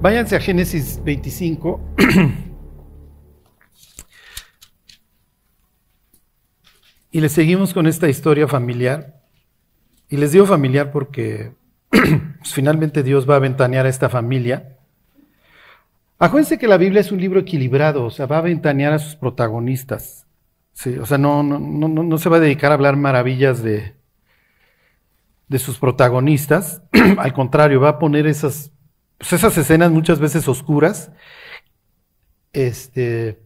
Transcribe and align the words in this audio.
Váyanse 0.00 0.34
a 0.34 0.40
Génesis 0.40 1.00
25. 1.04 1.80
y 7.12 7.20
le 7.20 7.28
seguimos 7.28 7.74
con 7.74 7.86
esta 7.86 8.08
historia 8.08 8.48
familiar. 8.48 9.20
Y 10.08 10.16
les 10.16 10.32
digo 10.32 10.46
familiar 10.46 10.90
porque 10.90 11.52
pues, 11.90 12.54
finalmente 12.54 13.02
Dios 13.02 13.28
va 13.28 13.36
a 13.36 13.40
ventanear 13.40 13.84
a 13.84 13.90
esta 13.90 14.08
familia. 14.08 14.78
Acuérdense 16.18 16.58
que 16.58 16.66
la 16.66 16.78
Biblia 16.78 17.02
es 17.02 17.12
un 17.12 17.20
libro 17.20 17.40
equilibrado, 17.40 18.04
o 18.04 18.10
sea, 18.10 18.24
va 18.24 18.38
a 18.38 18.42
ventanear 18.42 18.94
a 18.94 18.98
sus 18.98 19.16
protagonistas. 19.16 20.26
Sí, 20.72 20.96
o 20.96 21.04
sea, 21.04 21.18
no, 21.18 21.42
no, 21.42 21.58
no, 21.58 21.88
no 21.88 22.18
se 22.18 22.30
va 22.30 22.38
a 22.38 22.40
dedicar 22.40 22.70
a 22.70 22.74
hablar 22.74 22.96
maravillas 22.96 23.62
de, 23.62 23.96
de 25.48 25.58
sus 25.58 25.78
protagonistas. 25.78 26.82
Al 27.18 27.34
contrario, 27.34 27.82
va 27.82 27.90
a 27.90 27.98
poner 27.98 28.26
esas, 28.26 28.72
pues, 29.20 29.34
esas 29.34 29.56
escenas 29.58 29.90
muchas 29.90 30.18
veces 30.18 30.48
oscuras, 30.48 31.12
este, 32.54 33.38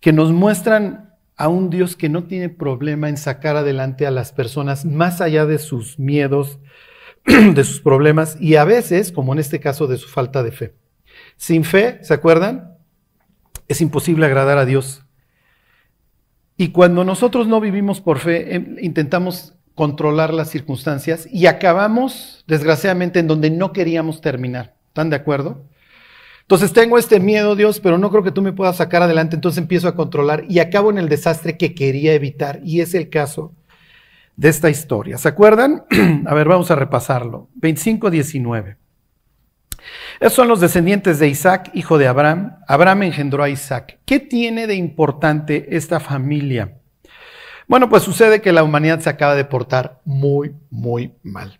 que 0.00 0.14
nos 0.14 0.32
muestran 0.32 1.14
a 1.36 1.48
un 1.48 1.68
Dios 1.68 1.94
que 1.94 2.08
no 2.08 2.24
tiene 2.24 2.48
problema 2.48 3.10
en 3.10 3.18
sacar 3.18 3.56
adelante 3.56 4.06
a 4.06 4.10
las 4.10 4.32
personas 4.32 4.86
más 4.86 5.20
allá 5.20 5.44
de 5.44 5.58
sus 5.58 5.98
miedos, 5.98 6.58
de 7.26 7.64
sus 7.64 7.82
problemas 7.82 8.38
y 8.40 8.56
a 8.56 8.64
veces, 8.64 9.12
como 9.12 9.34
en 9.34 9.40
este 9.40 9.60
caso, 9.60 9.86
de 9.86 9.98
su 9.98 10.08
falta 10.08 10.42
de 10.42 10.52
fe. 10.52 10.74
Sin 11.36 11.62
fe, 11.62 11.98
¿se 12.02 12.14
acuerdan? 12.14 12.78
Es 13.68 13.82
imposible 13.82 14.24
agradar 14.24 14.56
a 14.56 14.64
Dios. 14.64 15.04
Y 16.56 16.68
cuando 16.68 17.04
nosotros 17.04 17.46
no 17.46 17.60
vivimos 17.60 18.00
por 18.00 18.20
fe, 18.20 18.54
em, 18.54 18.76
intentamos 18.80 19.55
controlar 19.76 20.34
las 20.34 20.50
circunstancias 20.50 21.28
y 21.30 21.46
acabamos, 21.46 22.42
desgraciadamente, 22.48 23.20
en 23.20 23.28
donde 23.28 23.50
no 23.50 23.72
queríamos 23.72 24.20
terminar. 24.20 24.74
¿Están 24.88 25.10
de 25.10 25.16
acuerdo? 25.16 25.62
Entonces 26.40 26.72
tengo 26.72 26.96
este 26.96 27.20
miedo, 27.20 27.54
Dios, 27.54 27.78
pero 27.78 27.98
no 27.98 28.10
creo 28.10 28.22
que 28.24 28.32
tú 28.32 28.40
me 28.40 28.52
puedas 28.52 28.76
sacar 28.78 29.02
adelante, 29.02 29.36
entonces 29.36 29.58
empiezo 29.58 29.86
a 29.86 29.94
controlar 29.94 30.44
y 30.48 30.60
acabo 30.60 30.90
en 30.90 30.98
el 30.98 31.08
desastre 31.08 31.58
que 31.58 31.74
quería 31.74 32.14
evitar. 32.14 32.60
Y 32.64 32.80
es 32.80 32.94
el 32.94 33.10
caso 33.10 33.52
de 34.36 34.48
esta 34.48 34.70
historia. 34.70 35.18
¿Se 35.18 35.28
acuerdan? 35.28 35.84
a 36.26 36.34
ver, 36.34 36.48
vamos 36.48 36.70
a 36.70 36.74
repasarlo. 36.74 37.50
25-19. 37.60 38.76
Esos 40.20 40.32
son 40.32 40.48
los 40.48 40.60
descendientes 40.60 41.18
de 41.18 41.28
Isaac, 41.28 41.70
hijo 41.74 41.98
de 41.98 42.06
Abraham. 42.06 42.56
Abraham 42.66 43.02
engendró 43.02 43.42
a 43.42 43.50
Isaac. 43.50 43.98
¿Qué 44.06 44.20
tiene 44.20 44.66
de 44.66 44.74
importante 44.74 45.76
esta 45.76 46.00
familia? 46.00 46.78
Bueno, 47.68 47.88
pues 47.88 48.04
sucede 48.04 48.40
que 48.40 48.52
la 48.52 48.62
humanidad 48.62 49.00
se 49.00 49.10
acaba 49.10 49.34
de 49.34 49.44
portar 49.44 50.00
muy, 50.04 50.54
muy 50.70 51.14
mal. 51.22 51.58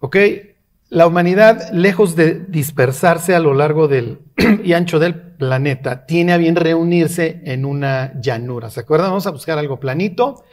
¿Ok? 0.00 0.16
La 0.90 1.06
humanidad, 1.06 1.70
lejos 1.72 2.16
de 2.16 2.34
dispersarse 2.34 3.34
a 3.34 3.40
lo 3.40 3.54
largo 3.54 3.88
del 3.88 4.20
y 4.64 4.74
ancho 4.74 4.98
del 4.98 5.14
planeta, 5.14 6.06
tiene 6.06 6.32
a 6.32 6.36
bien 6.36 6.54
reunirse 6.54 7.40
en 7.44 7.64
una 7.64 8.12
llanura. 8.20 8.70
¿Se 8.70 8.80
acuerdan? 8.80 9.08
Vamos 9.08 9.26
a 9.26 9.30
buscar 9.30 9.58
algo 9.58 9.80
planito 9.80 10.44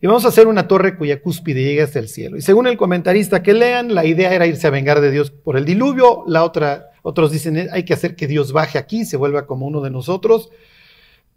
y 0.00 0.06
vamos 0.06 0.24
a 0.24 0.28
hacer 0.28 0.46
una 0.46 0.66
torre 0.66 0.96
cuya 0.96 1.20
cúspide 1.20 1.62
llegue 1.62 1.82
hasta 1.82 1.98
el 1.98 2.08
cielo. 2.08 2.38
Y 2.38 2.42
según 2.42 2.66
el 2.66 2.78
comentarista 2.78 3.42
que 3.42 3.52
lean, 3.52 3.94
la 3.94 4.06
idea 4.06 4.32
era 4.32 4.46
irse 4.46 4.66
a 4.66 4.70
vengar 4.70 5.00
de 5.00 5.10
Dios 5.10 5.30
por 5.30 5.58
el 5.58 5.66
diluvio. 5.66 6.24
La 6.26 6.42
otra, 6.42 6.90
otros 7.02 7.30
dicen, 7.30 7.68
hay 7.70 7.84
que 7.84 7.92
hacer 7.92 8.16
que 8.16 8.26
Dios 8.26 8.52
baje 8.52 8.78
aquí, 8.78 9.04
se 9.04 9.18
vuelva 9.18 9.46
como 9.46 9.66
uno 9.66 9.82
de 9.82 9.90
nosotros. 9.90 10.50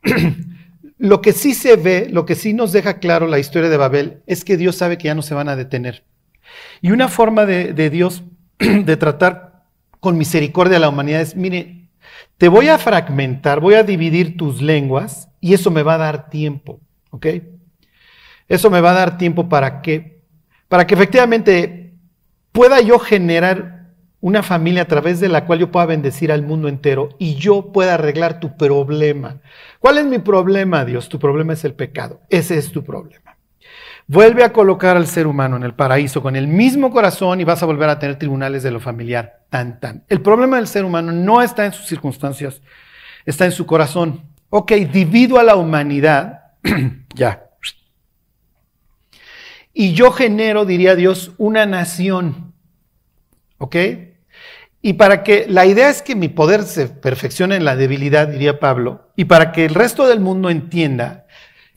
lo 1.00 1.22
que 1.22 1.32
sí 1.32 1.54
se 1.54 1.78
ve, 1.78 2.08
lo 2.12 2.26
que 2.26 2.36
sí 2.36 2.54
nos 2.54 2.74
deja 2.74 3.00
claro 3.00 3.26
la 3.26 3.40
historia 3.40 3.70
de 3.70 3.78
Babel, 3.78 4.22
es 4.28 4.44
que 4.44 4.58
Dios 4.58 4.76
sabe 4.76 4.98
que 4.98 5.06
ya 5.06 5.16
no 5.16 5.22
se 5.22 5.34
van 5.34 5.48
a 5.48 5.56
detener. 5.56 6.04
Y 6.82 6.92
una 6.92 7.08
forma 7.08 7.46
de, 7.46 7.90
Dios 7.90 8.24
de 8.60 8.98
tratar 8.98 9.64
con 10.02 10.18
misericordia 10.18 10.78
a 10.78 10.82
la 10.82 10.90
humanidad 10.90 11.22
es, 11.22 11.38
mire, 11.38 11.88
te 12.38 12.50
voy 12.50 12.68
a 12.68 12.78
fragmentar, 12.78 13.62
voy 13.62 13.76
a 13.76 13.84
dividir 13.84 14.36
tus 14.36 14.62
lenguas 14.62 15.30
y 15.40 15.54
eso 15.54 15.72
me 15.72 15.84
va 15.84 15.96
a 15.96 16.00
dar 16.00 16.30
tiempo, 16.30 16.82
¿ok? 17.12 17.28
Eso 18.50 18.70
me 18.70 18.82
va 18.82 18.92
a 18.92 18.96
dar 18.96 19.18
tiempo 19.18 19.48
para 19.48 19.82
que, 19.82 20.22
para 20.68 20.86
que 20.86 20.96
efectivamente 20.96 21.94
pueda 22.52 22.82
yo 22.82 23.00
generar 23.00 23.79
una 24.22 24.44
familia 24.44 24.84
a 24.84 24.88
través 24.88 25.20
de 25.20 25.30
la 25.30 25.46
cual 25.46 25.60
yo 25.60 25.72
pueda 25.72 25.86
bendecir 25.86 26.32
al 26.32 26.44
mundo 26.44 26.68
entero 26.68 27.10
y 27.20 27.36
yo 27.36 27.72
pueda 27.72 27.94
arreglar 27.94 28.40
tu 28.40 28.58
problema. 28.58 29.38
¿Cuál 29.80 29.98
es 29.98 30.06
mi 30.06 30.20
problema, 30.20 30.86
Dios? 30.86 31.10
Tu 31.10 31.20
problema 31.20 31.54
es 31.54 31.64
el 31.64 31.74
pecado. 31.74 32.22
Ese 32.30 32.58
es 32.58 32.72
tu 32.72 32.84
problema. 32.84 33.38
Vuelve 34.08 34.44
a 34.44 34.52
colocar 34.52 34.98
al 34.98 35.08
ser 35.08 35.28
humano 35.28 35.56
en 35.56 35.64
el 35.64 35.74
paraíso 35.74 36.22
con 36.22 36.36
el 36.36 36.48
mismo 36.48 36.92
corazón 36.92 37.40
y 37.40 37.44
vas 37.44 37.62
a 37.62 37.68
volver 37.68 37.90
a 37.90 38.00
tener 38.00 38.18
tribunales 38.18 38.64
de 38.64 38.72
lo 38.72 38.80
familiar. 38.80 39.42
Tan, 39.50 39.80
tan. 39.80 40.04
El 40.10 40.22
problema 40.22 40.58
del 40.58 40.68
ser 40.68 40.84
humano 40.84 41.12
no 41.12 41.42
está 41.42 41.66
en 41.66 41.74
sus 41.74 41.86
circunstancias, 41.86 42.62
está 43.26 43.46
en 43.46 43.52
su 43.52 43.66
corazón. 43.66 44.24
Ok, 44.50 44.72
divido 44.92 45.40
a 45.40 45.44
la 45.44 45.56
humanidad, 45.56 46.42
ya, 47.14 47.50
y 49.74 49.94
yo 49.94 50.12
genero, 50.12 50.66
diría 50.66 50.94
Dios, 50.96 51.32
una 51.38 51.66
nación. 51.66 52.54
¿Ok? 53.60 53.76
Y 54.82 54.94
para 54.94 55.24
que 55.24 55.46
la 55.50 55.66
idea 55.66 55.90
es 55.90 56.02
que 56.02 56.16
mi 56.16 56.30
poder 56.30 56.64
se 56.64 56.88
perfeccione 56.88 57.56
en 57.56 57.66
la 57.66 57.76
debilidad, 57.76 58.28
diría 58.28 58.60
Pablo, 58.60 59.12
y 59.16 59.26
para 59.26 59.52
que 59.52 59.66
el 59.66 59.76
resto 59.76 60.08
del 60.08 60.22
mundo 60.22 60.50
entienda, 60.50 61.26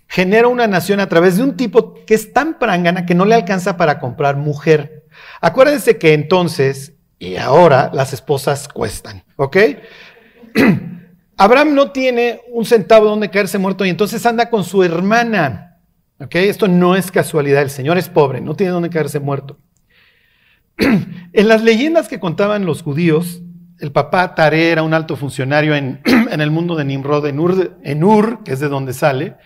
genero 0.06 0.50
una 0.50 0.68
nación 0.68 1.00
a 1.00 1.08
través 1.08 1.36
de 1.36 1.42
un 1.42 1.56
tipo 1.56 1.94
que 2.06 2.14
es 2.14 2.32
tan 2.32 2.58
prangana 2.58 3.04
que 3.06 3.14
no 3.14 3.24
le 3.24 3.34
alcanza 3.34 3.76
para 3.76 3.98
comprar 3.98 4.36
mujer. 4.36 5.06
Acuérdense 5.41 5.98
que 5.98 6.14
entonces 6.14 6.94
y 7.18 7.36
ahora 7.36 7.91
las 7.92 8.12
esposas 8.12 8.66
cuestan, 8.66 9.22
¿ok? 9.36 9.56
Abraham 11.36 11.74
no 11.74 11.92
tiene 11.92 12.41
un 12.50 12.64
centavo 12.64 13.06
donde 13.08 13.30
caerse 13.30 13.58
muerto 13.58 13.84
y 13.84 13.91
entonces 13.91 14.26
anda 14.26 14.50
con 14.50 14.64
su 14.64 14.82
hermana. 14.82 15.78
Esto 16.30 16.68
no 16.68 16.94
es 16.94 17.10
casualidad, 17.10 17.62
el 17.62 17.70
Señor 17.70 17.96
es 17.96 18.08
pobre, 18.08 18.41
no 18.41 18.54
tiene 18.54 18.72
dónde 18.72 18.91
caerse 18.91 19.18
muerto. 19.20 19.58
en 20.78 21.49
las 21.49 21.62
leyendas 21.62 22.09
que 22.09 22.21
contaban 22.21 22.66
los 22.66 22.83
judíos, 22.83 23.43
el 23.78 23.91
papá 23.91 24.34
Tare 24.34 24.71
era 24.71 24.83
un 24.83 24.94
alto 24.94 25.16
funcionario 25.16 25.75
en, 25.75 26.00
el 26.31 26.50
mundo 26.50 26.77
de 26.77 26.84
Nimrod, 26.84 27.27
en 27.27 28.05
Ur, 28.05 28.44
que 28.44 28.53
es 28.53 28.60
de 28.60 28.69
donde 28.69 28.93
sale, 28.93 29.37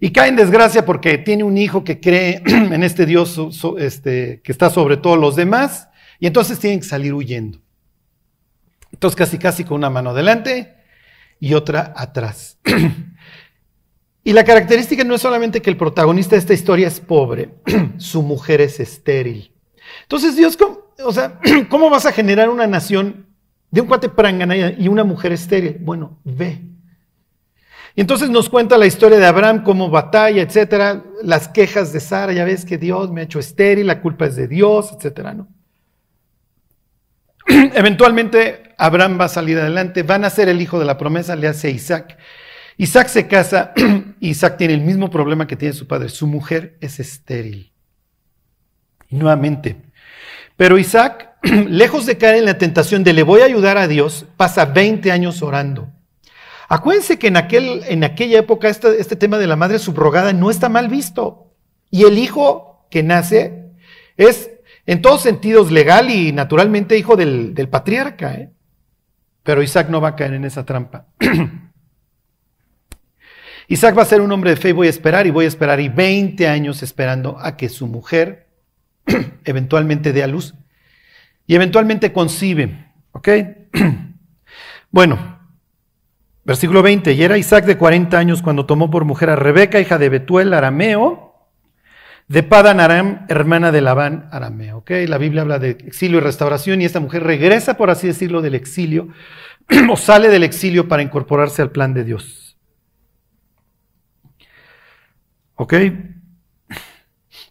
y 0.00 0.12
cae 0.12 0.28
en 0.28 0.36
desgracia 0.36 0.84
porque 0.84 1.18
tiene 1.18 1.44
un 1.44 1.56
hijo 1.58 1.84
que 1.84 2.00
cree 2.00 2.42
en 2.46 2.82
este 2.82 3.06
Dios 3.06 3.40
este, 3.78 4.40
que 4.42 4.52
está 4.52 4.70
sobre 4.70 4.96
todos 4.96 5.18
los 5.18 5.36
demás, 5.36 5.88
y 6.18 6.26
entonces 6.26 6.58
tienen 6.58 6.80
que 6.80 6.86
salir 6.86 7.14
huyendo. 7.14 7.60
Entonces 8.92 9.16
casi 9.16 9.38
casi 9.38 9.64
con 9.64 9.76
una 9.76 9.88
mano 9.88 10.10
adelante 10.10 10.74
y 11.38 11.54
otra 11.54 11.94
atrás. 11.96 12.58
Y 14.22 14.32
la 14.34 14.44
característica 14.44 15.02
no 15.02 15.14
es 15.14 15.22
solamente 15.22 15.62
que 15.62 15.70
el 15.70 15.78
protagonista 15.78 16.36
de 16.36 16.40
esta 16.40 16.52
historia 16.52 16.88
es 16.88 17.00
pobre, 17.00 17.54
su 17.96 18.22
mujer 18.22 18.60
es 18.60 18.78
estéril. 18.78 19.52
Entonces, 20.10 20.34
Dios, 20.34 20.56
¿cómo, 20.56 20.80
o 21.04 21.12
sea, 21.12 21.38
¿cómo 21.68 21.88
vas 21.88 22.04
a 22.04 22.10
generar 22.10 22.50
una 22.50 22.66
nación 22.66 23.26
de 23.70 23.80
un 23.80 23.86
cuate 23.86 24.08
prangana 24.08 24.56
y 24.56 24.88
una 24.88 25.04
mujer 25.04 25.30
estéril? 25.30 25.76
Bueno, 25.80 26.18
ve. 26.24 26.62
Y 27.94 28.00
entonces 28.00 28.28
nos 28.28 28.48
cuenta 28.48 28.76
la 28.76 28.86
historia 28.86 29.20
de 29.20 29.26
Abraham, 29.26 29.62
como 29.62 29.88
batalla, 29.88 30.42
etcétera, 30.42 31.04
las 31.22 31.46
quejas 31.46 31.92
de 31.92 32.00
Sara, 32.00 32.32
ya 32.32 32.44
ves 32.44 32.64
que 32.64 32.76
Dios 32.76 33.12
me 33.12 33.20
ha 33.20 33.24
hecho 33.24 33.38
estéril, 33.38 33.86
la 33.86 34.00
culpa 34.00 34.26
es 34.26 34.34
de 34.34 34.48
Dios, 34.48 34.92
etcétera, 34.96 35.32
¿no? 35.32 35.46
Eventualmente 37.46 38.74
Abraham 38.78 39.16
va 39.20 39.26
a 39.26 39.28
salir 39.28 39.58
adelante, 39.58 40.02
van 40.02 40.24
a 40.24 40.30
ser 40.30 40.48
el 40.48 40.60
hijo 40.60 40.80
de 40.80 40.86
la 40.86 40.98
promesa, 40.98 41.36
le 41.36 41.46
hace 41.46 41.70
Isaac. 41.70 42.18
Isaac 42.76 43.06
se 43.06 43.28
casa, 43.28 43.74
Isaac 44.18 44.56
tiene 44.56 44.74
el 44.74 44.80
mismo 44.80 45.08
problema 45.08 45.46
que 45.46 45.54
tiene 45.54 45.72
su 45.72 45.86
padre, 45.86 46.08
su 46.08 46.26
mujer 46.26 46.76
es 46.80 46.98
estéril. 46.98 47.72
nuevamente, 49.08 49.89
pero 50.60 50.76
Isaac, 50.76 51.36
lejos 51.70 52.04
de 52.04 52.18
caer 52.18 52.34
en 52.34 52.44
la 52.44 52.58
tentación 52.58 53.02
de 53.02 53.14
le 53.14 53.22
voy 53.22 53.40
a 53.40 53.46
ayudar 53.46 53.78
a 53.78 53.88
Dios, 53.88 54.26
pasa 54.36 54.66
20 54.66 55.10
años 55.10 55.40
orando. 55.40 55.88
Acuérdense 56.68 57.18
que 57.18 57.28
en, 57.28 57.38
aquel, 57.38 57.82
en 57.88 58.04
aquella 58.04 58.40
época 58.40 58.68
este, 58.68 59.00
este 59.00 59.16
tema 59.16 59.38
de 59.38 59.46
la 59.46 59.56
madre 59.56 59.78
subrogada 59.78 60.34
no 60.34 60.50
está 60.50 60.68
mal 60.68 60.88
visto. 60.88 61.54
Y 61.90 62.04
el 62.04 62.18
hijo 62.18 62.86
que 62.90 63.02
nace 63.02 63.70
es 64.18 64.50
en 64.84 65.00
todos 65.00 65.22
sentidos 65.22 65.72
legal 65.72 66.10
y 66.10 66.30
naturalmente 66.30 66.98
hijo 66.98 67.16
del, 67.16 67.54
del 67.54 67.70
patriarca. 67.70 68.34
¿eh? 68.34 68.50
Pero 69.42 69.62
Isaac 69.62 69.88
no 69.88 70.02
va 70.02 70.08
a 70.08 70.16
caer 70.16 70.34
en 70.34 70.44
esa 70.44 70.66
trampa. 70.66 71.06
Isaac 73.68 73.96
va 73.96 74.02
a 74.02 74.04
ser 74.04 74.20
un 74.20 74.30
hombre 74.30 74.50
de 74.50 74.56
fe 74.56 74.68
y 74.68 74.72
voy 74.72 74.88
a 74.88 74.90
esperar 74.90 75.26
y 75.26 75.30
voy 75.30 75.46
a 75.46 75.48
esperar 75.48 75.80
y 75.80 75.88
20 75.88 76.46
años 76.48 76.82
esperando 76.82 77.38
a 77.38 77.56
que 77.56 77.70
su 77.70 77.86
mujer 77.86 78.49
eventualmente 79.44 80.12
dé 80.12 80.22
a 80.22 80.26
luz 80.26 80.54
y 81.46 81.54
eventualmente 81.54 82.12
concibe. 82.12 82.92
¿Ok? 83.12 83.28
bueno, 84.90 85.40
versículo 86.44 86.82
20. 86.82 87.12
Y 87.12 87.22
era 87.22 87.38
Isaac 87.38 87.64
de 87.64 87.76
40 87.76 88.18
años 88.18 88.42
cuando 88.42 88.66
tomó 88.66 88.90
por 88.90 89.04
mujer 89.04 89.30
a 89.30 89.36
Rebeca, 89.36 89.80
hija 89.80 89.98
de 89.98 90.08
Betuel, 90.08 90.54
arameo, 90.54 91.48
de 92.28 92.44
Padan 92.44 92.78
Aram, 92.78 93.26
hermana 93.28 93.72
de 93.72 93.80
Labán 93.80 94.28
arameo. 94.30 94.78
¿okay? 94.78 95.08
La 95.08 95.18
Biblia 95.18 95.42
habla 95.42 95.58
de 95.58 95.70
exilio 95.70 96.18
y 96.18 96.20
restauración 96.20 96.80
y 96.80 96.84
esta 96.84 97.00
mujer 97.00 97.24
regresa, 97.24 97.76
por 97.76 97.90
así 97.90 98.06
decirlo, 98.06 98.42
del 98.42 98.54
exilio 98.54 99.08
o 99.90 99.96
sale 99.96 100.28
del 100.28 100.44
exilio 100.44 100.86
para 100.86 101.02
incorporarse 101.02 101.62
al 101.62 101.72
plan 101.72 101.94
de 101.94 102.04
Dios. 102.04 102.56
¿Ok? 105.56 105.74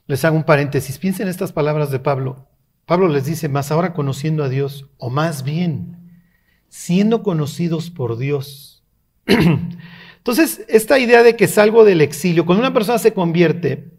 Les 0.10 0.26
hago 0.26 0.36
un 0.36 0.44
paréntesis. 0.44 0.98
Piensen 0.98 1.28
en 1.28 1.30
estas 1.30 1.52
palabras 1.52 1.92
de 1.92 2.00
Pablo. 2.00 2.48
Pablo 2.88 3.08
les 3.10 3.26
dice, 3.26 3.48
más 3.48 3.72
ahora 3.72 3.94
conociendo 3.94 4.44
a 4.44 4.50
Dios, 4.50 4.90
o 4.98 5.12
más 5.12 5.44
bien, 5.44 5.98
siendo 6.68 7.22
conocidos 7.22 7.92
por 7.92 8.18
Dios. 8.18 8.84
Entonces, 9.28 10.66
esta 10.68 10.98
idea 10.98 11.22
de 11.22 11.36
que 11.36 11.48
salgo 11.48 11.86
del 11.86 12.02
exilio, 12.02 12.48
cuando 12.48 12.64
una 12.64 12.74
persona 12.74 12.98
se 12.98 13.14
convierte, 13.14 13.92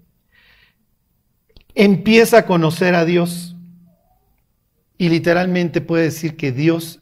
empieza 1.77 2.39
a 2.39 2.47
conocer 2.47 2.97
a 2.97 3.05
Dios 3.05 3.55
y 4.99 5.11
literalmente 5.11 5.81
puede 5.81 6.03
decir 6.03 6.37
que 6.37 6.51
Dios 6.51 6.99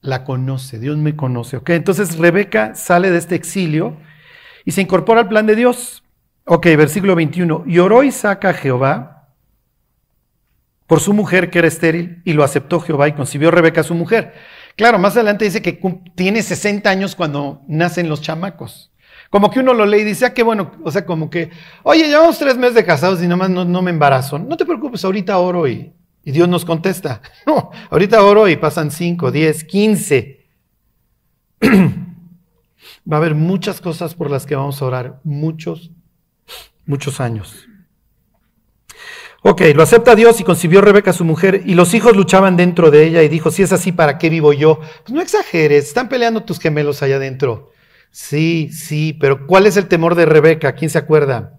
la 0.00 0.24
conoce, 0.24 0.80
Dios 0.80 0.96
me 0.98 1.14
conoce. 1.14 1.56
¿ok? 1.56 1.70
Entonces 1.70 2.18
Rebeca 2.18 2.74
sale 2.74 3.12
de 3.12 3.18
este 3.18 3.36
exilio 3.36 3.96
y 4.64 4.72
se 4.72 4.80
incorpora 4.80 5.20
al 5.20 5.28
plan 5.28 5.46
de 5.46 5.54
Dios. 5.54 5.99
Ok, 6.52 6.66
versículo 6.76 7.14
21. 7.14 7.62
Y 7.68 7.78
oró 7.78 8.02
Isaac 8.02 8.44
a 8.44 8.52
Jehová 8.52 9.28
por 10.88 10.98
su 10.98 11.12
mujer 11.12 11.48
que 11.48 11.60
era 11.60 11.68
estéril 11.68 12.22
y 12.24 12.32
lo 12.32 12.42
aceptó 12.42 12.80
Jehová 12.80 13.06
y 13.06 13.12
concibió 13.12 13.52
Rebeca 13.52 13.84
su 13.84 13.94
mujer. 13.94 14.34
Claro, 14.74 14.98
más 14.98 15.14
adelante 15.14 15.44
dice 15.44 15.62
que 15.62 15.80
tiene 16.16 16.42
60 16.42 16.90
años 16.90 17.14
cuando 17.14 17.62
nacen 17.68 18.08
los 18.08 18.20
chamacos. 18.20 18.92
Como 19.30 19.48
que 19.48 19.60
uno 19.60 19.74
lo 19.74 19.86
lee 19.86 20.00
y 20.00 20.04
dice, 20.04 20.26
ah, 20.26 20.34
qué 20.34 20.42
bueno, 20.42 20.72
o 20.82 20.90
sea, 20.90 21.06
como 21.06 21.30
que, 21.30 21.50
oye, 21.84 22.08
llevamos 22.08 22.36
tres 22.40 22.56
meses 22.56 22.74
de 22.74 22.84
casados 22.84 23.22
y 23.22 23.28
nomás 23.28 23.48
no, 23.48 23.64
no 23.64 23.80
me 23.80 23.92
embarazo. 23.92 24.36
No 24.40 24.56
te 24.56 24.66
preocupes, 24.66 25.04
ahorita 25.04 25.38
oro 25.38 25.68
y, 25.68 25.92
y 26.24 26.32
Dios 26.32 26.48
nos 26.48 26.64
contesta. 26.64 27.22
No, 27.46 27.70
ahorita 27.90 28.24
oro 28.24 28.48
y 28.48 28.56
pasan 28.56 28.90
cinco, 28.90 29.30
diez, 29.30 29.62
quince. 29.62 30.48
Va 31.62 33.18
a 33.18 33.20
haber 33.20 33.36
muchas 33.36 33.80
cosas 33.80 34.16
por 34.16 34.32
las 34.32 34.46
que 34.46 34.56
vamos 34.56 34.82
a 34.82 34.84
orar, 34.84 35.20
muchos, 35.22 35.92
muchos 36.90 37.20
años. 37.20 37.66
Ok, 39.42 39.62
lo 39.74 39.82
acepta 39.82 40.14
Dios 40.14 40.38
y 40.40 40.44
concibió 40.44 40.82
Rebeca 40.82 41.14
su 41.14 41.24
mujer 41.24 41.62
y 41.64 41.74
los 41.74 41.94
hijos 41.94 42.14
luchaban 42.14 42.58
dentro 42.58 42.90
de 42.90 43.06
ella 43.06 43.22
y 43.22 43.28
dijo, 43.28 43.50
si 43.50 43.62
es 43.62 43.72
así, 43.72 43.90
¿para 43.90 44.18
qué 44.18 44.28
vivo 44.28 44.52
yo? 44.52 44.80
Pues 45.04 45.14
no 45.14 45.22
exageres, 45.22 45.86
están 45.86 46.10
peleando 46.10 46.42
tus 46.42 46.60
gemelos 46.60 47.02
allá 47.02 47.16
adentro. 47.16 47.70
Sí, 48.10 48.68
sí, 48.70 49.16
pero 49.18 49.46
¿cuál 49.46 49.66
es 49.66 49.78
el 49.78 49.88
temor 49.88 50.14
de 50.14 50.26
Rebeca? 50.26 50.74
¿Quién 50.74 50.90
se 50.90 50.98
acuerda? 50.98 51.58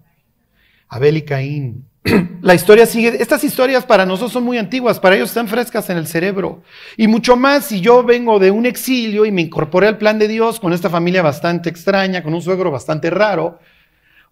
Abel 0.86 1.16
y 1.16 1.22
Caín. 1.22 1.88
La 2.40 2.54
historia 2.54 2.86
sigue, 2.86 3.20
estas 3.20 3.42
historias 3.42 3.84
para 3.84 4.06
nosotros 4.06 4.32
son 4.32 4.44
muy 4.44 4.58
antiguas, 4.58 5.00
para 5.00 5.16
ellos 5.16 5.30
están 5.30 5.48
frescas 5.48 5.90
en 5.90 5.96
el 5.96 6.06
cerebro. 6.06 6.62
Y 6.96 7.08
mucho 7.08 7.36
más 7.36 7.66
si 7.66 7.80
yo 7.80 8.04
vengo 8.04 8.38
de 8.38 8.52
un 8.52 8.66
exilio 8.66 9.24
y 9.24 9.32
me 9.32 9.42
incorporé 9.42 9.88
al 9.88 9.98
plan 9.98 10.20
de 10.20 10.28
Dios 10.28 10.60
con 10.60 10.72
esta 10.72 10.90
familia 10.90 11.22
bastante 11.22 11.68
extraña, 11.68 12.22
con 12.22 12.32
un 12.32 12.42
suegro 12.42 12.70
bastante 12.70 13.10
raro. 13.10 13.58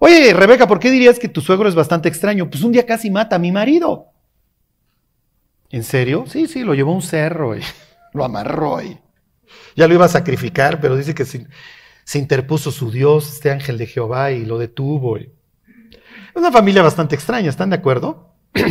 Oye, 0.02 0.32
Rebeca, 0.32 0.66
¿por 0.66 0.80
qué 0.80 0.90
dirías 0.90 1.18
que 1.18 1.28
tu 1.28 1.42
suegro 1.42 1.68
es 1.68 1.74
bastante 1.74 2.08
extraño? 2.08 2.48
Pues 2.48 2.62
un 2.62 2.72
día 2.72 2.86
casi 2.86 3.10
mata 3.10 3.36
a 3.36 3.38
mi 3.38 3.52
marido. 3.52 4.06
¿En 5.68 5.84
serio? 5.84 6.24
Sí, 6.26 6.46
sí, 6.46 6.64
lo 6.64 6.74
llevó 6.74 6.92
a 6.92 6.96
un 6.96 7.02
cerro 7.02 7.54
y 7.54 7.60
lo 8.14 8.24
amarró 8.24 8.82
y 8.82 8.98
ya 9.76 9.86
lo 9.86 9.94
iba 9.94 10.06
a 10.06 10.08
sacrificar, 10.08 10.80
pero 10.80 10.96
dice 10.96 11.14
que 11.14 11.26
sí 11.26 11.46
se 12.04 12.18
interpuso 12.18 12.72
su 12.72 12.90
Dios, 12.90 13.30
este 13.30 13.50
ángel 13.50 13.76
de 13.76 13.86
Jehová, 13.86 14.32
y 14.32 14.46
lo 14.46 14.58
detuvo. 14.58 15.18
Es 15.18 15.28
una 16.34 16.50
familia 16.50 16.82
bastante 16.82 17.14
extraña, 17.14 17.50
¿están 17.50 17.70
de 17.70 17.76
acuerdo? 17.76 18.34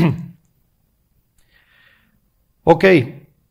ok, 2.64 2.86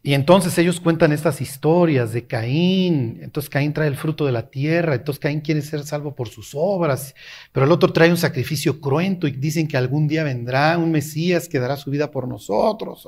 y 0.09 0.15
entonces 0.15 0.57
ellos 0.57 0.81
cuentan 0.81 1.13
estas 1.13 1.43
historias 1.43 2.15
de 2.15 2.27
Caín, 2.27 3.19
entonces 3.21 3.51
Caín 3.51 3.75
trae 3.75 3.89
el 3.89 3.95
fruto 3.95 4.25
de 4.25 4.33
la 4.33 4.49
tierra, 4.49 4.95
entonces 4.95 5.21
Caín 5.21 5.43
quiere 5.43 5.61
ser 5.61 5.85
salvo 5.85 6.15
por 6.15 6.31
sus 6.31 6.53
obras, 6.55 7.15
pero 7.53 7.67
el 7.67 7.73
otro 7.73 7.93
trae 7.93 8.09
un 8.09 8.17
sacrificio 8.17 8.81
cruento 8.81 9.27
y 9.27 9.33
dicen 9.33 9.69
que 9.69 9.77
algún 9.77 10.09
día 10.09 10.25
vendrá 10.25 10.79
un 10.79 10.93
Mesías 10.93 11.47
que 11.47 11.59
dará 11.59 11.77
su 11.77 11.91
vida 11.91 12.11
por 12.11 12.27
nosotros, 12.27 13.07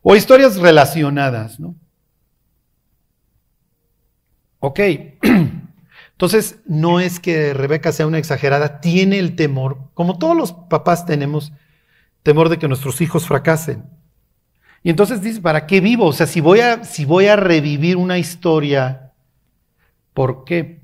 o, 0.00 0.16
historias 0.16 0.56
relacionadas, 0.56 1.60
¿no? 1.60 1.74
Ok. 4.60 4.80
Entonces, 6.12 6.58
no 6.64 7.00
es 7.00 7.20
que 7.20 7.52
Rebeca 7.52 7.92
sea 7.92 8.06
una 8.06 8.16
exagerada, 8.16 8.80
tiene 8.80 9.18
el 9.18 9.36
temor, 9.36 9.90
como 9.92 10.16
todos 10.16 10.34
los 10.34 10.54
papás 10.54 11.04
tenemos 11.04 11.52
temor 12.22 12.48
de 12.48 12.58
que 12.58 12.66
nuestros 12.66 13.02
hijos 13.02 13.26
fracasen. 13.26 13.84
Y 14.84 14.90
entonces 14.90 15.22
dice, 15.22 15.40
¿para 15.40 15.66
qué 15.66 15.80
vivo? 15.80 16.04
O 16.04 16.12
sea, 16.12 16.26
si 16.26 16.42
voy 16.42 16.60
a, 16.60 16.84
si 16.84 17.06
voy 17.06 17.26
a 17.26 17.36
revivir 17.36 17.96
una 17.96 18.18
historia, 18.18 19.12
¿por 20.12 20.44
qué? 20.44 20.82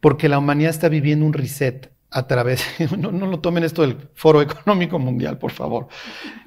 Porque 0.00 0.28
la 0.28 0.38
humanidad 0.38 0.70
está 0.70 0.88
viviendo 0.88 1.26
un 1.26 1.32
reset 1.32 1.90
a 2.08 2.28
través, 2.28 2.64
no, 2.96 3.10
no, 3.10 3.26
lo 3.26 3.40
tomen 3.40 3.64
esto 3.64 3.82
del 3.82 3.96
Foro 4.14 4.40
Económico 4.40 5.00
Mundial, 5.00 5.38
por 5.38 5.50
favor, 5.50 5.88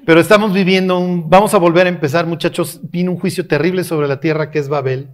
pero 0.06 0.20
estamos 0.20 0.54
viviendo 0.54 0.98
un, 0.98 1.28
vamos 1.28 1.52
a 1.52 1.58
volver 1.58 1.84
a 1.86 1.90
empezar, 1.90 2.26
muchachos, 2.26 2.80
vino 2.90 3.12
un 3.12 3.18
juicio 3.18 3.46
terrible 3.46 3.84
sobre 3.84 4.08
la 4.08 4.18
tierra 4.18 4.50
que 4.50 4.58
es 4.58 4.70
Babel. 4.70 5.10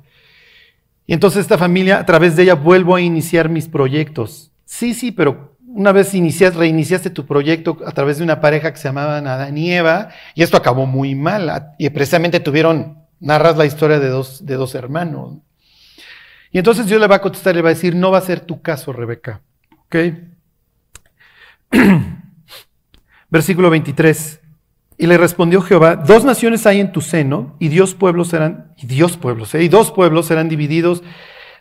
Y 1.05 1.15
entonces 1.15 1.41
esta 1.41 1.59
familia, 1.59 1.99
a 1.99 2.07
través 2.07 2.37
de 2.37 2.45
ella, 2.45 2.55
vuelvo 2.55 2.95
a 2.95 3.01
iniciar 3.01 3.49
mis 3.49 3.67
proyectos. 3.67 4.53
Sí, 4.65 4.95
sí, 4.95 5.11
pero 5.11 5.56
una 5.77 5.93
vez 5.93 6.15
inicias, 6.15 6.57
reiniciaste 6.57 7.11
tu 7.11 7.27
proyecto 7.27 7.77
a 7.87 7.93
través 7.93 8.17
de 8.17 8.25
una 8.25 8.41
pareja 8.41 8.73
que 8.73 8.79
se 8.79 8.89
llamaban 8.89 9.27
Adán 9.27 9.59
y 9.59 9.73
Eva, 9.73 10.09
y 10.35 10.43
esto 10.43 10.57
acabó 10.57 10.87
muy 10.87 11.15
mal. 11.15 11.75
Y 11.79 11.91
precisamente 11.91 12.41
tuvieron, 12.41 13.05
narras 13.21 13.59
la 13.59 13.67
historia 13.67 14.01
de 14.01 14.09
dos, 14.09 14.47
de 14.47 14.55
dos 14.55 14.75
hermanos. 14.75 15.35
Y 16.51 16.57
entonces 16.57 16.87
Dios 16.87 16.99
le 16.99 17.07
va 17.07 17.17
a 17.17 17.21
contestar, 17.21 17.55
le 17.55 17.61
va 17.61 17.69
a 17.69 17.75
decir, 17.75 17.95
no 17.95 18.11
va 18.11 18.17
a 18.19 18.23
ser 18.23 18.41
tu 18.41 18.63
caso, 18.63 18.91
Rebeca. 18.91 19.43
¿Ok? 19.85 19.97
Versículo 23.29 23.69
23. 23.69 24.41
Y 24.97 25.07
le 25.07 25.19
respondió 25.19 25.61
Jehová, 25.61 25.97
dos 25.97 26.25
naciones 26.25 26.67
hay 26.67 26.81
en 26.81 26.91
tu 26.91 27.03
seno, 27.03 27.55
y 27.59 27.69
Dios 27.69 27.95
pueblos 27.95 28.29
serán, 28.29 28.73
y 28.79 28.87
Dios 28.87 29.19
pueblos, 29.19 29.55
¿eh? 29.55 29.63
y 29.63 29.69
dos 29.69 29.93
pueblos 29.93 30.25
serán 30.25 30.49
divididos 30.49 31.03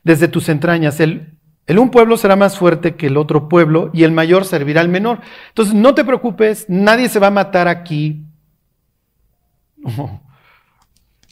desde 0.05 0.29
tus 0.29 0.47
entrañas. 0.47 1.01
El, 1.01 1.34
el 1.67 1.79
un 1.79 1.89
pueblo 1.89 2.17
será 2.17 2.35
más 2.35 2.57
fuerte 2.57 2.95
que 2.95 3.07
el 3.07 3.17
otro 3.17 3.49
pueblo, 3.49 3.89
y 3.93 4.03
el 4.03 4.11
mayor 4.11 4.45
servirá 4.45 4.81
al 4.81 4.89
menor. 4.89 5.21
Entonces, 5.49 5.73
no 5.73 5.95
te 5.95 6.05
preocupes, 6.05 6.65
nadie 6.67 7.09
se 7.09 7.19
va 7.19 7.27
a 7.27 7.31
matar 7.31 7.67
aquí. 7.67 8.23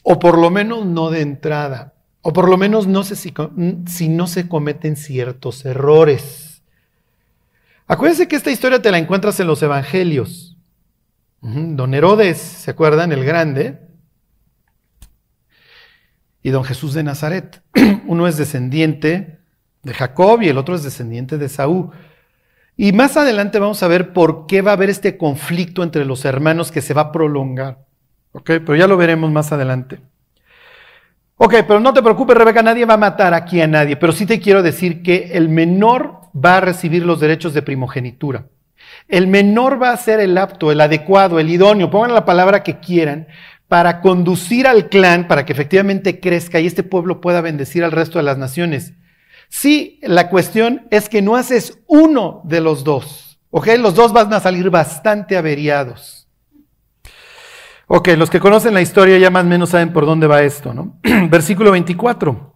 O 0.06 0.18
por 0.18 0.36
lo 0.36 0.50
menos 0.50 0.84
no 0.84 1.08
de 1.08 1.22
entrada. 1.22 1.94
O 2.20 2.34
por 2.34 2.46
lo 2.46 2.58
menos 2.58 2.86
no 2.86 3.04
sé 3.04 3.16
si, 3.16 3.32
si 3.86 4.10
no 4.10 4.26
se 4.26 4.48
cometen 4.50 4.96
ciertos 4.96 5.64
errores. 5.64 6.62
Acuérdense 7.86 8.28
que 8.28 8.36
esta 8.36 8.50
historia 8.50 8.82
te 8.82 8.90
la 8.90 8.98
encuentras 8.98 9.40
en 9.40 9.46
los 9.46 9.62
evangelios. 9.62 10.58
Don 11.40 11.94
Herodes, 11.94 12.36
¿se 12.36 12.70
acuerdan? 12.70 13.12
El 13.12 13.24
grande. 13.24 13.80
Y 16.42 16.50
don 16.50 16.64
Jesús 16.64 16.92
de 16.92 17.02
Nazaret. 17.02 17.62
Uno 18.06 18.28
es 18.28 18.36
descendiente 18.36 19.33
de 19.84 19.94
Jacob 19.94 20.42
y 20.42 20.48
el 20.48 20.58
otro 20.58 20.74
es 20.74 20.82
descendiente 20.82 21.38
de 21.38 21.48
Saúl. 21.48 21.90
Y 22.76 22.92
más 22.92 23.16
adelante 23.16 23.58
vamos 23.58 23.82
a 23.82 23.88
ver 23.88 24.12
por 24.12 24.46
qué 24.46 24.62
va 24.62 24.72
a 24.72 24.74
haber 24.74 24.90
este 24.90 25.16
conflicto 25.16 25.82
entre 25.82 26.04
los 26.04 26.24
hermanos 26.24 26.72
que 26.72 26.82
se 26.82 26.94
va 26.94 27.02
a 27.02 27.12
prolongar. 27.12 27.78
¿Ok? 28.32 28.46
Pero 28.46 28.74
ya 28.74 28.88
lo 28.88 28.96
veremos 28.96 29.30
más 29.30 29.52
adelante. 29.52 30.00
Ok, 31.36 31.54
pero 31.66 31.80
no 31.80 31.92
te 31.92 32.02
preocupes, 32.02 32.36
Rebeca, 32.36 32.62
nadie 32.62 32.84
va 32.84 32.94
a 32.94 32.98
matar 32.98 33.34
aquí 33.34 33.60
a 33.60 33.66
nadie. 33.66 33.96
Pero 33.96 34.12
sí 34.12 34.26
te 34.26 34.40
quiero 34.40 34.62
decir 34.62 35.02
que 35.02 35.30
el 35.34 35.48
menor 35.48 36.20
va 36.34 36.56
a 36.56 36.60
recibir 36.60 37.04
los 37.04 37.20
derechos 37.20 37.54
de 37.54 37.62
primogenitura. 37.62 38.46
El 39.08 39.26
menor 39.26 39.80
va 39.80 39.90
a 39.90 39.96
ser 39.96 40.20
el 40.20 40.36
apto, 40.38 40.72
el 40.72 40.80
adecuado, 40.80 41.38
el 41.38 41.50
idóneo, 41.50 41.90
pongan 41.90 42.14
la 42.14 42.24
palabra 42.24 42.62
que 42.62 42.78
quieran, 42.80 43.28
para 43.68 44.00
conducir 44.00 44.66
al 44.66 44.88
clan, 44.88 45.26
para 45.26 45.44
que 45.44 45.52
efectivamente 45.52 46.20
crezca 46.20 46.60
y 46.60 46.66
este 46.66 46.82
pueblo 46.82 47.20
pueda 47.20 47.40
bendecir 47.40 47.82
al 47.84 47.92
resto 47.92 48.18
de 48.18 48.24
las 48.24 48.38
naciones. 48.38 48.94
Sí, 49.56 50.00
la 50.02 50.30
cuestión 50.30 50.88
es 50.90 51.08
que 51.08 51.22
no 51.22 51.36
haces 51.36 51.78
uno 51.86 52.42
de 52.42 52.60
los 52.60 52.82
dos, 52.82 53.38
¿ok? 53.50 53.68
Los 53.78 53.94
dos 53.94 54.12
van 54.12 54.34
a 54.34 54.40
salir 54.40 54.68
bastante 54.68 55.36
averiados. 55.36 56.28
Ok, 57.86 58.08
los 58.18 58.30
que 58.30 58.40
conocen 58.40 58.74
la 58.74 58.82
historia 58.82 59.16
ya 59.16 59.30
más 59.30 59.44
o 59.44 59.46
menos 59.46 59.70
saben 59.70 59.92
por 59.92 60.06
dónde 60.06 60.26
va 60.26 60.42
esto, 60.42 60.74
¿no? 60.74 60.98
Versículo 61.30 61.70
24. 61.70 62.52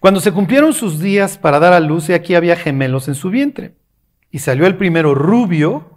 Cuando 0.00 0.18
se 0.18 0.32
cumplieron 0.32 0.72
sus 0.72 0.98
días 0.98 1.38
para 1.38 1.60
dar 1.60 1.72
a 1.72 1.78
luz, 1.78 2.08
y 2.08 2.12
aquí 2.12 2.34
había 2.34 2.56
gemelos 2.56 3.06
en 3.06 3.14
su 3.14 3.30
vientre. 3.30 3.76
Y 4.32 4.40
salió 4.40 4.66
el 4.66 4.76
primero 4.76 5.14
rubio, 5.14 5.94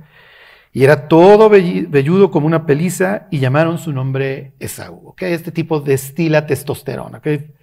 y 0.71 0.83
era 0.83 1.07
todo 1.07 1.49
velludo 1.49 2.29
como 2.29 2.45
una 2.45 2.67
peliza, 2.67 3.27
y 3.31 3.39
llamaron 3.39 3.79
su 3.79 3.91
nombre 3.91 4.53
Esaú. 4.59 5.07
¿okay? 5.07 5.33
Este 5.33 5.51
tipo 5.51 5.79
destila 5.79 6.45
testosterona. 6.45 7.17
¿okay? 7.17 7.55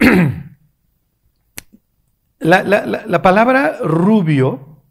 La, 2.42 2.62
la, 2.64 3.22
palabra 3.22 3.78
rubio 3.82 4.82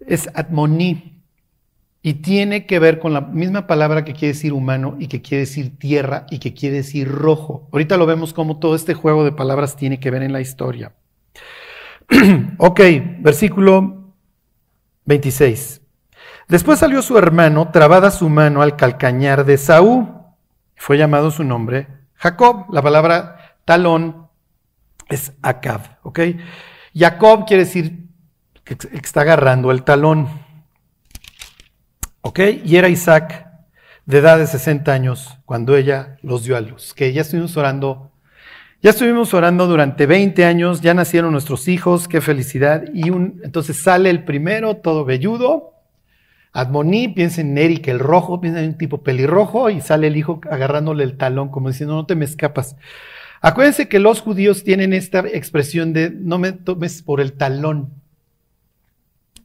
es 0.00 0.30
admoní. 0.34 1.12
Y 2.00 2.14
tiene 2.14 2.66
que 2.66 2.78
ver 2.78 3.00
con 3.00 3.12
la 3.12 3.20
misma 3.20 3.66
palabra 3.66 4.04
que 4.04 4.12
quiere 4.12 4.34
decir 4.34 4.52
humano 4.52 4.94
y 5.00 5.08
que 5.08 5.22
quiere 5.22 5.40
decir 5.40 5.76
tierra 5.76 6.24
y 6.30 6.38
que 6.38 6.54
quiere 6.54 6.76
decir 6.76 7.08
rojo. 7.08 7.68
Ahorita 7.72 7.96
lo 7.96 8.06
vemos 8.06 8.32
como 8.32 8.60
todo 8.60 8.76
este 8.76 8.94
juego 8.94 9.24
de 9.24 9.32
palabras 9.32 9.74
tiene 9.74 9.98
que 9.98 10.12
ver 10.12 10.22
en 10.22 10.32
la 10.32 10.40
historia. 10.40 10.94
ok, 12.58 12.80
versículo 13.18 14.12
26. 15.06 15.82
Después 16.46 16.78
salió 16.78 17.02
su 17.02 17.18
hermano, 17.18 17.72
trabada 17.72 18.12
su 18.12 18.28
mano 18.28 18.62
al 18.62 18.76
calcañar 18.76 19.44
de 19.44 19.58
Saúl. 19.58 20.06
Fue 20.76 20.96
llamado 20.96 21.32
su 21.32 21.42
nombre 21.42 21.88
Jacob. 22.14 22.66
La 22.70 22.82
palabra 22.82 23.56
talón 23.64 24.25
es 25.08 25.32
Acab. 25.42 25.98
¿ok? 26.02 26.20
Jacob 26.94 27.46
quiere 27.46 27.64
decir 27.64 28.06
que 28.64 28.76
está 28.92 29.20
agarrando 29.20 29.70
el 29.70 29.82
talón. 29.82 30.28
¿Ok? 32.22 32.40
Y 32.64 32.76
era 32.76 32.88
Isaac 32.88 33.46
de 34.06 34.18
edad 34.18 34.38
de 34.38 34.46
60 34.46 34.92
años 34.92 35.36
cuando 35.44 35.76
ella 35.76 36.16
los 36.22 36.44
dio 36.44 36.56
a 36.56 36.60
luz. 36.60 36.94
Que 36.94 37.12
ya 37.12 37.22
estuvimos 37.22 37.56
orando, 37.56 38.12
ya 38.80 38.90
estuvimos 38.90 39.34
orando 39.34 39.66
durante 39.66 40.06
20 40.06 40.44
años, 40.44 40.80
ya 40.80 40.94
nacieron 40.94 41.32
nuestros 41.32 41.68
hijos, 41.68 42.08
qué 42.08 42.20
felicidad. 42.20 42.84
Y 42.94 43.08
entonces 43.08 43.82
sale 43.82 44.10
el 44.10 44.24
primero, 44.24 44.76
todo 44.76 45.04
velludo. 45.04 45.72
Admoní, 46.52 47.08
piensa 47.08 47.42
en 47.42 47.58
Eric 47.58 47.88
el 47.88 47.98
rojo, 47.98 48.40
piensa 48.40 48.62
en 48.62 48.70
un 48.70 48.78
tipo 48.78 49.02
pelirrojo 49.02 49.68
y 49.68 49.82
sale 49.82 50.06
el 50.06 50.16
hijo 50.16 50.40
agarrándole 50.50 51.04
el 51.04 51.18
talón 51.18 51.50
como 51.50 51.68
diciendo, 51.68 51.94
no 51.94 52.06
te 52.06 52.14
me 52.14 52.24
escapas. 52.24 52.76
Acuérdense 53.46 53.86
que 53.86 54.00
los 54.00 54.22
judíos 54.22 54.64
tienen 54.64 54.92
esta 54.92 55.20
expresión 55.20 55.92
de 55.92 56.10
no 56.10 56.36
me 56.36 56.50
tomes 56.50 57.00
por 57.00 57.20
el 57.20 57.34
talón. 57.34 57.94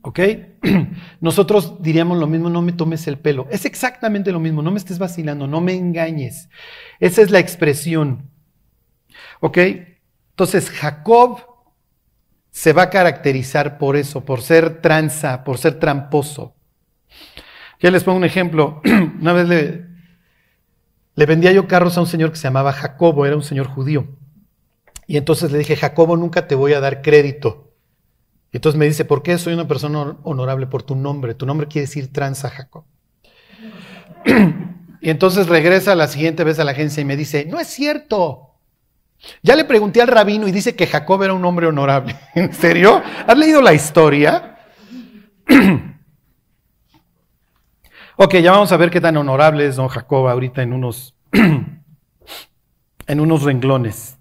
¿Ok? 0.02 0.20
Nosotros 1.22 1.84
diríamos 1.84 2.18
lo 2.18 2.26
mismo, 2.26 2.50
no 2.50 2.64
me 2.64 2.72
tomes 2.72 3.06
el 3.06 3.20
pelo. 3.20 3.48
Es 3.52 3.66
exactamente 3.66 4.32
lo 4.32 4.40
mismo, 4.40 4.64
no 4.64 4.72
me 4.72 4.80
estés 4.80 4.98
vacilando, 4.98 5.46
no 5.46 5.62
me 5.62 5.76
engañes. 5.76 6.50
Esa 7.00 7.22
es 7.22 7.30
la 7.30 7.38
expresión. 7.38 8.32
¿Ok? 9.40 9.60
Entonces 10.32 10.72
Jacob 10.72 11.40
se 12.50 12.74
va 12.74 12.82
a 12.82 12.90
caracterizar 12.90 13.78
por 13.78 13.98
eso, 13.98 14.26
por 14.26 14.42
ser 14.42 14.82
tranza, 14.82 15.44
por 15.44 15.60
ser 15.60 15.78
tramposo. 15.80 16.56
Ya 17.80 17.92
les 17.92 18.04
pongo 18.04 18.18
un 18.18 18.26
ejemplo. 18.26 18.82
Una 19.22 19.34
vez 19.34 19.48
le, 19.48 19.91
le 21.22 21.28
vendía 21.28 21.52
yo 21.52 21.68
carros 21.68 21.96
a 22.00 22.02
un 22.02 22.08
señor 22.08 22.32
que 22.32 22.38
se 22.38 22.46
llamaba 22.46 22.74
Jacobo, 22.74 23.28
era 23.28 23.36
un 23.36 23.44
señor 23.44 23.68
judío. 23.68 24.08
Y 25.06 25.18
entonces 25.18 25.52
le 25.52 25.60
dije, 25.60 25.76
Jacobo, 25.76 26.18
nunca 26.18 26.48
te 26.48 26.56
voy 26.56 26.74
a 26.74 26.80
dar 26.80 27.04
crédito. 27.04 27.76
Y 28.52 28.58
entonces 28.58 28.80
me 28.80 28.88
dice, 28.88 29.06
¿por 29.06 29.22
qué 29.22 29.38
soy 29.38 29.54
una 29.54 29.68
persona 29.68 30.18
honorable? 30.24 30.66
Por 30.66 30.82
tu 30.82 30.96
nombre. 30.96 31.36
Tu 31.36 31.46
nombre 31.46 31.68
quiere 31.68 31.86
decir 31.86 32.12
transa, 32.12 32.50
Jacob. 32.50 32.86
y 35.02 35.12
entonces 35.12 35.46
regresa 35.46 35.94
la 35.94 36.08
siguiente 36.08 36.44
vez 36.44 36.58
a 36.58 36.64
la 36.64 36.72
agencia 36.72 37.02
y 37.02 37.06
me 37.06 37.16
dice, 37.16 37.46
no 37.46 37.60
es 37.60 37.68
cierto. 37.68 38.56
Ya 39.44 39.56
le 39.56 39.66
pregunté 39.66 40.02
al 40.02 40.08
rabino 40.08 40.48
y 40.48 40.52
dice 40.52 40.76
que 40.76 40.88
Jacob 40.88 41.22
era 41.22 41.34
un 41.34 41.46
hombre 41.46 41.68
honorable. 41.68 42.16
¿En 42.34 42.52
serio? 42.52 43.00
¿Has 43.28 43.38
leído 43.38 43.62
la 43.62 43.76
historia? 43.76 44.58
ok, 48.24 48.36
ya 48.36 48.52
vamos 48.52 48.72
a 48.72 48.78
ver 48.78 48.92
qué 48.92 49.02
tan 49.02 49.18
honorable 49.18 49.66
es 49.66 49.78
don 49.78 49.88
Jacob 49.88 50.28
ahorita 50.28 50.62
en 50.62 50.74
unos, 50.74 51.16
en 51.32 53.20
unos 53.20 53.42
renglones. 53.42 54.20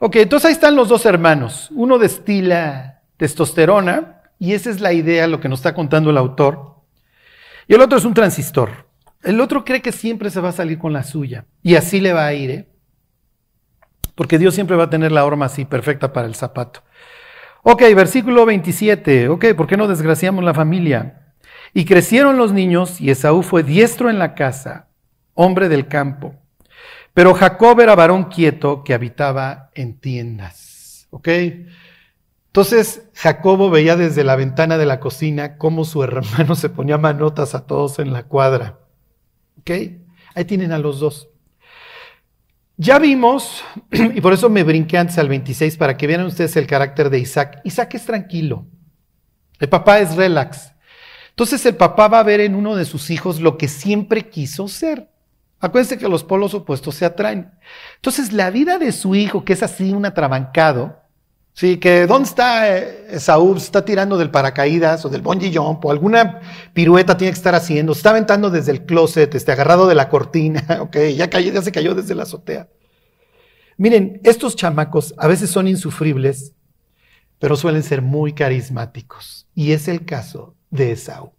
Ok, 0.00 0.16
entonces 0.16 0.46
ahí 0.46 0.52
están 0.54 0.74
los 0.74 0.88
dos 0.88 1.04
hermanos. 1.04 1.68
Uno 1.74 1.98
destila 1.98 3.02
testosterona, 3.18 4.22
y 4.38 4.54
esa 4.54 4.70
es 4.70 4.80
la 4.80 4.94
idea, 4.94 5.26
lo 5.26 5.38
que 5.38 5.50
nos 5.50 5.58
está 5.58 5.74
contando 5.74 6.08
el 6.08 6.16
autor. 6.16 6.76
Y 7.68 7.74
el 7.74 7.82
otro 7.82 7.98
es 7.98 8.06
un 8.06 8.14
transistor. 8.14 8.86
El 9.22 9.38
otro 9.42 9.66
cree 9.66 9.82
que 9.82 9.92
siempre 9.92 10.30
se 10.30 10.40
va 10.40 10.48
a 10.48 10.52
salir 10.52 10.78
con 10.78 10.94
la 10.94 11.02
suya, 11.02 11.44
y 11.62 11.74
así 11.74 12.00
le 12.00 12.14
va 12.14 12.24
a 12.24 12.32
ir, 12.32 12.50
¿eh? 12.50 12.68
porque 14.14 14.38
Dios 14.38 14.54
siempre 14.54 14.76
va 14.76 14.84
a 14.84 14.90
tener 14.90 15.12
la 15.12 15.26
horma 15.26 15.44
así 15.44 15.66
perfecta 15.66 16.14
para 16.14 16.26
el 16.26 16.34
zapato. 16.34 16.82
Ok, 17.62 17.82
versículo 17.94 18.46
27. 18.46 19.28
Ok, 19.28 19.54
¿por 19.54 19.66
qué 19.66 19.76
no 19.76 19.88
desgraciamos 19.88 20.42
la 20.42 20.54
familia? 20.54 21.25
Y 21.76 21.84
crecieron 21.84 22.38
los 22.38 22.54
niños 22.54 23.02
y 23.02 23.10
Esaú 23.10 23.42
fue 23.42 23.62
diestro 23.62 24.08
en 24.08 24.18
la 24.18 24.34
casa, 24.34 24.88
hombre 25.34 25.68
del 25.68 25.88
campo. 25.88 26.34
Pero 27.12 27.34
Jacob 27.34 27.78
era 27.80 27.94
varón 27.94 28.30
quieto 28.30 28.82
que 28.82 28.94
habitaba 28.94 29.68
en 29.74 30.00
tiendas. 30.00 31.06
¿Ok? 31.10 31.28
Entonces 32.46 33.10
Jacobo 33.12 33.68
veía 33.68 33.94
desde 33.94 34.24
la 34.24 34.36
ventana 34.36 34.78
de 34.78 34.86
la 34.86 35.00
cocina 35.00 35.58
cómo 35.58 35.84
su 35.84 36.02
hermano 36.02 36.54
se 36.54 36.70
ponía 36.70 36.96
manotas 36.96 37.54
a 37.54 37.66
todos 37.66 37.98
en 37.98 38.14
la 38.14 38.22
cuadra. 38.22 38.78
¿Ok? 39.58 39.70
Ahí 40.34 40.46
tienen 40.46 40.72
a 40.72 40.78
los 40.78 40.98
dos. 40.98 41.28
Ya 42.78 42.98
vimos, 42.98 43.62
y 43.90 44.22
por 44.22 44.32
eso 44.32 44.48
me 44.48 44.64
brinqué 44.64 44.96
antes 44.96 45.18
al 45.18 45.28
26 45.28 45.76
para 45.76 45.98
que 45.98 46.06
vean 46.06 46.24
ustedes 46.24 46.56
el 46.56 46.66
carácter 46.66 47.10
de 47.10 47.18
Isaac. 47.18 47.60
Isaac 47.64 47.96
es 47.96 48.06
tranquilo. 48.06 48.64
El 49.60 49.68
papá 49.68 49.98
es 49.98 50.16
relax. 50.16 50.72
Entonces 51.36 51.66
el 51.66 51.76
papá 51.76 52.08
va 52.08 52.20
a 52.20 52.22
ver 52.22 52.40
en 52.40 52.54
uno 52.54 52.76
de 52.76 52.86
sus 52.86 53.10
hijos 53.10 53.40
lo 53.40 53.58
que 53.58 53.68
siempre 53.68 54.30
quiso 54.30 54.68
ser. 54.68 55.10
Acuérdense 55.60 55.98
que 55.98 56.08
los 56.08 56.24
polos 56.24 56.54
opuestos 56.54 56.94
se 56.94 57.04
atraen. 57.04 57.52
Entonces 57.96 58.32
la 58.32 58.48
vida 58.48 58.78
de 58.78 58.90
su 58.90 59.14
hijo, 59.14 59.44
que 59.44 59.52
es 59.52 59.62
así 59.62 59.92
un 59.92 60.06
atrabancado, 60.06 60.96
Sí, 61.52 61.78
que 61.78 62.06
¿dónde 62.06 62.28
está 62.28 62.78
eh, 62.78 63.18
Saúl? 63.18 63.56
está 63.56 63.82
tirando 63.82 64.18
del 64.18 64.30
paracaídas 64.30 65.06
o 65.06 65.08
del 65.08 65.22
bungee 65.22 65.50
jump 65.54 65.82
o 65.86 65.90
alguna 65.90 66.40
pirueta 66.74 67.16
tiene 67.16 67.32
que 67.32 67.38
estar 67.38 67.54
haciendo. 67.54 67.92
Está 67.92 68.10
aventando 68.10 68.50
desde 68.50 68.72
el 68.72 68.84
closet, 68.84 69.34
este, 69.34 69.52
agarrado 69.52 69.88
de 69.88 69.94
la 69.94 70.10
cortina. 70.10 70.62
Ok, 70.80 70.98
ya, 71.16 71.30
cayó, 71.30 71.50
ya 71.52 71.62
se 71.62 71.72
cayó 71.72 71.94
desde 71.94 72.14
la 72.14 72.24
azotea. 72.24 72.68
Miren, 73.78 74.20
estos 74.22 74.54
chamacos 74.54 75.14
a 75.16 75.26
veces 75.28 75.48
son 75.48 75.66
insufribles, 75.66 76.52
pero 77.38 77.56
suelen 77.56 77.82
ser 77.82 78.02
muy 78.02 78.34
carismáticos. 78.34 79.48
Y 79.54 79.72
es 79.72 79.88
el 79.88 80.04
caso 80.04 80.55
de 80.76 80.92
Esaú. 80.92 81.32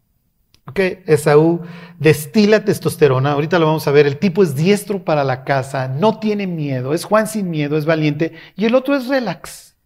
Ok, 0.67 0.79
Esaú 1.05 1.61
destila 1.97 2.65
testosterona. 2.65 3.31
Ahorita 3.31 3.57
lo 3.57 3.67
vamos 3.67 3.87
a 3.87 3.91
ver. 3.91 4.05
El 4.05 4.17
tipo 4.17 4.43
es 4.43 4.55
diestro 4.55 5.05
para 5.05 5.23
la 5.23 5.45
casa, 5.45 5.87
no 5.87 6.19
tiene 6.19 6.45
miedo, 6.45 6.93
es 6.93 7.05
Juan 7.05 7.27
sin 7.27 7.49
miedo, 7.49 7.77
es 7.77 7.85
valiente. 7.85 8.33
Y 8.55 8.65
el 8.65 8.75
otro 8.75 8.95
es 8.95 9.07
relax. 9.07 9.77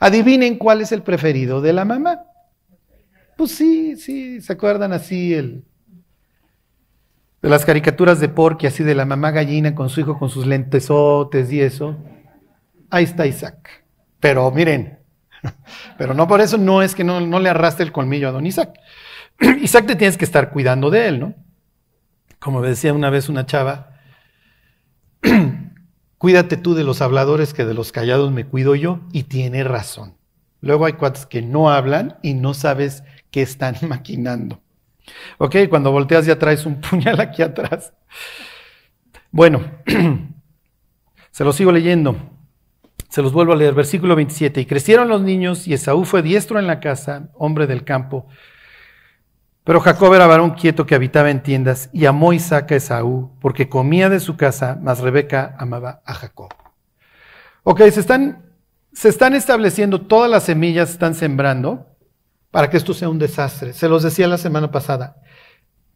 Adivinen 0.00 0.58
cuál 0.58 0.80
es 0.80 0.92
el 0.92 1.02
preferido 1.02 1.60
de 1.60 1.72
la 1.72 1.84
mamá. 1.84 2.24
Pues 3.36 3.52
sí, 3.52 3.96
sí, 3.96 4.40
¿se 4.40 4.52
acuerdan 4.52 4.92
así 4.92 5.34
el, 5.34 5.64
de 7.42 7.48
las 7.48 7.64
caricaturas 7.64 8.18
de 8.18 8.28
Porky, 8.28 8.66
así 8.66 8.82
de 8.82 8.94
la 8.94 9.04
mamá 9.04 9.30
gallina 9.30 9.74
con 9.74 9.88
su 9.88 10.00
hijo 10.00 10.18
con 10.18 10.30
sus 10.30 10.46
lentesotes 10.46 11.52
y 11.52 11.60
eso? 11.60 11.96
Ahí 12.90 13.04
está 13.04 13.26
Isaac. 13.26 13.84
Pero 14.20 14.50
miren, 14.50 14.98
pero 15.98 16.14
no 16.14 16.26
por 16.28 16.40
eso 16.40 16.58
no 16.58 16.82
es 16.82 16.94
que 16.94 17.04
no, 17.04 17.20
no 17.20 17.40
le 17.40 17.48
arrastre 17.48 17.84
el 17.84 17.92
colmillo 17.92 18.28
a 18.28 18.32
don 18.32 18.46
Isaac. 18.46 18.78
Isaac 19.62 19.86
te 19.86 19.96
tienes 19.96 20.16
que 20.16 20.24
estar 20.24 20.50
cuidando 20.50 20.90
de 20.90 21.08
él, 21.08 21.20
¿no? 21.20 21.34
Como 22.38 22.62
decía 22.62 22.92
una 22.92 23.10
vez 23.10 23.28
una 23.28 23.46
chava, 23.46 23.92
Cuídate 26.18 26.56
tú 26.56 26.74
de 26.74 26.82
los 26.82 27.02
habladores 27.02 27.52
que 27.52 27.66
de 27.66 27.74
los 27.74 27.92
callados 27.92 28.32
me 28.32 28.46
cuido 28.46 28.74
yo 28.74 29.00
y 29.12 29.24
tiene 29.24 29.64
razón. 29.64 30.16
Luego 30.62 30.86
hay 30.86 30.94
cuates 30.94 31.26
que 31.26 31.42
no 31.42 31.70
hablan 31.70 32.18
y 32.22 32.34
no 32.34 32.54
sabes 32.54 33.04
qué 33.30 33.42
están 33.42 33.76
maquinando. 33.88 34.60
Ok, 35.38 35.56
cuando 35.68 35.92
volteas 35.92 36.26
ya 36.26 36.38
traes 36.38 36.64
un 36.64 36.80
puñal 36.80 37.20
aquí 37.20 37.42
atrás. 37.42 37.92
Bueno, 39.30 39.62
se 41.30 41.44
los 41.44 41.54
sigo 41.54 41.70
leyendo. 41.70 42.16
Se 43.16 43.22
los 43.22 43.32
vuelvo 43.32 43.54
a 43.54 43.56
leer. 43.56 43.72
Versículo 43.72 44.14
27. 44.14 44.60
Y 44.60 44.66
crecieron 44.66 45.08
los 45.08 45.22
niños 45.22 45.66
y 45.66 45.72
Esaú 45.72 46.04
fue 46.04 46.20
diestro 46.20 46.58
en 46.58 46.66
la 46.66 46.80
casa, 46.80 47.30
hombre 47.32 47.66
del 47.66 47.82
campo, 47.82 48.26
pero 49.64 49.80
Jacob 49.80 50.12
era 50.12 50.26
varón 50.26 50.50
quieto 50.50 50.84
que 50.84 50.94
habitaba 50.94 51.30
en 51.30 51.42
tiendas 51.42 51.88
y 51.94 52.04
amó 52.04 52.34
Isaac 52.34 52.72
a 52.72 52.74
Esaú 52.74 53.30
porque 53.40 53.70
comía 53.70 54.10
de 54.10 54.20
su 54.20 54.36
casa, 54.36 54.78
mas 54.82 55.00
Rebeca 55.00 55.56
amaba 55.58 56.02
a 56.04 56.12
Jacob. 56.12 56.50
Ok, 57.62 57.80
se 57.88 58.00
están, 58.00 58.44
se 58.92 59.08
están 59.08 59.32
estableciendo, 59.32 60.02
todas 60.02 60.30
las 60.30 60.42
semillas 60.42 60.90
están 60.90 61.14
sembrando 61.14 61.86
para 62.50 62.68
que 62.68 62.76
esto 62.76 62.92
sea 62.92 63.08
un 63.08 63.18
desastre. 63.18 63.72
Se 63.72 63.88
los 63.88 64.02
decía 64.02 64.28
la 64.28 64.36
semana 64.36 64.70
pasada. 64.70 65.16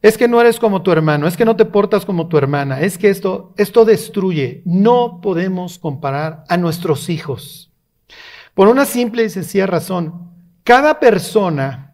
Es 0.02 0.16
que 0.16 0.28
no 0.28 0.40
eres 0.40 0.58
como 0.58 0.82
tu 0.82 0.92
hermano, 0.92 1.26
es 1.26 1.36
que 1.36 1.44
no 1.44 1.56
te 1.56 1.66
portas 1.66 2.06
como 2.06 2.28
tu 2.28 2.38
hermana, 2.38 2.80
es 2.80 2.96
que 2.96 3.10
esto, 3.10 3.52
esto 3.58 3.84
destruye. 3.84 4.62
No 4.64 5.20
podemos 5.20 5.78
comparar 5.78 6.44
a 6.48 6.56
nuestros 6.56 7.10
hijos. 7.10 7.70
Por 8.54 8.68
una 8.68 8.86
simple 8.86 9.24
y 9.24 9.30
sencilla 9.30 9.66
razón, 9.66 10.30
cada 10.64 11.00
persona 11.00 11.92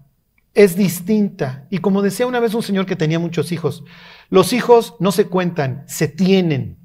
es 0.54 0.76
distinta. 0.76 1.66
Y 1.68 1.78
como 1.78 2.00
decía 2.00 2.26
una 2.26 2.40
vez 2.40 2.54
un 2.54 2.62
señor 2.62 2.86
que 2.86 2.96
tenía 2.96 3.18
muchos 3.18 3.50
hijos, 3.50 3.84
los 4.30 4.52
hijos 4.52 4.94
no 5.00 5.10
se 5.10 5.26
cuentan, 5.26 5.84
se 5.86 6.06
tienen. 6.06 6.78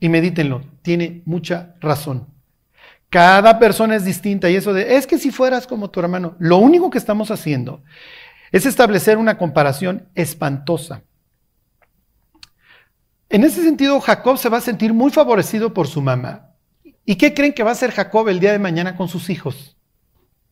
Y 0.00 0.08
medítenlo, 0.08 0.62
tiene 0.82 1.22
mucha 1.24 1.74
razón. 1.80 2.26
Cada 3.08 3.58
persona 3.58 3.96
es 3.96 4.04
distinta 4.04 4.48
y 4.48 4.56
eso 4.56 4.72
de, 4.72 4.96
es 4.96 5.06
que 5.06 5.18
si 5.18 5.30
fueras 5.30 5.66
como 5.66 5.90
tu 5.90 5.98
hermano, 5.98 6.36
lo 6.38 6.58
único 6.58 6.90
que 6.90 6.98
estamos 6.98 7.30
haciendo 7.30 7.82
es 8.52 8.66
establecer 8.66 9.18
una 9.18 9.38
comparación 9.38 10.08
espantosa. 10.14 11.02
En 13.28 13.44
ese 13.44 13.62
sentido, 13.62 14.00
Jacob 14.00 14.38
se 14.38 14.48
va 14.48 14.58
a 14.58 14.62
sentir 14.62 14.92
muy 14.92 15.10
favorecido 15.10 15.72
por 15.72 15.86
su 15.86 16.02
mamá. 16.02 16.50
¿Y 17.04 17.16
qué 17.16 17.32
creen 17.32 17.52
que 17.52 17.62
va 17.62 17.70
a 17.70 17.72
hacer 17.72 17.92
Jacob 17.92 18.28
el 18.28 18.40
día 18.40 18.52
de 18.52 18.58
mañana 18.58 18.96
con 18.96 19.08
sus 19.08 19.30
hijos? 19.30 19.76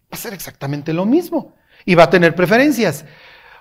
Va 0.04 0.12
a 0.12 0.16
ser 0.16 0.32
exactamente 0.32 0.92
lo 0.92 1.04
mismo. 1.04 1.54
Y 1.84 1.94
va 1.94 2.04
a 2.04 2.10
tener 2.10 2.34
preferencias. 2.34 3.04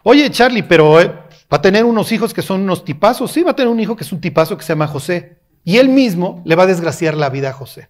Oye, 0.04 0.30
Charlie, 0.30 0.64
pero 0.64 1.02
eh, 1.02 1.08
va 1.08 1.58
a 1.58 1.62
tener 1.62 1.84
unos 1.84 2.12
hijos 2.12 2.34
que 2.34 2.42
son 2.42 2.62
unos 2.62 2.86
tipazos. 2.86 3.32
Sí, 3.32 3.42
va 3.42 3.52
a 3.52 3.56
tener 3.56 3.72
un 3.72 3.80
hijo 3.80 3.96
que 3.96 4.04
es 4.04 4.12
un 4.12 4.22
tipazo 4.22 4.56
que 4.56 4.64
se 4.64 4.70
llama 4.70 4.88
José. 4.88 5.40
Y 5.64 5.78
él 5.78 5.90
mismo 5.90 6.44
le 6.46 6.56
va 6.56 6.64
a 6.64 6.68
desgraciar 6.68 7.16
la 7.16 7.30
vida 7.30 7.50
a 7.50 7.54
José 7.54 7.90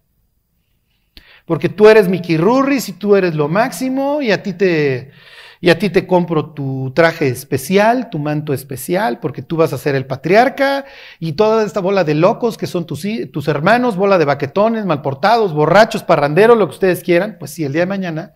porque 1.48 1.70
tú 1.70 1.88
eres 1.88 2.10
Mickey 2.10 2.36
Rurris 2.36 2.90
y 2.90 2.94
tú 2.94 3.16
eres 3.16 3.34
lo 3.34 3.48
máximo 3.48 4.22
y 4.22 4.32
a 4.32 4.44
ti 4.44 4.52
te, 4.52 5.12
y 5.60 5.70
a 5.70 5.80
ti 5.80 5.90
te 5.90 6.06
compro 6.06 6.52
tu 6.52 6.92
traje 6.96 7.28
especial, 7.28 8.10
tu 8.10 8.20
manto 8.20 8.54
especial, 8.54 9.20
porque 9.20 9.42
tú 9.42 9.58
vas 9.58 9.74
a 9.74 9.78
ser 9.78 9.96
el 9.96 10.06
patriarca 10.06 10.86
y 11.20 11.34
toda 11.34 11.66
esta 11.66 11.80
bola 11.80 12.04
de 12.04 12.14
locos 12.14 12.58
que 12.58 12.68
son 12.68 12.86
tus, 12.86 13.06
tus 13.32 13.48
hermanos, 13.48 13.96
bola 13.96 14.18
de 14.18 14.26
baquetones, 14.26 14.86
malportados, 14.86 15.54
borrachos, 15.54 16.04
parranderos, 16.04 16.58
lo 16.58 16.68
que 16.68 16.76
ustedes 16.76 17.02
quieran, 17.04 17.38
pues 17.40 17.52
sí, 17.52 17.64
el 17.64 17.74
día 17.74 17.82
de 17.82 17.88
mañana 17.88 18.34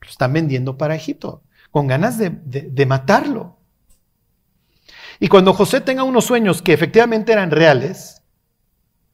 lo 0.00 0.08
están 0.08 0.32
vendiendo 0.32 0.76
para 0.76 0.94
Egipto, 0.94 1.42
con 1.70 1.86
ganas 1.86 2.18
de, 2.18 2.30
de 2.30 2.86
matarlo. 2.86 3.56
Y 5.20 5.28
cuando 5.28 5.52
José 5.52 5.80
tenga 5.80 6.04
unos 6.04 6.26
sueños 6.26 6.62
que 6.62 6.72
efectivamente 6.72 7.32
eran 7.32 7.50
reales, 7.50 8.22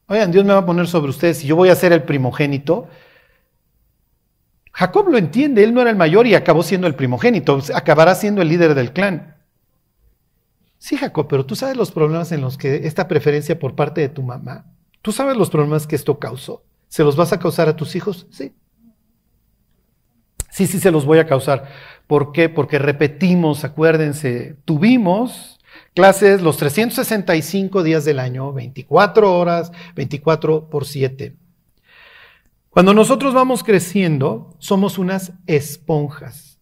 oigan, 0.07 0.31
Dios 0.31 0.45
me 0.45 0.53
va 0.53 0.59
a 0.59 0.65
poner 0.65 0.87
sobre 0.87 1.09
ustedes 1.09 1.43
y 1.43 1.47
yo 1.47 1.55
voy 1.55 1.69
a 1.69 1.75
ser 1.75 1.93
el 1.93 2.03
primogénito, 2.03 2.87
Jacob 4.77 5.07
lo 5.07 5.17
entiende, 5.17 5.63
él 5.63 5.73
no 5.73 5.79
era 5.79 5.89
el 5.89 5.95
mayor 5.95 6.27
y 6.27 6.35
acabó 6.35 6.61
siendo 6.61 6.85
el 6.85 6.95
primogénito, 6.95 7.57
acabará 7.73 8.13
siendo 8.13 8.41
el 8.41 8.49
líder 8.49 8.75
del 8.75 8.91
clan. 8.91 9.37
Sí, 10.77 10.97
Jacob, 10.97 11.27
pero 11.29 11.45
tú 11.45 11.55
sabes 11.55 11.77
los 11.77 11.91
problemas 11.91 12.33
en 12.33 12.41
los 12.41 12.57
que 12.57 12.85
esta 12.85 13.07
preferencia 13.07 13.57
por 13.57 13.75
parte 13.75 14.01
de 14.01 14.09
tu 14.09 14.21
mamá, 14.21 14.65
tú 15.01 15.13
sabes 15.13 15.37
los 15.37 15.49
problemas 15.49 15.87
que 15.87 15.95
esto 15.95 16.19
causó. 16.19 16.65
¿Se 16.89 17.05
los 17.05 17.15
vas 17.15 17.31
a 17.31 17.39
causar 17.39 17.69
a 17.69 17.77
tus 17.77 17.95
hijos? 17.95 18.27
Sí. 18.31 18.53
Sí, 20.51 20.67
sí, 20.67 20.79
se 20.79 20.91
los 20.91 21.05
voy 21.05 21.19
a 21.19 21.25
causar. 21.25 21.69
¿Por 22.05 22.33
qué? 22.33 22.49
Porque 22.49 22.77
repetimos, 22.77 23.63
acuérdense, 23.63 24.57
tuvimos 24.65 25.57
clases 25.93 26.41
los 26.41 26.57
365 26.57 27.81
días 27.81 28.03
del 28.03 28.19
año, 28.19 28.51
24 28.51 29.37
horas, 29.37 29.71
24 29.95 30.69
por 30.69 30.85
7. 30.85 31.37
Cuando 32.75 32.93
nosotros 32.93 33.33
vamos 33.33 33.63
creciendo, 33.63 34.53
somos 34.59 34.97
unas 34.97 35.31
esponjas. 35.47 36.59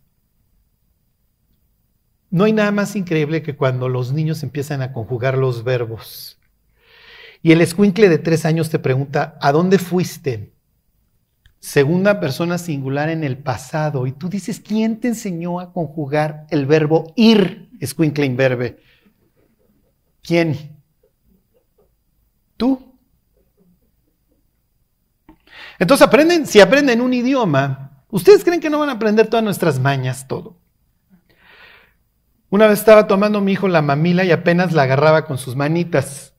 No 2.30 2.44
hay 2.44 2.54
nada 2.54 2.70
más 2.70 2.96
increíble 2.96 3.42
que 3.42 3.56
cuando 3.56 3.90
los 3.90 4.14
niños 4.14 4.44
empiezan 4.44 4.84
a 4.84 4.94
conjugar 4.94 5.40
los 5.40 5.64
verbos. 5.64 6.38
Y 7.42 7.52
el 7.52 7.62
escuincle 7.62 8.10
de 8.10 8.20
tres 8.20 8.46
años 8.46 8.70
te 8.70 8.78
pregunta, 8.78 9.40
¿a 9.42 9.52
dónde 9.52 9.80
fuiste? 9.80 10.54
Segunda 11.58 12.20
persona 12.20 12.60
singular 12.60 13.10
en 13.10 13.24
el 13.24 13.40
pasado. 13.40 14.06
Y 14.06 14.12
tú 14.12 14.30
dices, 14.30 14.60
¿quién 14.60 15.00
te 15.00 15.08
enseñó 15.08 15.60
a 15.60 15.74
conjugar 15.74 16.46
el 16.52 16.68
verbo 16.68 17.12
ir, 17.16 17.72
escuincle 17.80 18.28
inverbe? 18.28 18.78
¿Quién? 20.22 20.78
¿Tú? 22.56 22.93
Entonces 25.80 26.06
aprenden, 26.08 26.46
si 26.46 26.60
aprenden 26.60 27.02
un 27.02 27.14
idioma, 27.14 28.04
¿ustedes 28.10 28.44
creen 28.44 28.60
que 28.60 28.70
no 28.70 28.80
van 28.80 28.90
a 28.90 28.94
aprender 28.94 29.28
todas 29.28 29.44
nuestras 29.44 29.80
mañas, 29.80 30.28
todo? 30.28 30.58
Una 32.50 32.68
vez 32.68 32.80
estaba 32.80 33.08
tomando 33.08 33.42
mi 33.42 33.54
hijo 33.54 33.68
la 33.68 33.82
mamila 33.82 34.24
y 34.24 34.32
apenas 34.32 34.74
la 34.74 34.84
agarraba 34.84 35.26
con 35.26 35.38
sus 35.38 35.56
manitas. 35.56 36.34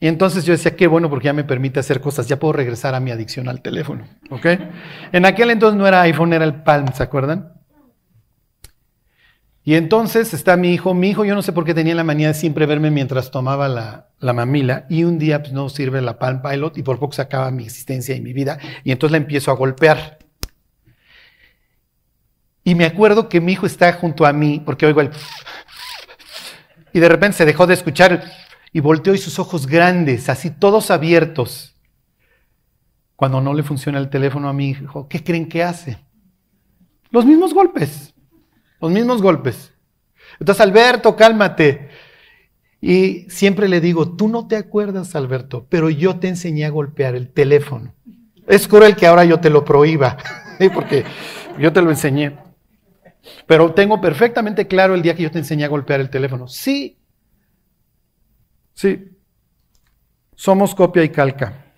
Y 0.00 0.06
entonces 0.06 0.44
yo 0.44 0.52
decía, 0.52 0.76
qué 0.76 0.86
bueno 0.86 1.08
porque 1.08 1.26
ya 1.26 1.32
me 1.32 1.44
permite 1.44 1.80
hacer 1.80 2.00
cosas, 2.00 2.28
ya 2.28 2.38
puedo 2.38 2.52
regresar 2.52 2.94
a 2.94 3.00
mi 3.00 3.10
adicción 3.10 3.48
al 3.48 3.62
teléfono. 3.62 4.04
¿Ok? 4.30 4.46
En 5.12 5.24
aquel 5.24 5.50
entonces 5.50 5.78
no 5.78 5.86
era 5.86 6.02
iPhone, 6.02 6.34
era 6.34 6.44
el 6.44 6.62
Palm, 6.62 6.92
¿se 6.92 7.02
acuerdan? 7.02 7.53
Y 9.66 9.76
entonces 9.76 10.34
está 10.34 10.58
mi 10.58 10.74
hijo, 10.74 10.92
mi 10.92 11.08
hijo 11.08 11.24
yo 11.24 11.34
no 11.34 11.40
sé 11.40 11.52
por 11.52 11.64
qué 11.64 11.72
tenía 11.72 11.94
la 11.94 12.04
manía 12.04 12.28
de 12.28 12.34
siempre 12.34 12.66
verme 12.66 12.90
mientras 12.90 13.30
tomaba 13.30 13.66
la, 13.66 14.10
mamila 14.34 14.84
y 14.90 15.04
un 15.04 15.18
día 15.18 15.40
pues, 15.40 15.54
no 15.54 15.70
sirve 15.70 16.02
la 16.02 16.18
Palm 16.18 16.42
Pilot 16.42 16.76
y 16.76 16.82
por 16.82 16.98
poco 16.98 17.14
se 17.14 17.22
acaba 17.22 17.50
mi 17.50 17.64
existencia 17.64 18.14
y 18.14 18.20
mi 18.20 18.34
vida 18.34 18.58
y 18.84 18.92
entonces 18.92 19.12
la 19.12 19.16
empiezo 19.16 19.50
a 19.50 19.54
golpear. 19.54 20.18
Y 22.62 22.74
me 22.74 22.84
acuerdo 22.84 23.28
que 23.30 23.40
mi 23.40 23.52
hijo 23.52 23.64
está 23.64 23.94
junto 23.94 24.26
a 24.26 24.34
mí 24.34 24.60
porque 24.62 24.84
oigo 24.84 25.00
el... 25.00 25.10
Y 26.92 27.00
de 27.00 27.08
repente 27.08 27.38
se 27.38 27.46
dejó 27.46 27.66
de 27.66 27.74
escuchar 27.74 28.22
y 28.70 28.80
volteó 28.80 29.14
y 29.14 29.18
sus 29.18 29.38
ojos 29.38 29.66
grandes, 29.66 30.28
así 30.28 30.50
todos 30.50 30.90
abiertos. 30.90 31.74
Cuando 33.16 33.40
no 33.40 33.54
le 33.54 33.62
funciona 33.62 33.98
el 33.98 34.10
teléfono 34.10 34.48
a 34.48 34.52
mi 34.52 34.68
hijo, 34.68 35.08
¿qué 35.08 35.24
creen 35.24 35.48
que 35.48 35.62
hace? 35.62 35.98
Los 37.10 37.24
mismos 37.24 37.54
golpes 37.54 38.13
los 38.84 38.92
mismos 38.92 39.22
golpes. 39.22 39.72
Entonces, 40.38 40.60
Alberto, 40.60 41.16
cálmate. 41.16 41.88
Y 42.80 43.24
siempre 43.30 43.66
le 43.66 43.80
digo, 43.80 44.14
tú 44.14 44.28
no 44.28 44.46
te 44.46 44.56
acuerdas, 44.56 45.16
Alberto, 45.16 45.66
pero 45.70 45.88
yo 45.88 46.18
te 46.18 46.28
enseñé 46.28 46.66
a 46.66 46.70
golpear 46.70 47.14
el 47.14 47.32
teléfono. 47.32 47.94
Es 48.46 48.68
cruel 48.68 48.94
que 48.94 49.06
ahora 49.06 49.24
yo 49.24 49.40
te 49.40 49.48
lo 49.48 49.64
prohíba, 49.64 50.18
porque 50.74 51.04
yo 51.58 51.72
te 51.72 51.80
lo 51.80 51.88
enseñé. 51.88 52.36
Pero 53.46 53.72
tengo 53.72 54.02
perfectamente 54.02 54.66
claro 54.66 54.94
el 54.94 55.00
día 55.00 55.14
que 55.14 55.22
yo 55.22 55.30
te 55.30 55.38
enseñé 55.38 55.64
a 55.64 55.68
golpear 55.68 56.00
el 56.00 56.10
teléfono. 56.10 56.46
Sí, 56.46 56.98
sí, 58.74 59.12
somos 60.34 60.74
copia 60.74 61.02
y 61.04 61.08
calca. 61.08 61.72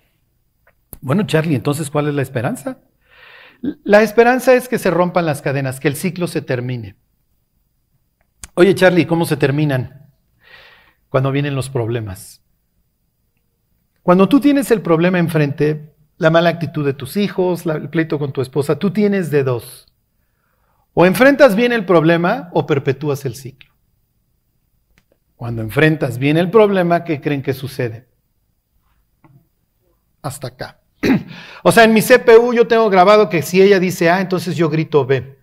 Bueno, 0.99 1.25
Charlie, 1.25 1.55
entonces, 1.55 1.89
¿cuál 1.89 2.09
es 2.09 2.15
la 2.15 2.21
esperanza? 2.21 2.79
La 3.61 4.01
esperanza 4.01 4.53
es 4.53 4.67
que 4.67 4.77
se 4.77 4.91
rompan 4.91 5.25
las 5.25 5.41
cadenas, 5.41 5.79
que 5.79 5.87
el 5.87 5.95
ciclo 5.95 6.27
se 6.27 6.41
termine. 6.41 6.95
Oye, 8.53 8.75
Charlie, 8.75 9.05
¿cómo 9.05 9.25
se 9.25 9.37
terminan? 9.37 10.09
Cuando 11.09 11.31
vienen 11.31 11.55
los 11.55 11.69
problemas. 11.69 12.41
Cuando 14.03 14.29
tú 14.29 14.39
tienes 14.39 14.71
el 14.71 14.81
problema 14.81 15.19
enfrente, 15.19 15.95
la 16.17 16.29
mala 16.29 16.49
actitud 16.49 16.85
de 16.85 16.93
tus 16.93 17.17
hijos, 17.17 17.65
el 17.65 17.89
pleito 17.89 18.17
con 18.17 18.31
tu 18.33 18.41
esposa, 18.41 18.79
tú 18.79 18.91
tienes 18.91 19.31
de 19.31 19.43
dos. 19.43 19.85
O 20.93 21.05
enfrentas 21.05 21.55
bien 21.55 21.71
el 21.71 21.85
problema 21.85 22.49
o 22.53 22.65
perpetúas 22.65 23.25
el 23.25 23.35
ciclo. 23.35 23.71
Cuando 25.35 25.61
enfrentas 25.61 26.17
bien 26.17 26.37
el 26.37 26.49
problema, 26.49 27.03
¿qué 27.03 27.21
creen 27.21 27.43
que 27.43 27.53
sucede? 27.53 28.07
Hasta 30.23 30.47
acá. 30.47 30.81
O 31.63 31.71
sea, 31.71 31.83
en 31.83 31.93
mi 31.93 32.01
CPU 32.01 32.53
yo 32.53 32.67
tengo 32.67 32.89
grabado 32.89 33.27
que 33.27 33.41
si 33.41 33.61
ella 33.61 33.79
dice 33.79 34.09
A, 34.09 34.21
entonces 34.21 34.55
yo 34.55 34.69
grito 34.69 35.05
B. 35.05 35.37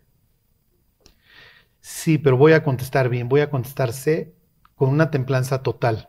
Sí, 1.81 2.17
pero 2.17 2.39
voy 2.39 2.53
a 2.53 2.63
contestar 2.63 3.11
bien, 3.11 3.29
voy 3.29 3.43
a 3.43 3.51
contestar 3.51 3.93
C 3.93 4.35
con 4.75 4.89
una 4.89 5.11
templanza 5.11 5.63
total. 5.63 6.09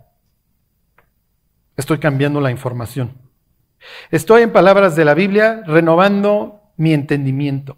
Estoy 1.76 2.00
cambiando 2.00 2.40
la 2.40 2.52
información. 2.52 3.18
Estoy, 4.10 4.44
en 4.44 4.54
palabras 4.54 4.96
de 4.96 5.04
la 5.04 5.14
Biblia, 5.14 5.64
renovando 5.66 6.62
mi 6.78 6.94
entendimiento. 6.94 7.78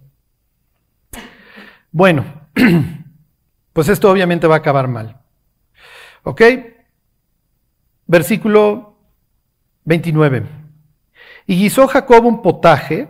Bueno, 1.92 2.24
pues 3.74 3.90
esto 3.90 4.12
obviamente 4.12 4.46
va 4.46 4.56
a 4.56 4.60
acabar 4.60 4.88
mal. 4.88 5.22
¿Ok? 6.24 6.42
Versículo 8.06 9.00
29. 9.86 10.67
Y 11.48 11.56
guisó 11.56 11.88
Jacob 11.88 12.26
un 12.26 12.42
potaje, 12.42 13.10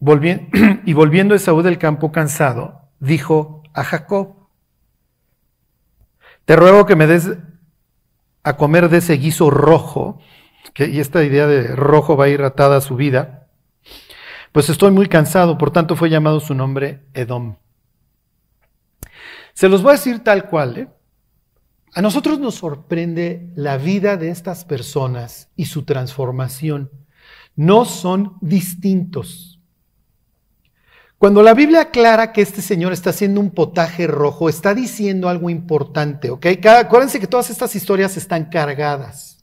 y 0.84 0.92
volviendo 0.92 1.34
Esaú 1.36 1.62
del 1.62 1.78
campo 1.78 2.10
cansado, 2.10 2.88
dijo 2.98 3.62
a 3.72 3.84
Jacob, 3.84 4.34
te 6.44 6.56
ruego 6.56 6.84
que 6.84 6.96
me 6.96 7.06
des 7.06 7.30
a 8.42 8.56
comer 8.56 8.88
de 8.88 8.98
ese 8.98 9.14
guiso 9.14 9.50
rojo, 9.50 10.18
que, 10.74 10.88
y 10.88 10.98
esta 10.98 11.22
idea 11.22 11.46
de 11.46 11.68
rojo 11.68 12.16
va 12.16 12.24
a 12.24 12.28
ir 12.28 12.42
atada 12.42 12.78
a 12.78 12.80
su 12.80 12.96
vida, 12.96 13.46
pues 14.50 14.68
estoy 14.68 14.90
muy 14.90 15.08
cansado, 15.08 15.56
por 15.56 15.70
tanto 15.70 15.94
fue 15.94 16.10
llamado 16.10 16.40
su 16.40 16.54
nombre 16.54 17.04
Edom. 17.14 17.56
Se 19.54 19.68
los 19.68 19.82
voy 19.82 19.90
a 19.90 19.92
decir 19.92 20.24
tal 20.24 20.46
cual, 20.48 20.76
¿eh? 20.76 20.88
A 21.94 22.00
nosotros 22.00 22.38
nos 22.40 22.54
sorprende 22.56 23.52
la 23.54 23.76
vida 23.76 24.16
de 24.16 24.30
estas 24.30 24.64
personas 24.64 25.50
y 25.56 25.66
su 25.66 25.84
transformación 25.84 26.90
no 27.56 27.84
son 27.84 28.36
distintos. 28.40 29.52
Cuando 31.22 31.40
la 31.44 31.54
Biblia 31.54 31.82
aclara 31.82 32.32
que 32.32 32.42
este 32.42 32.60
señor 32.60 32.92
está 32.92 33.10
haciendo 33.10 33.38
un 33.38 33.52
potaje 33.52 34.08
rojo, 34.08 34.48
está 34.48 34.74
diciendo 34.74 35.28
algo 35.28 35.50
importante, 35.50 36.30
¿ok? 36.30 36.46
Acuérdense 36.66 37.20
que 37.20 37.28
todas 37.28 37.48
estas 37.48 37.76
historias 37.76 38.16
están 38.16 38.46
cargadas. 38.46 39.38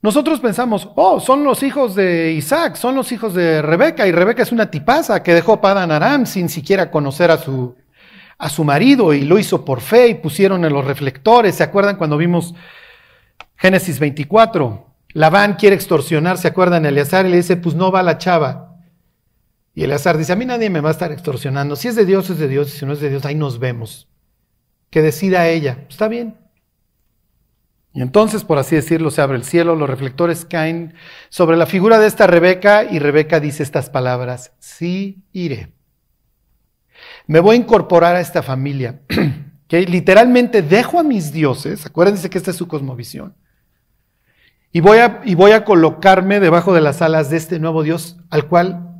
nosotros 0.00 0.40
pensamos, 0.40 0.88
oh, 0.96 1.20
son 1.20 1.44
los 1.44 1.62
hijos 1.62 1.94
de 1.94 2.32
Isaac, 2.32 2.76
son 2.76 2.94
los 2.94 3.12
hijos 3.12 3.34
de 3.34 3.60
Rebeca, 3.60 4.06
y 4.06 4.12
Rebeca 4.12 4.42
es 4.42 4.50
una 4.50 4.70
tipaza 4.70 5.22
que 5.22 5.34
dejó 5.34 5.52
a 5.52 5.60
Padan 5.60 5.90
Aram 5.90 6.24
sin 6.24 6.48
siquiera 6.48 6.90
conocer 6.90 7.30
a 7.30 7.36
su, 7.36 7.76
a 8.38 8.48
su 8.48 8.64
marido, 8.64 9.12
y 9.12 9.26
lo 9.26 9.38
hizo 9.38 9.62
por 9.62 9.82
fe, 9.82 10.08
y 10.08 10.14
pusieron 10.14 10.64
en 10.64 10.72
los 10.72 10.86
reflectores. 10.86 11.56
¿Se 11.56 11.64
acuerdan 11.64 11.96
cuando 11.96 12.16
vimos 12.16 12.54
Génesis 13.56 13.98
24? 13.98 14.83
Labán 15.14 15.54
quiere 15.54 15.76
extorsionar, 15.76 16.36
¿se 16.38 16.48
acuerdan? 16.48 16.84
Eleazar 16.84 17.24
y 17.24 17.30
le 17.30 17.36
dice, 17.38 17.56
pues 17.56 17.74
no 17.74 17.90
va 17.90 18.02
la 18.02 18.18
chava. 18.18 18.78
Y 19.74 19.84
Eleazar 19.84 20.18
dice, 20.18 20.32
a 20.32 20.36
mí 20.36 20.44
nadie 20.44 20.68
me 20.68 20.80
va 20.80 20.90
a 20.90 20.92
estar 20.92 21.12
extorsionando. 21.12 21.76
Si 21.76 21.88
es 21.88 21.96
de 21.96 22.04
Dios, 22.04 22.28
es 22.30 22.38
de 22.38 22.48
Dios, 22.48 22.70
si 22.70 22.84
no 22.84 22.92
es 22.92 23.00
de 23.00 23.10
Dios, 23.10 23.24
ahí 23.24 23.34
nos 23.34 23.58
vemos. 23.58 24.08
Que 24.90 25.02
decida 25.02 25.48
ella. 25.48 25.86
Está 25.88 26.08
bien. 26.08 26.36
Y 27.94 28.02
entonces, 28.02 28.42
por 28.42 28.58
así 28.58 28.74
decirlo, 28.74 29.12
se 29.12 29.22
abre 29.22 29.36
el 29.36 29.44
cielo, 29.44 29.76
los 29.76 29.88
reflectores 29.88 30.44
caen 30.44 30.94
sobre 31.28 31.56
la 31.56 31.64
figura 31.64 32.00
de 32.00 32.08
esta 32.08 32.26
Rebeca 32.26 32.82
y 32.84 32.98
Rebeca 32.98 33.38
dice 33.38 33.62
estas 33.62 33.88
palabras, 33.88 34.52
sí 34.58 35.22
iré. 35.32 35.72
Me 37.28 37.38
voy 37.38 37.54
a 37.54 37.60
incorporar 37.60 38.16
a 38.16 38.20
esta 38.20 38.42
familia, 38.42 39.02
que 39.68 39.82
literalmente 39.82 40.60
dejo 40.60 40.98
a 40.98 41.04
mis 41.04 41.32
dioses, 41.32 41.86
acuérdense 41.86 42.28
que 42.28 42.38
esta 42.38 42.50
es 42.50 42.56
su 42.56 42.66
cosmovisión, 42.66 43.36
y 44.74 44.80
voy, 44.80 44.98
a, 44.98 45.20
y 45.24 45.36
voy 45.36 45.52
a 45.52 45.64
colocarme 45.64 46.40
debajo 46.40 46.74
de 46.74 46.80
las 46.80 47.00
alas 47.00 47.30
de 47.30 47.36
este 47.36 47.60
nuevo 47.60 47.84
Dios 47.84 48.16
al 48.28 48.48
cual 48.48 48.90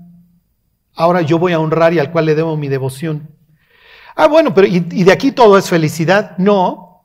ahora 0.95 1.21
yo 1.23 1.41
voy 1.41 1.53
a 1.53 1.59
honrar 1.59 1.93
y 1.93 1.99
al 1.99 2.13
cual 2.13 2.27
le 2.27 2.37
debo 2.37 2.57
mi 2.57 2.69
devoción. 2.69 3.29
Ah, 4.15 4.29
bueno, 4.29 4.55
pero 4.55 4.69
¿y, 4.69 4.79
de 4.79 5.11
aquí 5.11 5.33
todo 5.33 5.59
es 5.59 5.69
felicidad? 5.69 6.39
No, 6.39 7.05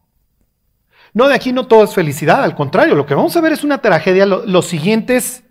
no, 1.16 1.28
de 1.28 1.34
aquí 1.34 1.52
no 1.52 1.66
todo 1.66 1.84
es 1.84 1.96
felicidad, 1.96 2.44
al 2.44 2.54
contrario, 2.54 2.94
lo 2.94 3.08
que 3.08 3.16
vamos 3.16 3.36
a 3.36 3.42
ver 3.42 3.54
es 3.54 3.64
una 3.64 3.80
tragedia. 3.82 4.28
Los 4.28 4.68
siguientes, 4.68 5.44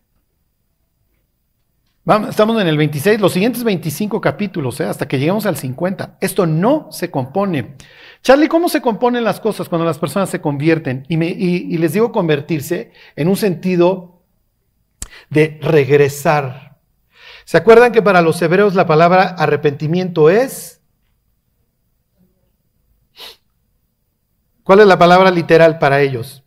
vamos, 2.05 2.29
estamos 2.29 2.63
en 2.63 2.69
el 2.69 2.77
26, 2.77 3.21
los 3.21 3.33
siguientes 3.33 3.65
25 3.65 4.21
capítulos, 4.21 4.79
¿eh? 4.79 4.85
hasta 4.85 5.09
que 5.09 5.19
lleguemos 5.19 5.45
al 5.45 5.57
50. 5.57 6.19
Esto 6.21 6.47
no 6.47 6.87
se 6.93 7.11
compone. 7.11 7.75
Charlie, 8.23 8.49
¿cómo 8.49 8.69
se 8.69 8.81
componen 8.81 9.25
las 9.25 9.41
cosas 9.41 9.69
cuando 9.69 9.87
las 9.87 9.99
personas 9.99 10.31
se 10.31 10.41
convierten? 10.41 11.05
Y, 11.09 11.77
les 11.79 11.93
digo 11.93 12.13
convertirse 12.13 12.93
en 13.17 13.29
un 13.29 13.37
sentido 13.37 14.23
de 15.31 15.59
regresar. 15.63 16.79
¿Se 17.45 17.57
acuerdan 17.57 17.93
que 17.93 18.03
para 18.03 18.21
los 18.21 18.41
hebreos 18.43 18.75
la 18.75 18.87
palabra 18.87 19.23
arrepentimiento 19.23 20.29
es 20.29 20.79
¿Cuál 24.69 24.81
es 24.81 24.87
la 24.87 24.99
palabra 24.99 25.31
literal 25.31 25.79
para 25.79 26.03
ellos? 26.03 26.45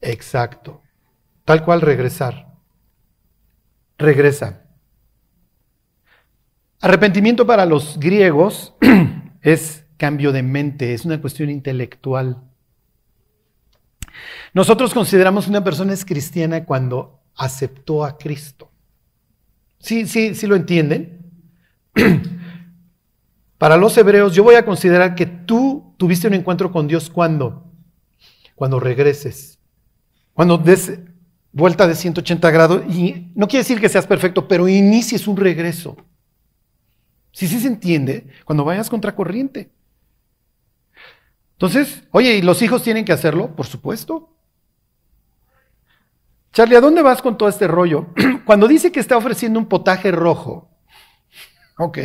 Exacto. 0.00 0.80
Tal 1.44 1.62
cual 1.62 1.82
regresar. 1.82 2.54
Regresa. 3.98 4.59
Arrepentimiento 6.82 7.46
para 7.46 7.66
los 7.66 7.98
griegos 8.00 8.74
es 9.42 9.84
cambio 9.98 10.32
de 10.32 10.42
mente, 10.42 10.94
es 10.94 11.04
una 11.04 11.20
cuestión 11.20 11.50
intelectual. 11.50 12.42
Nosotros 14.54 14.94
consideramos 14.94 15.46
una 15.46 15.62
persona 15.62 15.92
es 15.92 16.06
cristiana 16.06 16.64
cuando 16.64 17.20
aceptó 17.36 18.02
a 18.04 18.16
Cristo. 18.16 18.70
¿Sí, 19.78 20.06
sí, 20.06 20.34
sí 20.34 20.46
lo 20.46 20.56
entienden? 20.56 21.18
Para 23.58 23.76
los 23.76 23.96
hebreos, 23.98 24.34
yo 24.34 24.42
voy 24.42 24.54
a 24.54 24.64
considerar 24.64 25.14
que 25.14 25.26
tú 25.26 25.94
tuviste 25.98 26.28
un 26.28 26.34
encuentro 26.34 26.72
con 26.72 26.88
Dios 26.88 27.10
cuando, 27.10 27.70
cuando 28.54 28.80
regreses, 28.80 29.58
cuando 30.32 30.56
des 30.56 30.98
vuelta 31.52 31.86
de 31.86 31.94
180 31.94 32.50
grados, 32.50 32.82
y 32.88 33.30
no 33.34 33.48
quiere 33.48 33.64
decir 33.64 33.80
que 33.80 33.90
seas 33.90 34.06
perfecto, 34.06 34.48
pero 34.48 34.66
inicies 34.66 35.28
un 35.28 35.36
regreso. 35.36 35.98
Si 37.32 37.46
se 37.46 37.66
entiende, 37.66 38.26
cuando 38.44 38.64
vayas 38.64 38.90
contra 38.90 39.14
corriente. 39.14 39.70
Entonces, 41.52 42.04
oye, 42.10 42.36
¿y 42.36 42.42
los 42.42 42.62
hijos 42.62 42.82
tienen 42.82 43.04
que 43.04 43.12
hacerlo? 43.12 43.54
Por 43.54 43.66
supuesto. 43.66 44.34
Charlie, 46.52 46.76
¿a 46.76 46.80
dónde 46.80 47.02
vas 47.02 47.22
con 47.22 47.38
todo 47.38 47.48
este 47.48 47.68
rollo? 47.68 48.08
Cuando 48.44 48.66
dice 48.66 48.90
que 48.90 49.00
está 49.00 49.16
ofreciendo 49.16 49.58
un 49.58 49.66
potaje 49.66 50.10
rojo, 50.10 50.70
ok, 51.78 51.98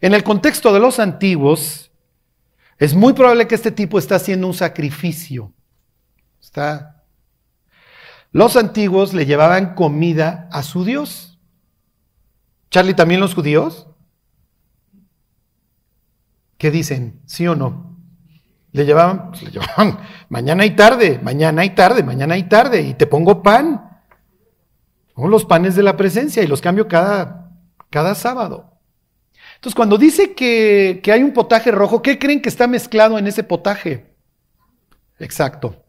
en 0.00 0.14
el 0.14 0.22
contexto 0.22 0.72
de 0.72 0.80
los 0.80 0.98
antiguos, 0.98 1.90
es 2.78 2.94
muy 2.94 3.14
probable 3.14 3.48
que 3.48 3.54
este 3.54 3.70
tipo 3.70 3.98
está 3.98 4.16
haciendo 4.16 4.46
un 4.46 4.54
sacrificio. 4.54 5.52
Está. 6.40 7.02
Los 8.32 8.56
antiguos 8.56 9.14
le 9.14 9.26
llevaban 9.26 9.74
comida 9.74 10.48
a 10.52 10.62
su 10.62 10.84
Dios. 10.84 11.38
Charlie, 12.70 12.94
¿también 12.94 13.20
los 13.20 13.34
judíos? 13.34 13.88
¿Qué 16.64 16.70
dicen? 16.70 17.20
¿Sí 17.26 17.46
o 17.46 17.54
no? 17.54 17.94
Le 18.72 18.86
llevaban, 18.86 19.32
pues, 19.32 19.42
le 19.42 19.50
llevaban 19.50 19.98
mañana 20.30 20.64
y 20.64 20.70
tarde, 20.74 21.20
mañana 21.22 21.62
y 21.62 21.74
tarde, 21.74 22.02
mañana 22.02 22.38
y 22.38 22.44
tarde, 22.44 22.80
y 22.80 22.94
te 22.94 23.06
pongo 23.06 23.42
pan. 23.42 24.00
Pongo 25.12 25.28
los 25.28 25.44
panes 25.44 25.76
de 25.76 25.82
la 25.82 25.94
presencia 25.94 26.42
y 26.42 26.46
los 26.46 26.62
cambio 26.62 26.88
cada, 26.88 27.50
cada 27.90 28.14
sábado. 28.14 28.80
Entonces, 29.56 29.74
cuando 29.74 29.98
dice 29.98 30.32
que, 30.32 31.02
hay 31.12 31.22
un 31.22 31.34
potaje 31.34 31.70
rojo, 31.70 32.00
¿qué 32.00 32.18
creen 32.18 32.40
que 32.40 32.48
está 32.48 32.66
mezclado 32.66 33.18
en 33.18 33.26
ese 33.26 33.44
potaje? 33.44 34.14
Exacto. 35.18 35.83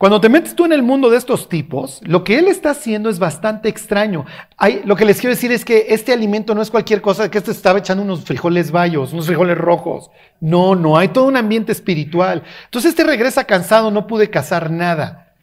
Cuando 0.00 0.18
te 0.18 0.30
metes 0.30 0.56
tú 0.56 0.64
en 0.64 0.72
el 0.72 0.82
mundo 0.82 1.10
de 1.10 1.18
estos 1.18 1.50
tipos, 1.50 2.00
lo 2.06 2.24
que 2.24 2.38
él 2.38 2.48
está 2.48 2.70
haciendo 2.70 3.10
es 3.10 3.18
bastante 3.18 3.68
extraño. 3.68 4.24
Hay, 4.56 4.80
lo 4.86 4.96
que 4.96 5.04
les 5.04 5.20
quiero 5.20 5.34
decir 5.34 5.52
es 5.52 5.62
que 5.62 5.88
este 5.90 6.14
alimento 6.14 6.54
no 6.54 6.62
es 6.62 6.70
cualquier 6.70 7.02
cosa, 7.02 7.30
que 7.30 7.36
este 7.36 7.50
estaba 7.50 7.80
echando 7.80 8.02
unos 8.02 8.24
frijoles 8.24 8.70
bayos, 8.70 9.12
unos 9.12 9.26
frijoles 9.26 9.58
rojos. 9.58 10.10
No, 10.40 10.74
no, 10.74 10.96
hay 10.96 11.08
todo 11.08 11.26
un 11.26 11.36
ambiente 11.36 11.72
espiritual. 11.72 12.44
Entonces 12.64 12.92
este 12.92 13.04
regresa 13.04 13.44
cansado, 13.44 13.90
no 13.90 14.06
pude 14.06 14.30
cazar 14.30 14.70
nada. 14.70 15.34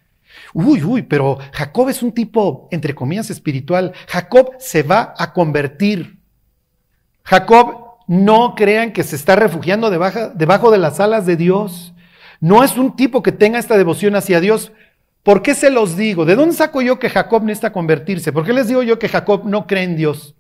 Uy, 0.56 0.84
uy, 0.84 1.04
pero 1.04 1.38
Jacob 1.52 1.90
es 1.90 2.02
un 2.02 2.12
tipo, 2.12 2.68
entre 2.72 2.96
comillas, 2.96 3.30
espiritual. 3.30 3.94
Jacob 4.08 4.54
se 4.58 4.82
va 4.82 5.14
a 5.20 5.34
convertir. 5.34 6.18
Jacob, 7.22 8.00
no 8.08 8.56
crean 8.56 8.92
que 8.92 9.04
se 9.04 9.18
está 9.18 9.36
refugiando 9.36 9.92
debajo, 9.92 10.72
de 10.72 10.78
las 10.80 11.00
alas 11.00 11.28
de 11.28 11.36
Dios. 11.36 11.94
No 12.40 12.64
es 12.64 12.78
un 12.78 12.96
tipo 12.96 13.24
que 13.24 13.32
tenga 13.32 13.60
esta 13.60 13.78
devoción 13.78 14.16
hacia 14.16 14.40
Dios. 14.40 14.72
¿Por 15.24 15.42
qué 15.42 15.56
se 15.56 15.70
los 15.70 15.98
digo? 15.98 16.26
¿De 16.26 16.36
dónde 16.36 16.56
saco 16.56 16.82
yo 16.82 17.00
que 17.00 17.10
Jacob 17.10 17.44
necesita 17.44 17.72
convertirse? 17.74 18.32
¿Por 18.32 18.46
qué 18.46 18.54
les 18.54 18.68
digo 18.68 18.84
yo 18.84 19.00
que 19.00 19.10
Jacob 19.10 19.46
no 19.46 19.68
cree 19.68 19.84
en 19.84 19.96
Dios? 19.96 20.36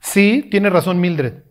Sí, 0.00 0.48
tiene 0.50 0.68
razón 0.68 1.00
Mildred. 1.00 1.42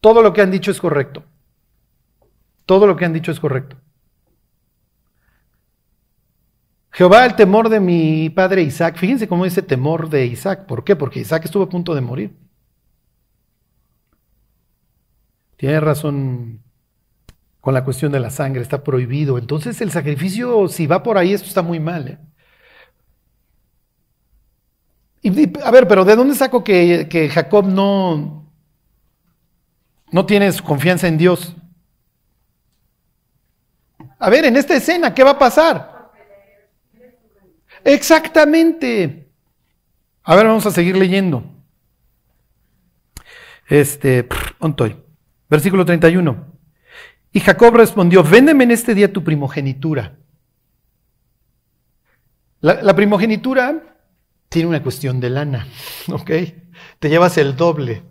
Todo 0.00 0.22
lo 0.22 0.32
que 0.32 0.40
han 0.40 0.50
dicho 0.50 0.70
es 0.70 0.80
correcto. 0.80 1.24
Todo 2.64 2.86
lo 2.86 2.96
que 2.96 3.04
han 3.04 3.12
dicho 3.12 3.32
es 3.32 3.40
correcto. 3.40 3.76
Jehová, 6.96 7.26
el 7.26 7.36
temor 7.36 7.68
de 7.68 7.78
mi 7.78 8.30
padre 8.30 8.62
Isaac. 8.62 8.96
Fíjense 8.96 9.28
cómo 9.28 9.44
dice 9.44 9.60
temor 9.60 10.08
de 10.08 10.24
Isaac. 10.24 10.64
¿Por 10.64 10.82
qué? 10.82 10.96
Porque 10.96 11.20
Isaac 11.20 11.44
estuvo 11.44 11.64
a 11.64 11.68
punto 11.68 11.94
de 11.94 12.00
morir. 12.00 12.34
Tiene 15.58 15.78
razón 15.78 16.62
con 17.60 17.74
la 17.74 17.84
cuestión 17.84 18.12
de 18.12 18.20
la 18.20 18.30
sangre, 18.30 18.62
está 18.62 18.82
prohibido. 18.82 19.36
Entonces 19.36 19.78
el 19.82 19.90
sacrificio, 19.90 20.68
si 20.68 20.86
va 20.86 21.02
por 21.02 21.18
ahí, 21.18 21.34
esto 21.34 21.48
está 21.48 21.60
muy 21.60 21.80
mal. 21.80 22.18
¿eh? 25.22 25.52
A 25.64 25.70
ver, 25.70 25.86
pero 25.86 26.06
¿de 26.06 26.16
dónde 26.16 26.34
saco 26.34 26.64
que, 26.64 27.08
que 27.10 27.28
Jacob 27.28 27.66
no, 27.66 28.50
no 30.10 30.24
tienes 30.24 30.62
confianza 30.62 31.08
en 31.08 31.18
Dios. 31.18 31.54
A 34.18 34.30
ver, 34.30 34.46
en 34.46 34.56
esta 34.56 34.74
escena, 34.74 35.12
¿qué 35.12 35.22
va 35.22 35.32
a 35.32 35.38
pasar? 35.38 35.95
Exactamente. 37.86 39.28
A 40.24 40.34
ver, 40.34 40.46
vamos 40.46 40.66
a 40.66 40.72
seguir 40.72 40.96
leyendo. 40.96 41.44
Este, 43.68 44.26
ontoy. 44.58 44.96
Versículo 45.48 45.84
31. 45.84 46.52
Y 47.30 47.40
Jacob 47.40 47.74
respondió, 47.76 48.24
véndeme 48.24 48.64
en 48.64 48.72
este 48.72 48.92
día 48.92 49.12
tu 49.12 49.22
primogenitura. 49.22 50.16
La, 52.60 52.82
la 52.82 52.96
primogenitura 52.96 53.96
tiene 54.48 54.68
una 54.68 54.82
cuestión 54.82 55.20
de 55.20 55.30
lana, 55.30 55.68
¿ok? 56.12 56.30
Te 56.98 57.08
llevas 57.08 57.38
el 57.38 57.54
doble 57.54 58.02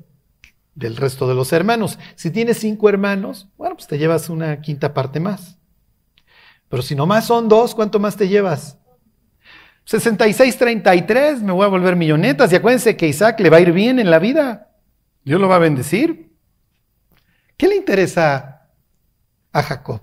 del 0.74 0.96
resto 0.96 1.28
de 1.28 1.36
los 1.36 1.52
hermanos. 1.52 2.00
Si 2.16 2.32
tienes 2.32 2.60
cinco 2.60 2.88
hermanos, 2.88 3.50
bueno, 3.58 3.76
pues 3.76 3.88
te 3.88 3.98
llevas 3.98 4.30
una 4.30 4.62
quinta 4.62 4.94
parte 4.94 5.20
más. 5.20 5.58
Pero 6.70 6.82
si 6.82 6.96
nomás 6.96 7.26
son 7.28 7.50
dos, 7.50 7.76
¿cuánto 7.76 8.00
más 8.00 8.16
te 8.16 8.30
llevas? 8.30 8.78
66-33, 9.88 11.42
me 11.42 11.52
voy 11.52 11.66
a 11.66 11.70
volver 11.70 11.96
millonetas. 11.96 12.52
Y 12.52 12.56
acuérdense 12.56 12.98
que 12.98 13.08
Isaac 13.08 13.40
le 13.40 13.50
va 13.50 13.58
a 13.58 13.62
ir 13.62 13.72
bien 13.72 14.00
en 14.00 14.10
la 14.10 14.20
vida. 14.20 14.72
Dios 15.24 15.40
lo 15.40 15.48
va 15.48 15.58
a 15.58 15.60
bendecir. 15.60 16.32
¿Qué 17.58 17.68
le 17.68 17.76
interesa 17.76 18.68
a 19.52 19.64
Jacob? 19.64 20.02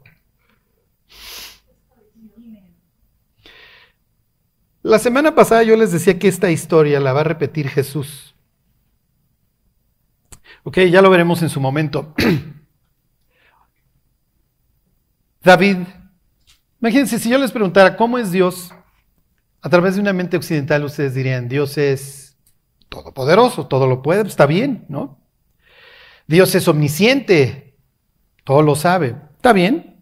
La 4.82 4.98
semana 4.98 5.34
pasada 5.34 5.62
yo 5.62 5.76
les 5.76 5.92
decía 5.92 6.18
que 6.18 6.26
esta 6.26 6.50
historia 6.50 6.98
la 6.98 7.12
va 7.12 7.20
a 7.20 7.24
repetir 7.24 7.68
Jesús. 7.68 8.34
Ok, 10.64 10.78
ya 10.90 11.02
lo 11.02 11.10
veremos 11.10 11.42
en 11.42 11.48
su 11.48 11.60
momento. 11.60 12.14
David, 15.42 15.78
imagínense 16.80 17.18
si 17.18 17.28
yo 17.28 17.38
les 17.38 17.52
preguntara 17.52 17.96
cómo 17.96 18.18
es 18.18 18.30
Dios, 18.30 18.72
a 19.62 19.68
través 19.68 19.94
de 19.94 20.00
una 20.00 20.12
mente 20.12 20.36
occidental 20.36 20.84
ustedes 20.84 21.14
dirían, 21.14 21.48
Dios 21.48 21.78
es 21.78 22.36
todopoderoso, 22.88 23.68
todo 23.68 23.86
lo 23.86 24.02
puede, 24.02 24.28
está 24.28 24.46
bien, 24.46 24.84
¿no? 24.88 25.18
Dios 26.26 26.54
es 26.54 26.68
omnisciente, 26.68 27.76
todo 28.44 28.62
lo 28.62 28.74
sabe, 28.74 29.16
está 29.36 29.52
bien. 29.52 29.92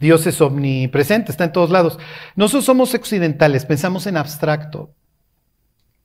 Dios 0.00 0.26
es 0.26 0.40
omnipresente, 0.40 1.30
está 1.30 1.44
en 1.44 1.52
todos 1.52 1.70
lados. 1.70 1.96
Nosotros 2.34 2.64
somos 2.64 2.92
occidentales, 2.92 3.64
pensamos 3.64 4.08
en 4.08 4.16
abstracto. 4.16 4.92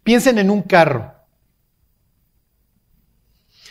Piensen 0.03 0.37
en 0.37 0.51
un 0.51 0.61
carro. 0.61 1.16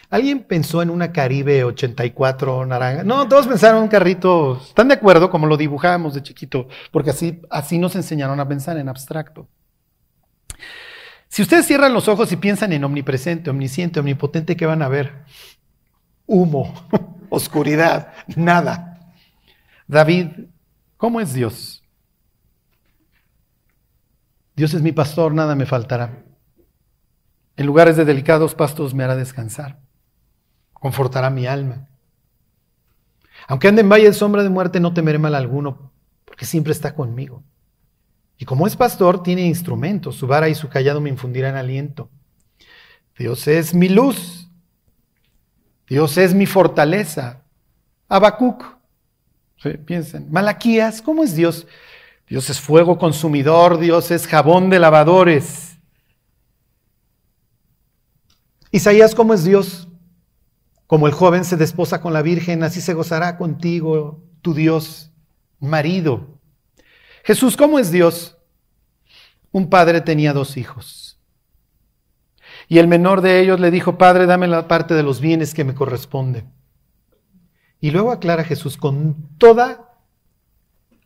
¿Alguien 0.08 0.44
pensó 0.44 0.82
en 0.82 0.90
una 0.90 1.12
Caribe 1.12 1.64
84 1.64 2.64
naranja? 2.66 3.02
No, 3.02 3.26
todos 3.28 3.48
pensaron 3.48 3.78
en 3.78 3.82
un 3.84 3.88
carrito. 3.88 4.60
¿Están 4.62 4.88
de 4.88 4.94
acuerdo? 4.94 5.30
Como 5.30 5.46
lo 5.46 5.56
dibujábamos 5.56 6.14
de 6.14 6.22
chiquito, 6.22 6.68
porque 6.92 7.10
así, 7.10 7.40
así 7.50 7.78
nos 7.78 7.96
enseñaron 7.96 8.38
a 8.38 8.46
pensar 8.46 8.76
en 8.78 8.88
abstracto. 8.88 9.48
Si 11.28 11.42
ustedes 11.42 11.66
cierran 11.66 11.92
los 11.92 12.06
ojos 12.06 12.30
y 12.30 12.36
piensan 12.36 12.72
en 12.72 12.84
omnipresente, 12.84 13.50
omnisciente, 13.50 13.98
omnipotente, 13.98 14.56
¿qué 14.56 14.64
van 14.64 14.82
a 14.82 14.88
ver? 14.88 15.24
Humo, 16.26 16.72
oscuridad, 17.28 18.12
nada. 18.36 19.12
David, 19.88 20.28
¿cómo 20.96 21.20
es 21.20 21.34
Dios? 21.34 21.82
Dios 24.54 24.72
es 24.72 24.82
mi 24.82 24.92
pastor, 24.92 25.34
nada 25.34 25.56
me 25.56 25.66
faltará. 25.66 26.22
En 27.56 27.66
lugares 27.66 27.96
de 27.96 28.04
delicados 28.04 28.54
pastos 28.54 28.94
me 28.94 29.02
hará 29.02 29.16
descansar 29.16 29.85
confortará 30.86 31.30
mi 31.30 31.48
alma. 31.48 31.88
Aunque 33.48 33.66
ande 33.66 33.80
en 33.80 33.88
valle 33.88 34.04
de 34.04 34.12
sombra 34.12 34.44
de 34.44 34.50
muerte, 34.50 34.78
no 34.78 34.94
temeré 34.94 35.18
mal 35.18 35.34
alguno, 35.34 35.90
porque 36.24 36.44
siempre 36.44 36.72
está 36.72 36.94
conmigo. 36.94 37.42
Y 38.38 38.44
como 38.44 38.68
es 38.68 38.76
pastor, 38.76 39.20
tiene 39.20 39.42
instrumentos, 39.42 40.14
su 40.14 40.28
vara 40.28 40.48
y 40.48 40.54
su 40.54 40.68
callado 40.68 41.00
me 41.00 41.10
infundirán 41.10 41.56
aliento. 41.56 42.08
Dios 43.18 43.48
es 43.48 43.74
mi 43.74 43.88
luz, 43.88 44.48
Dios 45.88 46.16
es 46.18 46.34
mi 46.34 46.46
fortaleza. 46.46 47.42
Habacuc, 48.08 48.64
piensen, 49.86 50.30
Malaquías, 50.30 51.02
¿cómo 51.02 51.24
es 51.24 51.34
Dios? 51.34 51.66
Dios 52.28 52.48
es 52.48 52.60
fuego 52.60 52.96
consumidor, 52.96 53.80
Dios 53.80 54.12
es 54.12 54.28
jabón 54.28 54.70
de 54.70 54.78
lavadores. 54.78 55.78
Isaías, 58.70 59.16
¿cómo 59.16 59.34
es 59.34 59.42
Dios? 59.42 59.88
Como 60.86 61.06
el 61.06 61.12
joven 61.12 61.44
se 61.44 61.56
desposa 61.56 62.00
con 62.00 62.12
la 62.12 62.22
Virgen, 62.22 62.62
así 62.62 62.80
se 62.80 62.94
gozará 62.94 63.36
contigo 63.36 64.22
tu 64.42 64.54
Dios, 64.54 65.10
marido. 65.58 66.40
Jesús, 67.24 67.56
¿cómo 67.56 67.78
es 67.78 67.90
Dios? 67.90 68.36
Un 69.50 69.68
padre 69.68 70.00
tenía 70.00 70.32
dos 70.32 70.56
hijos. 70.56 71.18
Y 72.68 72.78
el 72.78 72.88
menor 72.88 73.20
de 73.20 73.40
ellos 73.40 73.60
le 73.60 73.70
dijo, 73.70 73.98
Padre, 73.98 74.26
dame 74.26 74.46
la 74.46 74.68
parte 74.68 74.94
de 74.94 75.02
los 75.02 75.20
bienes 75.20 75.54
que 75.54 75.64
me 75.64 75.74
corresponde. 75.74 76.44
Y 77.80 77.90
luego 77.90 78.10
aclara 78.10 78.44
Jesús 78.44 78.76
con 78.76 79.36
toda, 79.38 79.92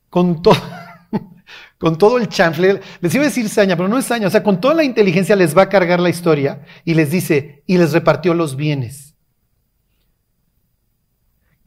con 0.08 0.42
toda, 0.42 1.08
con 1.78 1.98
todo 1.98 2.18
el 2.18 2.28
chanfle, 2.28 2.80
les 3.00 3.14
iba 3.14 3.24
a 3.24 3.28
decir 3.28 3.48
saña, 3.48 3.76
pero 3.76 3.88
no 3.88 3.98
es 3.98 4.06
saña, 4.06 4.28
o 4.28 4.30
sea, 4.30 4.42
con 4.42 4.60
toda 4.60 4.74
la 4.74 4.84
inteligencia 4.84 5.36
les 5.36 5.56
va 5.56 5.62
a 5.62 5.68
cargar 5.68 6.00
la 6.00 6.08
historia 6.08 6.64
y 6.84 6.94
les 6.94 7.10
dice, 7.10 7.62
y 7.66 7.76
les 7.76 7.92
repartió 7.92 8.34
los 8.34 8.56
bienes. 8.56 9.10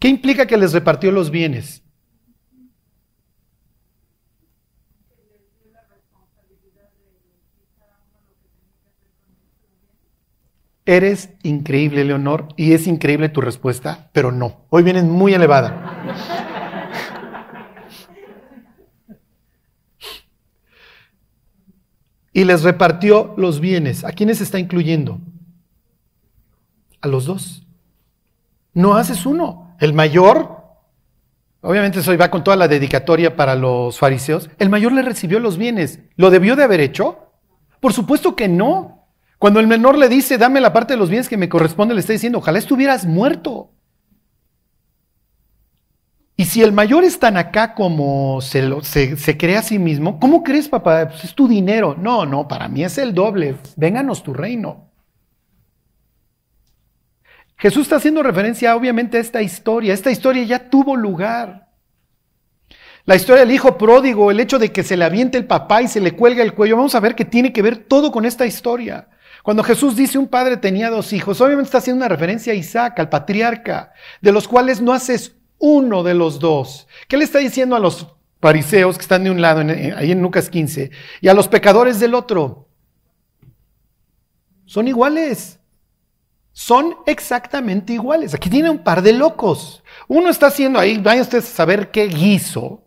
¿Qué 0.03 0.09
implica 0.09 0.45
que 0.45 0.57
les 0.57 0.73
repartió 0.73 1.13
los 1.13 1.31
bienes? 1.31 1.81
Eres 10.85 11.29
increíble, 11.43 12.03
Leonor, 12.03 12.49
y 12.57 12.73
es 12.73 12.85
increíble 12.85 13.29
tu 13.29 13.39
respuesta, 13.39 14.09
pero 14.11 14.33
no. 14.33 14.65
Hoy 14.69 14.83
vienes 14.83 15.05
muy 15.05 15.33
elevada. 15.33 16.03
y 22.33 22.43
les 22.43 22.63
repartió 22.63 23.33
los 23.37 23.61
bienes. 23.61 24.03
¿A 24.03 24.11
quiénes 24.11 24.41
está 24.41 24.59
incluyendo? 24.59 25.21
A 26.99 27.07
los 27.07 27.23
dos. 27.23 27.65
No 28.73 28.95
haces 28.95 29.25
uno. 29.25 29.62
El 29.83 29.93
mayor, 29.93 30.63
obviamente 31.59 31.99
eso 31.99 32.17
va 32.17 32.31
con 32.31 32.41
toda 32.41 32.55
la 32.55 32.69
dedicatoria 32.69 33.35
para 33.35 33.53
los 33.55 33.99
fariseos, 33.99 34.49
el 34.57 34.69
mayor 34.69 34.93
le 34.93 35.01
recibió 35.01 35.41
los 35.41 35.57
bienes. 35.57 35.99
¿Lo 36.15 36.29
debió 36.29 36.55
de 36.55 36.63
haber 36.63 36.79
hecho? 36.79 37.33
Por 37.81 37.91
supuesto 37.91 38.33
que 38.33 38.47
no. 38.47 39.09
Cuando 39.39 39.59
el 39.59 39.67
menor 39.67 39.97
le 39.97 40.07
dice, 40.07 40.37
dame 40.37 40.61
la 40.61 40.71
parte 40.71 40.93
de 40.93 40.99
los 40.99 41.09
bienes 41.09 41.27
que 41.27 41.35
me 41.35 41.49
corresponde, 41.49 41.93
le 41.93 41.99
está 41.99 42.13
diciendo, 42.13 42.37
ojalá 42.37 42.59
estuvieras 42.59 43.05
muerto. 43.05 43.71
Y 46.37 46.45
si 46.45 46.63
el 46.63 46.71
mayor 46.71 47.03
es 47.03 47.19
tan 47.19 47.35
acá 47.35 47.73
como 47.73 48.39
se, 48.39 48.63
se, 48.83 49.37
cree 49.37 49.57
a 49.57 49.63
sí 49.63 49.79
mismo, 49.79 50.17
¿cómo 50.17 50.43
crees, 50.43 50.69
papá? 50.69 51.09
Pues 51.09 51.25
es 51.25 51.35
tu 51.35 51.45
dinero. 51.45 51.93
No, 51.99 52.25
no, 52.25 52.47
para 52.47 52.69
mí 52.69 52.85
es 52.85 52.97
el 52.97 53.13
doble. 53.13 53.57
Vénganos 53.75 54.23
tu 54.23 54.33
reino. 54.33 54.92
Jesús 57.63 57.83
está 57.83 57.95
haciendo 57.95 58.21
referencia 58.21 58.75
obviamente 58.75 59.15
a 59.15 59.21
esta 59.21 59.41
historia. 59.41 59.93
Esta 59.93 60.11
historia 60.11 60.43
ya 60.43 60.69
tuvo 60.69 60.97
lugar. 60.97 61.69
La 63.05 63.15
historia 63.15 63.45
del 63.45 63.53
hijo 63.53 63.77
pródigo, 63.77 64.29
el 64.29 64.41
hecho 64.41 64.59
de 64.59 64.73
que 64.73 64.83
se 64.83 64.97
le 64.97 65.05
aviente 65.05 65.37
el 65.37 65.45
papá 65.45 65.81
y 65.81 65.87
se 65.87 66.01
le 66.01 66.11
cuelga 66.11 66.43
el 66.43 66.55
cuello, 66.55 66.75
vamos 66.75 66.93
a 66.93 66.99
ver 66.99 67.15
que 67.15 67.23
tiene 67.23 67.53
que 67.53 67.61
ver 67.61 67.77
todo 67.77 68.11
con 68.11 68.25
esta 68.25 68.45
historia. 68.45 69.07
Cuando 69.43 69.63
Jesús 69.63 69.95
dice 69.95 70.17
un 70.17 70.27
padre 70.27 70.57
tenía 70.57 70.89
dos 70.89 71.13
hijos, 71.13 71.39
obviamente 71.39 71.67
está 71.67 71.77
haciendo 71.77 72.03
una 72.03 72.09
referencia 72.09 72.51
a 72.51 72.57
Isaac, 72.57 72.99
al 72.99 73.07
patriarca, 73.07 73.93
de 74.19 74.33
los 74.33 74.45
cuales 74.45 74.81
no 74.81 74.91
haces 74.91 75.37
uno 75.57 76.03
de 76.03 76.15
los 76.15 76.39
dos. 76.39 76.89
¿Qué 77.07 77.15
le 77.15 77.23
está 77.23 77.39
diciendo 77.39 77.77
a 77.77 77.79
los 77.79 78.07
fariseos 78.41 78.97
que 78.97 79.03
están 79.03 79.23
de 79.23 79.31
un 79.31 79.39
lado, 79.39 79.61
ahí 79.95 80.11
en 80.11 80.21
Lucas 80.21 80.49
15, 80.49 80.91
y 81.21 81.29
a 81.29 81.33
los 81.33 81.47
pecadores 81.47 82.01
del 82.01 82.13
otro? 82.13 82.67
Son 84.65 84.85
iguales 84.89 85.61
son 86.53 86.97
exactamente 87.07 87.93
iguales. 87.93 88.35
Aquí 88.35 88.49
tiene 88.49 88.69
un 88.69 88.83
par 88.83 89.01
de 89.01 89.11
locos. 89.11 89.83
Uno 90.07 90.29
está 90.29 90.47
haciendo 90.47 90.79
ahí, 90.79 90.99
vayan 90.99 91.23
ustedes 91.23 91.45
a 91.45 91.55
saber 91.55 91.89
qué 91.89 92.07
guiso. 92.07 92.83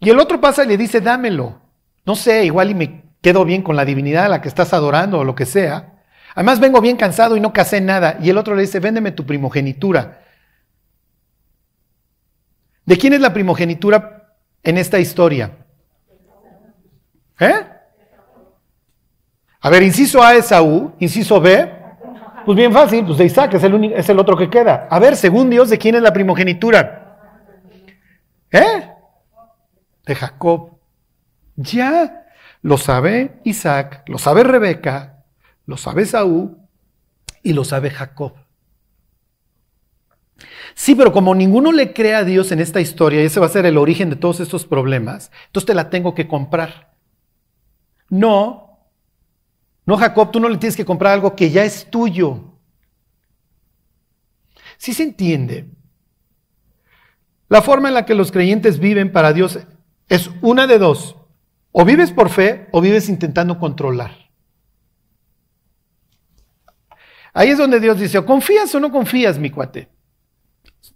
Y 0.00 0.08
el 0.10 0.18
otro 0.18 0.40
pasa 0.40 0.64
y 0.64 0.68
le 0.68 0.78
dice, 0.78 1.00
dámelo. 1.00 1.60
No 2.06 2.16
sé, 2.16 2.44
igual 2.46 2.70
y 2.70 2.74
me 2.74 3.04
quedo 3.20 3.44
bien 3.44 3.62
con 3.62 3.76
la 3.76 3.84
divinidad 3.84 4.24
a 4.24 4.28
la 4.28 4.40
que 4.40 4.48
estás 4.48 4.72
adorando 4.72 5.18
o 5.18 5.24
lo 5.24 5.34
que 5.34 5.44
sea. 5.44 6.02
Además 6.34 6.60
vengo 6.60 6.80
bien 6.80 6.96
cansado 6.96 7.36
y 7.36 7.40
no 7.40 7.52
casé 7.52 7.80
nada. 7.80 8.18
Y 8.22 8.30
el 8.30 8.38
otro 8.38 8.54
le 8.54 8.62
dice, 8.62 8.80
véndeme 8.80 9.12
tu 9.12 9.26
primogenitura. 9.26 10.22
¿De 12.86 12.96
quién 12.96 13.12
es 13.12 13.20
la 13.20 13.34
primogenitura 13.34 14.34
en 14.62 14.78
esta 14.78 14.98
historia? 14.98 15.58
¿Eh? 17.38 17.75
A 19.60 19.70
ver, 19.70 19.82
inciso 19.82 20.22
A 20.22 20.34
es 20.34 20.46
Saúl, 20.46 20.92
inciso 20.98 21.40
B, 21.40 21.72
pues 22.44 22.56
bien 22.56 22.72
fácil, 22.72 23.04
pues 23.04 23.18
de 23.18 23.24
Isaac 23.24 23.54
es 23.54 23.64
el, 23.64 23.92
es 23.92 24.08
el 24.08 24.18
otro 24.18 24.36
que 24.36 24.48
queda. 24.48 24.86
A 24.90 24.98
ver, 24.98 25.16
según 25.16 25.50
Dios, 25.50 25.68
¿de 25.68 25.78
quién 25.78 25.96
es 25.96 26.02
la 26.02 26.12
primogenitura? 26.12 27.18
¿Eh? 28.52 28.88
De 30.04 30.14
Jacob. 30.14 30.78
Ya 31.56 32.26
lo 32.62 32.78
sabe 32.78 33.40
Isaac, 33.44 34.04
lo 34.06 34.18
sabe 34.18 34.44
Rebeca, 34.44 35.24
lo 35.66 35.76
sabe 35.76 36.04
Saúl 36.04 36.58
y 37.42 37.52
lo 37.52 37.64
sabe 37.64 37.90
Jacob. 37.90 38.34
Sí, 40.74 40.94
pero 40.94 41.12
como 41.12 41.34
ninguno 41.34 41.72
le 41.72 41.92
cree 41.92 42.14
a 42.14 42.24
Dios 42.24 42.52
en 42.52 42.60
esta 42.60 42.80
historia, 42.80 43.22
y 43.22 43.26
ese 43.26 43.40
va 43.40 43.46
a 43.46 43.50
ser 43.50 43.66
el 43.66 43.78
origen 43.78 44.10
de 44.10 44.16
todos 44.16 44.40
estos 44.40 44.66
problemas, 44.66 45.32
entonces 45.46 45.66
te 45.66 45.74
la 45.74 45.90
tengo 45.90 46.14
que 46.14 46.28
comprar. 46.28 46.92
No, 48.08 48.65
no, 49.86 49.96
Jacob, 49.96 50.32
tú 50.32 50.40
no 50.40 50.48
le 50.48 50.58
tienes 50.58 50.76
que 50.76 50.84
comprar 50.84 51.12
algo 51.12 51.36
que 51.36 51.50
ya 51.50 51.64
es 51.64 51.88
tuyo. 51.88 52.58
Sí 54.76 54.92
se 54.92 55.04
entiende. 55.04 55.70
La 57.48 57.62
forma 57.62 57.88
en 57.88 57.94
la 57.94 58.04
que 58.04 58.16
los 58.16 58.32
creyentes 58.32 58.80
viven 58.80 59.12
para 59.12 59.32
Dios 59.32 59.60
es 60.08 60.30
una 60.42 60.66
de 60.66 60.78
dos. 60.78 61.16
O 61.70 61.84
vives 61.84 62.10
por 62.10 62.30
fe 62.30 62.68
o 62.72 62.80
vives 62.80 63.08
intentando 63.08 63.58
controlar. 63.58 64.26
Ahí 67.32 67.50
es 67.50 67.58
donde 67.58 67.78
Dios 67.78 68.00
dice, 68.00 68.24
confías 68.24 68.74
o 68.74 68.80
no 68.80 68.90
confías, 68.90 69.38
mi 69.38 69.50
cuate. 69.50 69.88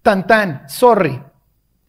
Tan 0.03 0.27
tan, 0.27 0.69
sorry. 0.69 1.23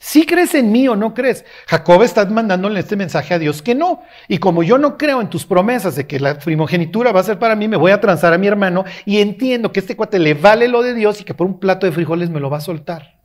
Si 0.03 0.25
crees 0.25 0.55
en 0.55 0.71
mí 0.71 0.87
o 0.87 0.95
no 0.95 1.13
crees. 1.13 1.45
Jacob 1.67 2.01
está 2.01 2.25
mandándole 2.25 2.79
este 2.79 2.95
mensaje 2.95 3.35
a 3.35 3.39
Dios 3.39 3.61
que 3.61 3.75
no. 3.75 4.01
Y 4.27 4.39
como 4.39 4.63
yo 4.63 4.79
no 4.79 4.97
creo 4.97 5.21
en 5.21 5.29
tus 5.29 5.45
promesas 5.45 5.95
de 5.95 6.07
que 6.07 6.19
la 6.19 6.39
primogenitura 6.39 7.11
va 7.11 7.19
a 7.19 7.23
ser 7.23 7.37
para 7.37 7.55
mí, 7.55 7.67
me 7.67 7.77
voy 7.77 7.91
a 7.91 8.01
transar 8.01 8.33
a 8.33 8.39
mi 8.39 8.47
hermano 8.47 8.83
y 9.05 9.21
entiendo 9.21 9.71
que 9.71 9.79
este 9.79 9.95
cuate 9.95 10.17
le 10.17 10.33
vale 10.33 10.67
lo 10.67 10.81
de 10.81 10.95
Dios 10.95 11.21
y 11.21 11.23
que 11.23 11.35
por 11.35 11.45
un 11.45 11.59
plato 11.59 11.85
de 11.85 11.91
frijoles 11.91 12.31
me 12.31 12.39
lo 12.39 12.49
va 12.49 12.57
a 12.57 12.61
soltar. 12.61 13.19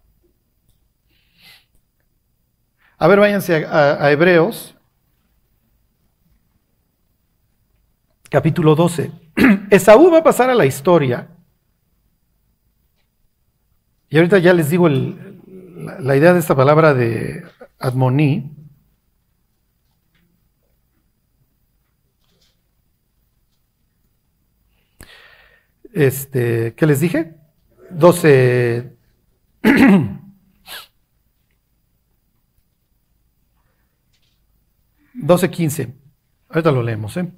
A 2.99 3.09
ver, 3.09 3.21
váyanse 3.21 3.65
a, 3.65 4.05
a 4.05 4.13
Hebreos, 4.13 4.77
capítulo 8.29 8.75
12. 8.75 9.13
Esaú 9.71 10.11
va 10.11 10.19
a 10.19 10.25
pasar 10.25 10.51
a 10.51 10.55
la 10.55 10.67
historia. 10.67 11.29
Y 14.11 14.19
ahorita 14.19 14.37
ya 14.37 14.53
les 14.53 14.69
digo 14.69 14.89
el, 14.89 15.36
la, 16.01 16.17
idea 16.17 16.33
de 16.33 16.41
esta 16.41 16.55
palabra 16.57 16.95
de 16.95 17.45
admoní, 17.79 18.55
este, 25.93 26.75
¿qué 26.75 26.87
les 26.87 27.01
dije? 27.01 27.37
12. 27.91 28.97
12, 35.15 35.51
15. 35.51 35.95
Ahorita 36.51 36.71
lo 36.71 36.83
leemos. 36.83 37.17
¿eh? 37.17 37.33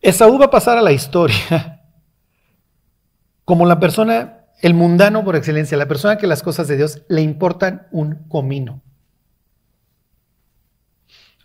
Esaú 0.00 0.38
va 0.38 0.46
a 0.46 0.50
pasar 0.50 0.78
a 0.78 0.82
la 0.82 0.92
historia 0.92 1.82
como 3.44 3.66
la 3.66 3.78
persona 3.78 4.33
el 4.60 4.74
mundano 4.74 5.24
por 5.24 5.36
excelencia, 5.36 5.76
la 5.76 5.88
persona 5.88 6.16
que 6.16 6.26
las 6.26 6.42
cosas 6.42 6.68
de 6.68 6.76
Dios 6.76 7.02
le 7.08 7.22
importan 7.22 7.86
un 7.90 8.28
comino. 8.28 8.82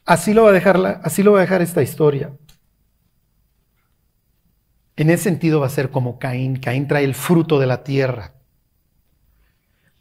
Así 0.05 0.33
lo 0.33 0.43
va 0.43 0.49
a 0.49 0.53
dejar, 0.53 1.01
así 1.03 1.21
lo 1.21 1.33
va 1.33 1.39
a 1.39 1.41
dejar 1.41 1.61
esta 1.61 1.81
historia. 1.81 2.31
En 4.95 5.09
ese 5.09 5.23
sentido 5.23 5.59
va 5.59 5.67
a 5.67 5.69
ser 5.69 5.91
como 5.91 6.19
Caín. 6.19 6.57
Caín 6.57 6.87
trae 6.87 7.03
el 7.03 7.15
fruto 7.15 7.59
de 7.59 7.67
la 7.67 7.83
tierra. 7.83 8.33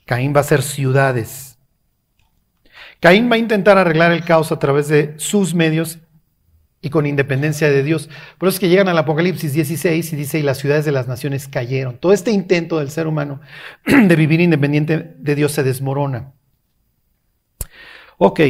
Caín 0.07 0.35
va 0.35 0.41
a 0.41 0.45
ser 0.45 0.63
ciudades. 0.63 1.59
Caín 3.01 3.31
va 3.31 3.37
a 3.37 3.39
intentar 3.39 3.79
arreglar 3.79 4.11
el 4.13 4.25
caos 4.25 4.51
a 4.51 4.59
través 4.59 4.89
de 4.89 5.15
sus 5.19 5.55
medios 5.55 5.99
y 6.81 6.91
con 6.91 7.07
independencia 7.07 7.71
de 7.71 7.83
Dios. 7.83 8.09
Por 8.39 8.49
eso 8.49 8.57
es 8.57 8.61
que 8.61 8.69
llegan 8.69 8.89
al 8.89 8.99
Apocalipsis 8.99 9.53
16 9.53 10.13
y 10.13 10.17
dice, 10.17 10.39
y 10.39 10.43
las 10.43 10.59
ciudades 10.59 10.85
de 10.85 10.93
las 10.93 11.09
naciones 11.09 11.49
cayeron. 11.49 11.99
Todo 11.99 12.13
este 12.13 12.31
intento 12.31 12.79
del 12.79 12.91
ser 12.91 13.07
humano 13.07 13.41
de 13.87 14.17
vivir 14.17 14.41
independiente 14.41 15.15
de 15.19 15.35
Dios 15.35 15.53
se 15.53 15.63
desmorona. 15.63 16.33
Ok. 18.19 18.41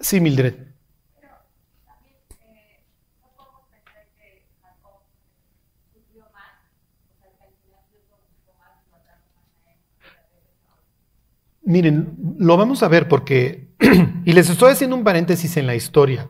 Sí, 0.00 0.20
Mildred. 0.20 0.54
Miren, 11.66 12.16
lo 12.38 12.56
vamos 12.56 12.84
a 12.84 12.88
ver 12.88 13.08
porque, 13.08 13.65
y 13.78 14.32
les 14.32 14.48
estoy 14.48 14.72
haciendo 14.72 14.96
un 14.96 15.04
paréntesis 15.04 15.56
en 15.56 15.66
la 15.66 15.74
historia. 15.74 16.28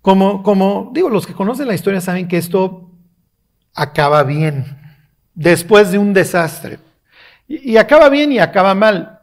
Como, 0.00 0.42
como 0.42 0.90
digo, 0.92 1.08
los 1.08 1.26
que 1.26 1.32
conocen 1.32 1.68
la 1.68 1.74
historia 1.74 2.00
saben 2.00 2.28
que 2.28 2.36
esto 2.36 2.90
acaba 3.74 4.22
bien, 4.22 4.78
después 5.34 5.90
de 5.90 5.98
un 5.98 6.12
desastre. 6.12 6.78
Y, 7.48 7.72
y 7.72 7.76
acaba 7.76 8.08
bien 8.08 8.32
y 8.32 8.38
acaba 8.38 8.74
mal. 8.74 9.20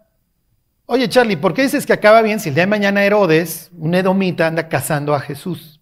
Oye, 0.86 1.08
Charlie, 1.08 1.38
¿por 1.38 1.54
qué 1.54 1.62
dices 1.64 1.86
que 1.86 1.94
acaba 1.94 2.22
bien 2.22 2.40
si 2.40 2.50
el 2.50 2.56
día 2.56 2.64
de 2.64 2.70
mañana 2.70 3.04
Herodes, 3.04 3.72
un 3.78 3.96
edomita, 3.96 4.48
anda 4.48 4.68
cazando 4.68 5.14
a 5.14 5.20
Jesús? 5.20 5.80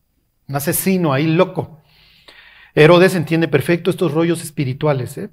Un 0.47 0.55
asesino 0.55 1.13
ahí 1.13 1.27
loco. 1.27 1.79
Herodes 2.75 3.15
entiende 3.15 3.47
perfecto 3.47 3.89
estos 3.89 4.13
rollos 4.13 4.43
espirituales. 4.43 5.17
¿eh? 5.17 5.29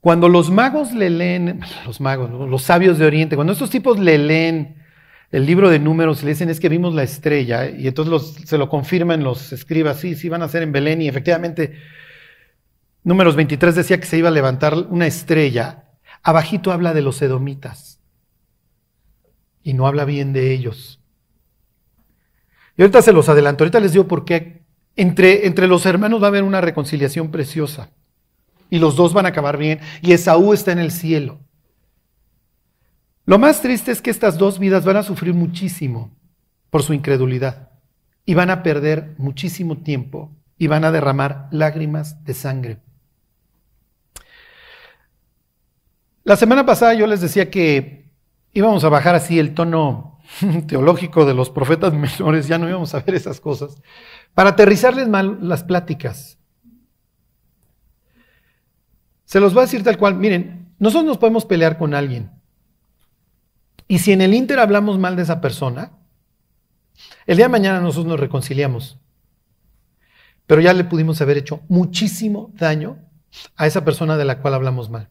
Cuando 0.00 0.28
los 0.28 0.50
magos 0.50 0.92
le 0.92 1.10
leen, 1.10 1.60
los 1.84 2.00
magos, 2.00 2.30
los 2.48 2.62
sabios 2.62 2.98
de 2.98 3.04
Oriente, 3.04 3.36
cuando 3.36 3.52
estos 3.52 3.68
tipos 3.68 3.98
le 3.98 4.16
leen 4.16 4.76
el 5.30 5.44
libro 5.44 5.68
de 5.68 5.78
números, 5.78 6.22
le 6.22 6.30
dicen 6.30 6.48
es 6.48 6.58
que 6.58 6.70
vimos 6.70 6.94
la 6.94 7.02
estrella, 7.02 7.68
y 7.68 7.86
entonces 7.86 8.48
se 8.48 8.56
lo 8.56 8.68
confirman 8.70 9.22
los 9.22 9.52
escribas, 9.52 10.00
sí, 10.00 10.14
sí 10.14 10.28
van 10.28 10.42
a 10.42 10.48
ser 10.48 10.62
en 10.62 10.72
Belén, 10.72 11.02
y 11.02 11.08
efectivamente, 11.08 11.78
números 13.04 13.36
23 13.36 13.74
decía 13.74 14.00
que 14.00 14.06
se 14.06 14.16
iba 14.16 14.28
a 14.28 14.32
levantar 14.32 14.74
una 14.88 15.06
estrella. 15.06 15.84
Abajito 16.22 16.72
habla 16.72 16.94
de 16.94 17.02
los 17.02 17.20
edomitas, 17.20 18.00
y 19.62 19.74
no 19.74 19.86
habla 19.86 20.06
bien 20.06 20.32
de 20.32 20.52
ellos. 20.52 21.02
Y 22.78 22.82
ahorita 22.82 23.02
se 23.02 23.12
los 23.12 23.28
adelanto, 23.28 23.64
ahorita 23.64 23.80
les 23.80 23.92
digo 23.92 24.08
por 24.08 24.24
qué 24.24 24.62
entre, 24.96 25.46
entre 25.46 25.68
los 25.68 25.84
hermanos 25.84 26.22
va 26.22 26.26
a 26.26 26.28
haber 26.28 26.42
una 26.42 26.62
reconciliación 26.62 27.30
preciosa 27.30 27.90
y 28.70 28.78
los 28.78 28.96
dos 28.96 29.12
van 29.12 29.26
a 29.26 29.30
acabar 29.30 29.58
bien 29.58 29.80
y 30.00 30.12
Esaú 30.12 30.52
está 30.54 30.72
en 30.72 30.78
el 30.78 30.92
cielo. 30.92 31.40
Lo 33.26 33.38
más 33.38 33.60
triste 33.60 33.92
es 33.92 34.00
que 34.00 34.10
estas 34.10 34.38
dos 34.38 34.58
vidas 34.58 34.84
van 34.84 34.96
a 34.96 35.02
sufrir 35.02 35.34
muchísimo 35.34 36.10
por 36.70 36.82
su 36.82 36.94
incredulidad 36.94 37.70
y 38.24 38.34
van 38.34 38.50
a 38.50 38.62
perder 38.62 39.14
muchísimo 39.18 39.78
tiempo 39.78 40.32
y 40.56 40.66
van 40.66 40.84
a 40.84 40.90
derramar 40.90 41.48
lágrimas 41.50 42.24
de 42.24 42.34
sangre. 42.34 42.78
La 46.24 46.36
semana 46.36 46.66
pasada 46.66 46.94
yo 46.94 47.06
les 47.06 47.20
decía 47.20 47.50
que 47.50 48.10
íbamos 48.52 48.84
a 48.84 48.88
bajar 48.88 49.14
así 49.14 49.38
el 49.38 49.54
tono 49.54 50.18
teológico 50.66 51.24
de 51.24 51.34
los 51.34 51.50
profetas 51.50 51.92
menores, 52.20 52.48
ya 52.48 52.58
no 52.58 52.68
íbamos 52.68 52.94
a 52.94 53.00
ver 53.00 53.14
esas 53.14 53.40
cosas, 53.40 53.80
para 54.34 54.50
aterrizarles 54.50 55.08
mal 55.08 55.38
las 55.40 55.64
pláticas. 55.64 56.39
Se 59.30 59.38
los 59.38 59.54
voy 59.54 59.60
a 59.60 59.66
decir 59.66 59.84
tal 59.84 59.96
cual. 59.96 60.16
Miren, 60.16 60.74
nosotros 60.80 61.04
nos 61.04 61.18
podemos 61.18 61.44
pelear 61.44 61.78
con 61.78 61.94
alguien. 61.94 62.32
Y 63.86 64.00
si 64.00 64.10
en 64.10 64.22
el 64.22 64.34
Inter 64.34 64.58
hablamos 64.58 64.98
mal 64.98 65.14
de 65.14 65.22
esa 65.22 65.40
persona, 65.40 65.92
el 67.26 67.36
día 67.36 67.46
de 67.46 67.52
mañana 67.52 67.78
nosotros 67.78 68.06
nos 68.06 68.18
reconciliamos. 68.18 68.98
Pero 70.48 70.60
ya 70.60 70.72
le 70.72 70.82
pudimos 70.82 71.20
haber 71.20 71.38
hecho 71.38 71.60
muchísimo 71.68 72.50
daño 72.54 72.98
a 73.54 73.68
esa 73.68 73.84
persona 73.84 74.16
de 74.16 74.24
la 74.24 74.40
cual 74.40 74.54
hablamos 74.54 74.90
mal. 74.90 75.10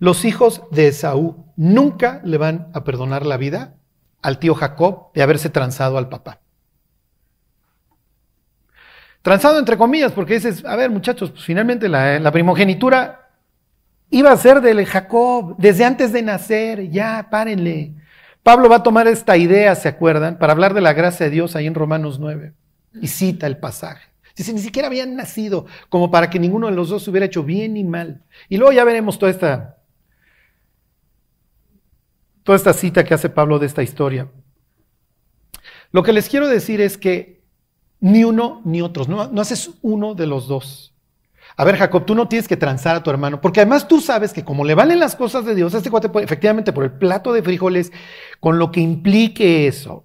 Los 0.00 0.24
hijos 0.24 0.62
de 0.72 0.88
Esaú 0.88 1.46
nunca 1.56 2.22
le 2.24 2.38
van 2.38 2.72
a 2.74 2.82
perdonar 2.82 3.24
la 3.24 3.36
vida 3.36 3.76
al 4.20 4.40
tío 4.40 4.56
Jacob 4.56 5.12
de 5.14 5.22
haberse 5.22 5.48
transado 5.48 5.96
al 5.96 6.08
papá. 6.08 6.40
Transado 9.24 9.58
entre 9.58 9.78
comillas, 9.78 10.12
porque 10.12 10.34
dices, 10.34 10.62
a 10.66 10.76
ver 10.76 10.90
muchachos, 10.90 11.30
pues 11.30 11.44
finalmente 11.44 11.88
la, 11.88 12.30
primogenitura 12.30 13.30
iba 14.10 14.30
a 14.30 14.36
ser 14.36 14.60
del 14.60 14.84
Jacob, 14.84 15.56
desde 15.56 15.86
antes 15.86 16.12
de 16.12 16.20
nacer, 16.20 16.90
ya, 16.90 17.28
párenle. 17.30 17.94
Pablo 18.42 18.68
va 18.68 18.76
a 18.76 18.82
tomar 18.82 19.08
esta 19.08 19.38
idea, 19.38 19.74
¿se 19.76 19.88
acuerdan? 19.88 20.38
Para 20.38 20.52
hablar 20.52 20.74
de 20.74 20.82
la 20.82 20.92
gracia 20.92 21.24
de 21.24 21.30
Dios 21.32 21.56
ahí 21.56 21.66
en 21.66 21.74
Romanos 21.74 22.18
9. 22.18 22.52
Y 23.00 23.06
cita 23.06 23.46
el 23.46 23.56
pasaje. 23.56 24.10
Dice, 24.36 24.52
ni 24.52 24.60
siquiera 24.60 24.88
habían 24.88 25.16
nacido 25.16 25.64
como 25.88 26.10
para 26.10 26.28
que 26.28 26.38
ninguno 26.38 26.66
de 26.66 26.74
los 26.74 26.90
dos 26.90 27.08
hubiera 27.08 27.24
hecho 27.24 27.42
bien 27.42 27.72
ni 27.72 27.82
mal. 27.82 28.22
Y 28.50 28.58
luego 28.58 28.72
ya 28.72 28.84
veremos 28.84 29.18
toda 29.18 29.30
esta, 29.32 29.78
toda 32.42 32.56
esta 32.56 32.74
cita 32.74 33.04
que 33.04 33.14
hace 33.14 33.30
Pablo 33.30 33.58
de 33.58 33.64
esta 33.68 33.82
historia. 33.82 34.28
Lo 35.92 36.02
que 36.02 36.12
les 36.12 36.28
quiero 36.28 36.46
decir 36.46 36.82
es 36.82 36.98
que 36.98 37.33
ni 38.04 38.22
uno 38.22 38.60
ni 38.66 38.82
otros. 38.82 39.08
No, 39.08 39.28
no 39.28 39.40
haces 39.40 39.70
uno 39.80 40.14
de 40.14 40.26
los 40.26 40.46
dos. 40.46 40.92
A 41.56 41.64
ver, 41.64 41.78
Jacob, 41.78 42.04
tú 42.04 42.14
no 42.14 42.28
tienes 42.28 42.46
que 42.46 42.58
transar 42.58 42.96
a 42.96 43.02
tu 43.02 43.08
hermano, 43.08 43.40
porque 43.40 43.60
además 43.60 43.88
tú 43.88 43.98
sabes 43.98 44.34
que 44.34 44.44
como 44.44 44.62
le 44.62 44.74
valen 44.74 45.00
las 45.00 45.16
cosas 45.16 45.46
de 45.46 45.54
Dios, 45.54 45.72
este 45.72 45.90
efectivamente 46.20 46.74
por 46.74 46.84
el 46.84 46.92
plato 46.92 47.32
de 47.32 47.42
frijoles, 47.42 47.92
con 48.40 48.58
lo 48.58 48.70
que 48.70 48.80
implique 48.80 49.66
eso, 49.66 50.04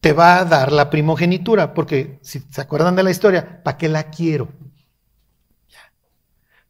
te 0.00 0.12
va 0.12 0.40
a 0.40 0.44
dar 0.44 0.72
la 0.72 0.90
primogenitura, 0.90 1.72
porque 1.72 2.18
si 2.20 2.40
se 2.40 2.60
acuerdan 2.60 2.96
de 2.96 3.04
la 3.04 3.10
historia, 3.10 3.62
¿para 3.62 3.78
qué 3.78 3.88
la 3.88 4.10
quiero? 4.10 4.50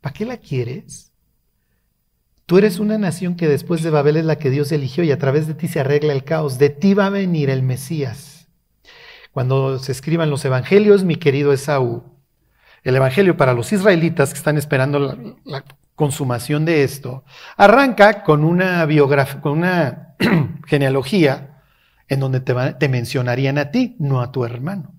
¿Para 0.00 0.12
qué 0.12 0.24
la 0.26 0.36
quieres? 0.36 1.12
Tú 2.44 2.58
eres 2.58 2.78
una 2.78 2.98
nación 2.98 3.34
que 3.34 3.48
después 3.48 3.82
de 3.82 3.90
Babel 3.90 4.18
es 4.18 4.26
la 4.26 4.38
que 4.38 4.50
Dios 4.50 4.70
eligió 4.70 5.02
y 5.02 5.10
a 5.10 5.18
través 5.18 5.48
de 5.48 5.54
ti 5.54 5.66
se 5.66 5.80
arregla 5.80 6.12
el 6.12 6.22
caos. 6.22 6.58
De 6.58 6.70
ti 6.70 6.94
va 6.94 7.06
a 7.06 7.10
venir 7.10 7.50
el 7.50 7.64
Mesías. 7.64 8.35
Cuando 9.36 9.78
se 9.78 9.92
escriban 9.92 10.30
los 10.30 10.42
evangelios, 10.46 11.04
mi 11.04 11.16
querido 11.16 11.52
Esaú, 11.52 12.04
el 12.82 12.96
evangelio 12.96 13.36
para 13.36 13.52
los 13.52 13.70
israelitas 13.70 14.32
que 14.32 14.38
están 14.38 14.56
esperando 14.56 14.98
la, 15.44 15.62
consumación 15.94 16.64
de 16.64 16.84
esto, 16.84 17.22
arranca 17.58 18.22
con 18.22 18.44
una 18.44 18.86
biografía, 18.86 19.42
con 19.42 19.58
una 19.58 20.16
genealogía 20.66 21.60
en 22.08 22.20
donde 22.20 22.40
te, 22.40 22.54
te 22.78 22.88
mencionarían 22.88 23.58
a 23.58 23.70
ti, 23.70 23.94
no 23.98 24.22
a 24.22 24.32
tu 24.32 24.42
hermano. 24.42 24.94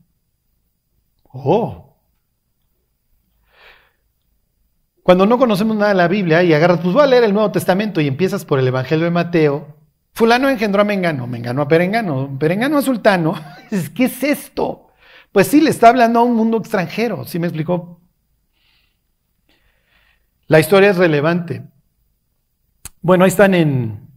Oh, 1.23 1.97
Cuando 5.01 5.25
no 5.25 5.39
conocemos 5.39 5.75
nada 5.75 5.89
de 5.89 5.97
la 5.97 6.07
Biblia 6.07 6.43
y 6.43 6.53
agarras, 6.53 6.81
pues 6.81 6.93
voy 6.93 7.01
a 7.01 7.07
leer 7.07 7.23
el 7.23 7.33
Nuevo 7.33 7.51
Testamento 7.51 8.01
y 8.01 8.07
empiezas 8.07 8.45
por 8.45 8.59
el 8.59 8.67
Evangelio 8.67 9.05
de 9.05 9.11
Mateo, 9.11 9.76
fulano 10.17 10.49
engendró 10.49 10.81
a 10.81 10.83
Mengano, 10.83 11.27
Mengano 11.27 11.61
a 11.61 11.67
Perengano, 11.67 12.39
Perengano 12.39 12.79
a 12.79 12.81
Sultano. 12.81 13.35
¿Qué 13.95 14.05
es 14.05 14.23
esto? 14.23 14.87
Pues 15.31 15.45
sí, 15.45 15.61
le 15.61 15.69
está 15.69 15.89
hablando 15.89 16.19
a 16.19 16.23
un 16.23 16.35
mundo 16.35 16.57
extranjero, 16.57 17.23
¿sí 17.25 17.37
me 17.37 17.45
explicó? 17.45 18.01
La 20.47 20.59
historia 20.59 20.89
es 20.89 20.97
relevante. 20.97 21.67
Bueno, 22.99 23.25
ahí 23.25 23.27
están 23.27 23.53
en... 23.53 24.09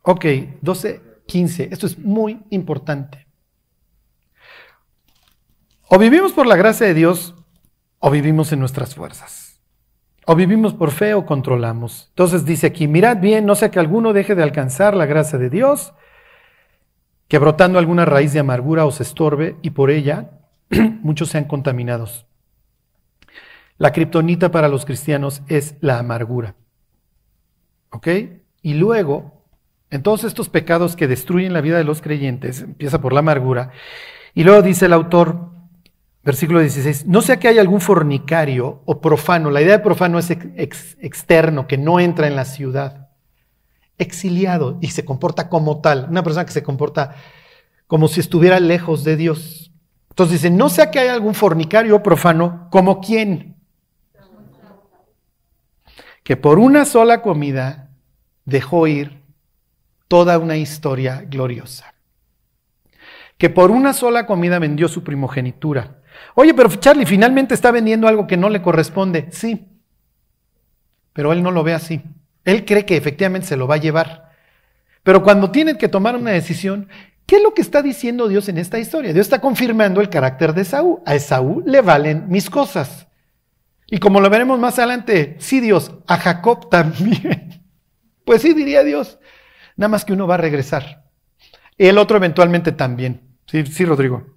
Ok, 0.00 0.24
12, 0.62 1.02
15. 1.26 1.68
Esto 1.70 1.86
es 1.86 1.98
muy 1.98 2.42
importante. 2.48 3.26
O 5.88 5.98
vivimos 5.98 6.32
por 6.32 6.46
la 6.46 6.56
gracia 6.56 6.86
de 6.86 6.94
Dios 6.94 7.34
o 7.98 8.10
vivimos 8.10 8.50
en 8.50 8.60
nuestras 8.60 8.94
fuerzas. 8.94 9.45
O 10.28 10.34
vivimos 10.34 10.74
por 10.74 10.90
fe 10.90 11.14
o 11.14 11.24
controlamos. 11.24 12.08
Entonces 12.10 12.44
dice 12.44 12.66
aquí, 12.66 12.88
mirad 12.88 13.18
bien, 13.18 13.46
no 13.46 13.54
sea 13.54 13.70
que 13.70 13.78
alguno 13.78 14.12
deje 14.12 14.34
de 14.34 14.42
alcanzar 14.42 14.96
la 14.96 15.06
gracia 15.06 15.38
de 15.38 15.48
Dios, 15.48 15.94
que 17.28 17.38
brotando 17.38 17.78
alguna 17.78 18.04
raíz 18.04 18.32
de 18.32 18.40
amargura 18.40 18.86
os 18.86 19.00
estorbe 19.00 19.56
y 19.62 19.70
por 19.70 19.90
ella 19.90 20.30
muchos 21.02 21.28
sean 21.28 21.44
contaminados. 21.44 22.26
La 23.78 23.92
kriptonita 23.92 24.50
para 24.50 24.68
los 24.68 24.84
cristianos 24.84 25.42
es 25.46 25.76
la 25.80 26.00
amargura. 26.00 26.56
¿Ok? 27.90 28.08
Y 28.62 28.74
luego, 28.74 29.44
en 29.90 30.02
todos 30.02 30.24
estos 30.24 30.48
pecados 30.48 30.96
que 30.96 31.06
destruyen 31.06 31.52
la 31.52 31.60
vida 31.60 31.78
de 31.78 31.84
los 31.84 32.02
creyentes, 32.02 32.62
empieza 32.62 33.00
por 33.00 33.12
la 33.12 33.20
amargura, 33.20 33.70
y 34.34 34.42
luego 34.42 34.60
dice 34.62 34.86
el 34.86 34.92
autor, 34.92 35.55
Versículo 36.26 36.58
16. 36.58 37.06
No 37.06 37.22
sea 37.22 37.38
que 37.38 37.46
haya 37.46 37.60
algún 37.60 37.80
fornicario 37.80 38.82
o 38.84 39.00
profano. 39.00 39.48
La 39.48 39.62
idea 39.62 39.76
de 39.76 39.84
profano 39.84 40.18
es 40.18 40.28
externo, 40.28 41.68
que 41.68 41.78
no 41.78 42.00
entra 42.00 42.26
en 42.26 42.34
la 42.34 42.44
ciudad. 42.44 43.10
Exiliado 43.96 44.76
y 44.80 44.88
se 44.88 45.04
comporta 45.04 45.48
como 45.48 45.80
tal. 45.80 46.08
Una 46.10 46.24
persona 46.24 46.44
que 46.44 46.50
se 46.50 46.64
comporta 46.64 47.14
como 47.86 48.08
si 48.08 48.18
estuviera 48.18 48.58
lejos 48.58 49.04
de 49.04 49.14
Dios. 49.14 49.70
Entonces 50.10 50.42
dice, 50.42 50.50
no 50.50 50.68
sea 50.68 50.90
que 50.90 50.98
haya 50.98 51.14
algún 51.14 51.32
fornicario 51.32 51.94
o 51.94 52.02
profano, 52.02 52.66
como 52.72 53.00
quién. 53.00 53.54
Que 56.24 56.36
por 56.36 56.58
una 56.58 56.86
sola 56.86 57.22
comida 57.22 57.90
dejó 58.44 58.88
ir 58.88 59.22
toda 60.08 60.40
una 60.40 60.56
historia 60.56 61.24
gloriosa. 61.24 61.94
Que 63.38 63.48
por 63.48 63.70
una 63.70 63.92
sola 63.92 64.26
comida 64.26 64.58
vendió 64.58 64.88
su 64.88 65.04
primogenitura 65.04 66.02
Oye, 66.34 66.54
pero 66.54 66.68
Charlie 66.76 67.06
finalmente 67.06 67.54
está 67.54 67.70
vendiendo 67.70 68.08
algo 68.08 68.26
que 68.26 68.36
no 68.36 68.48
le 68.48 68.62
corresponde. 68.62 69.28
Sí, 69.30 69.66
pero 71.16 71.32
él 71.32 71.42
no 71.42 71.50
lo 71.50 71.64
ve 71.64 71.72
así. 71.72 72.02
Él 72.44 72.64
cree 72.64 72.84
que 72.84 72.96
efectivamente 72.96 73.48
se 73.48 73.56
lo 73.56 73.66
va 73.66 73.76
a 73.76 73.78
llevar. 73.78 74.32
Pero 75.02 75.22
cuando 75.22 75.50
tiene 75.50 75.78
que 75.78 75.88
tomar 75.88 76.14
una 76.14 76.32
decisión, 76.32 76.88
¿qué 77.24 77.36
es 77.36 77.42
lo 77.42 77.54
que 77.54 77.62
está 77.62 77.80
diciendo 77.80 78.28
Dios 78.28 78.48
en 78.48 78.58
esta 78.58 78.78
historia? 78.78 79.12
Dios 79.12 79.26
está 79.26 79.40
confirmando 79.40 80.00
el 80.00 80.10
carácter 80.10 80.52
de 80.52 80.62
Esaú. 80.62 81.02
A 81.06 81.14
Esaú 81.14 81.62
le 81.64 81.80
valen 81.80 82.28
mis 82.28 82.50
cosas. 82.50 83.06
Y 83.86 83.98
como 83.98 84.20
lo 84.20 84.28
veremos 84.28 84.58
más 84.58 84.78
adelante, 84.78 85.36
sí 85.38 85.60
Dios, 85.60 85.92
a 86.06 86.18
Jacob 86.18 86.68
también. 86.70 87.44
Pues 88.26 88.42
sí, 88.42 88.54
diría 88.54 88.82
Dios. 88.82 89.20
Nada 89.76 89.88
más 89.88 90.04
que 90.04 90.12
uno 90.12 90.26
va 90.26 90.34
a 90.34 90.38
regresar. 90.38 91.04
El 91.78 91.96
otro 91.96 92.16
eventualmente 92.16 92.72
también. 92.72 93.20
Sí, 93.46 93.64
sí, 93.66 93.84
Rodrigo. 93.84 94.35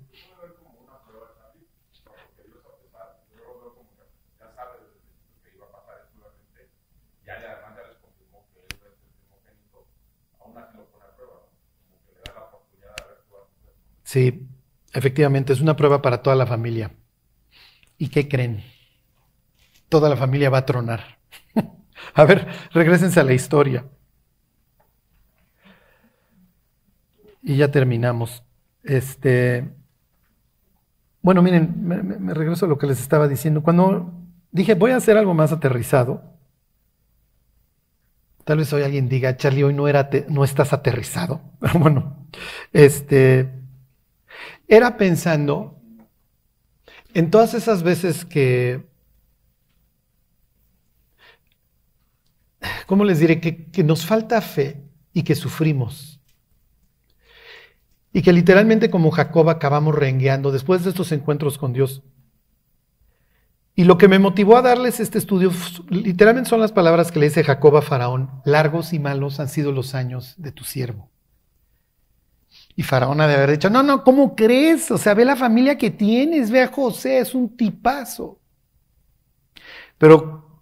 Sí, 14.10 14.49
efectivamente, 14.91 15.53
es 15.53 15.62
una 15.62 15.76
prueba 15.76 16.01
para 16.01 16.24
toda 16.24 16.36
la 16.36 16.47
familia. 16.47 16.95
¿Y 17.99 18.10
qué 18.10 18.28
creen? 18.28 18.64
Toda 19.88 20.10
la 20.10 20.18
familia 20.18 20.49
va 20.49 20.57
a 20.57 20.66
tronar. 20.66 21.20
a 22.16 22.24
ver, 22.26 22.47
regresense 22.74 23.20
a 23.20 23.24
la 23.24 23.34
historia. 23.34 23.86
Y 27.43 27.57
ya 27.57 27.70
terminamos. 27.70 28.43
Este, 28.84 29.70
bueno, 31.22 31.43
miren, 31.43 31.76
me, 31.80 32.34
regreso 32.34 32.66
a 32.66 32.70
lo 32.70 32.80
que 32.80 32.88
les 32.88 32.99
estaba 32.99 33.28
diciendo. 33.28 33.62
Cuando 33.62 34.12
dije 34.51 34.74
voy 34.74 34.89
a 34.89 34.95
hacer 34.95 35.18
algo 35.18 35.36
más 35.36 35.51
aterrizado, 35.51 36.24
tal 38.43 38.57
vez 38.57 38.74
hoy 38.74 38.82
alguien 38.82 39.07
diga, 39.07 39.38
Charlie, 39.38 39.66
hoy 39.66 39.76
no, 39.76 39.88
era 39.88 40.10
no 40.30 40.43
estás 40.43 40.74
aterrizado. 40.74 41.41
Pero 41.60 41.74
bueno, 41.80 42.26
este, 42.74 43.59
era 44.70 44.98
pensando 44.98 45.82
en 47.14 47.32
todas 47.32 47.56
esas 47.56 47.82
veces 47.82 48.24
que, 48.24 48.88
¿cómo 52.86 53.04
les 53.04 53.20
diré? 53.20 53.42
Que, 53.42 53.84
nos 53.84 54.06
falta 54.06 54.40
fe 54.42 54.84
y 55.12 55.24
que 55.24 55.36
sufrimos. 55.36 56.22
Y 58.14 58.22
que 58.22 58.32
literalmente 58.32 58.90
como 58.90 59.12
Jacob 59.12 59.50
acabamos 59.50 59.96
rengueando 59.96 60.52
después 60.52 60.84
de 60.84 60.92
estos 60.92 61.12
encuentros 61.12 61.58
con 61.58 61.74
Dios. 61.74 62.04
Y 63.76 63.86
lo 63.86 63.98
que 63.98 64.08
me 64.08 64.20
motivó 64.20 64.58
a 64.58 64.62
darles 64.62 65.00
este 65.00 65.18
estudio, 65.18 65.52
literalmente 65.90 66.50
son 66.50 66.60
las 66.60 66.72
palabras 66.72 67.12
que 67.12 67.20
le 67.20 67.28
dice 67.28 67.44
Jacob 67.44 67.78
a 67.78 67.82
Faraón, 67.82 68.30
largos 68.46 68.94
y 68.94 69.00
malos 69.00 69.40
han 69.40 69.48
sido 69.48 69.72
los 69.72 69.96
años 69.96 70.36
de 70.38 70.52
tu 70.52 70.64
siervo. 70.64 71.10
Y 72.80 72.84
Faraón 72.84 73.20
ha 73.20 73.28
de 73.28 73.34
haber 73.34 73.52
dicho, 73.52 73.70
no, 73.70 73.84
no, 73.84 74.06
¿cómo 74.06 74.38
crees? 74.38 74.90
O 74.90 74.98
sea, 74.98 75.14
ve 75.14 75.26
la 75.26 75.36
familia 75.36 75.78
que 75.78 75.92
tienes, 75.92 76.50
ve 76.50 76.62
a 76.62 76.68
José, 76.70 77.20
es 77.20 77.36
un 77.36 77.58
tipazo. 77.58 78.40
Pero 79.98 80.62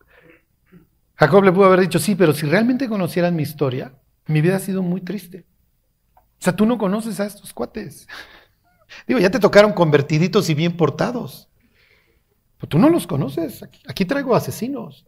Jacob 1.14 1.44
le 1.44 1.52
pudo 1.52 1.66
haber 1.66 1.82
dicho, 1.82 2.00
sí, 2.00 2.16
pero 2.16 2.34
si 2.34 2.48
realmente 2.48 2.90
conocieran 2.90 3.36
mi 3.36 3.44
historia, 3.44 3.94
mi 4.26 4.42
vida 4.42 4.56
ha 4.56 4.60
sido 4.60 4.82
muy 4.82 5.02
triste. 5.02 5.46
O 6.16 6.22
sea, 6.40 6.56
tú 6.56 6.66
no 6.66 6.80
conoces 6.80 7.20
a 7.20 7.26
estos 7.28 7.54
cuates. 7.54 8.08
Digo, 9.08 9.20
ya 9.20 9.30
te 9.30 9.38
tocaron 9.38 9.74
convertiditos 9.74 10.50
y 10.50 10.56
bien 10.56 10.76
portados. 10.76 11.50
Pero 12.58 12.68
tú 12.68 12.80
no 12.80 12.90
los 12.90 13.06
conoces. 13.06 13.62
Aquí, 13.62 13.84
aquí 13.88 14.06
traigo 14.06 14.36
asesinos. 14.36 15.06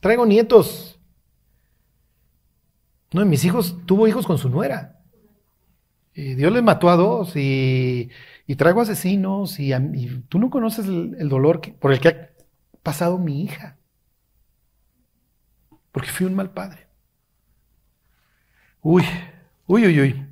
Traigo 0.00 0.24
nietos. 0.24 0.98
No, 3.12 3.22
mis 3.26 3.44
hijos, 3.44 3.76
tuvo 3.84 4.08
hijos 4.08 4.26
con 4.26 4.38
su 4.38 4.48
nuera. 4.48 4.91
Y 6.14 6.34
Dios 6.34 6.52
les 6.52 6.62
mató 6.62 6.90
a 6.90 6.96
dos 6.96 7.32
y, 7.36 8.10
traigo 8.56 8.82
asesinos 8.82 9.58
y, 9.58 9.72
tú 10.28 10.38
no 10.38 10.50
conoces 10.50 10.86
el, 10.86 11.28
dolor 11.28 11.60
por 11.78 11.92
el 11.92 12.00
que 12.00 12.08
ha 12.08 12.30
pasado 12.82 13.18
mi 13.18 13.42
hija. 13.42 13.78
Porque 15.90 16.10
fui 16.10 16.26
un 16.26 16.34
mal 16.34 16.50
padre. 16.50 16.86
Uy, 18.82 19.04
uy, 19.66 19.86
uy, 19.86 20.00
uy. 20.00 20.26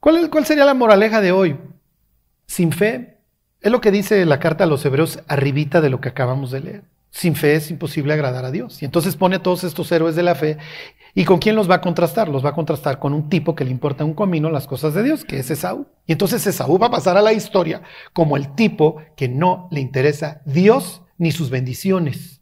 ¿Cuál, 0.00 0.30
¿Cuál 0.30 0.44
sería 0.46 0.64
la 0.64 0.74
moraleja 0.74 1.20
de 1.20 1.32
hoy? 1.32 1.58
Sin 2.46 2.72
fe, 2.72 3.18
es 3.60 3.72
lo 3.72 3.80
que 3.80 3.90
dice 3.90 4.24
la 4.26 4.38
carta 4.38 4.64
a 4.64 4.66
los 4.66 4.84
hebreos 4.84 5.22
arribita 5.26 5.80
de 5.80 5.90
lo 5.90 6.00
que 6.00 6.08
acabamos 6.08 6.50
de 6.50 6.60
leer. 6.60 6.97
Sin 7.10 7.34
fe 7.34 7.54
es 7.54 7.70
imposible 7.70 8.12
agradar 8.12 8.44
a 8.44 8.50
Dios. 8.50 8.82
Y 8.82 8.84
entonces 8.84 9.16
pone 9.16 9.36
a 9.36 9.42
todos 9.42 9.64
estos 9.64 9.90
héroes 9.90 10.14
de 10.14 10.22
la 10.22 10.34
fe. 10.34 10.58
¿Y 11.14 11.24
con 11.24 11.38
quién 11.38 11.56
los 11.56 11.68
va 11.68 11.76
a 11.76 11.80
contrastar? 11.80 12.28
Los 12.28 12.44
va 12.44 12.50
a 12.50 12.54
contrastar 12.54 12.98
con 12.98 13.14
un 13.14 13.28
tipo 13.28 13.54
que 13.54 13.64
le 13.64 13.70
importa 13.70 14.04
un 14.04 14.14
comino 14.14 14.50
las 14.50 14.66
cosas 14.66 14.94
de 14.94 15.02
Dios, 15.02 15.24
que 15.24 15.38
es 15.38 15.50
Esaú. 15.50 15.86
Y 16.06 16.12
entonces 16.12 16.46
Esaú 16.46 16.78
va 16.78 16.88
a 16.88 16.90
pasar 16.92 17.16
a 17.16 17.22
la 17.22 17.32
historia 17.32 17.82
como 18.12 18.36
el 18.36 18.54
tipo 18.54 18.98
que 19.16 19.28
no 19.28 19.68
le 19.70 19.80
interesa 19.80 20.42
Dios 20.44 21.02
ni 21.16 21.32
sus 21.32 21.50
bendiciones. 21.50 22.40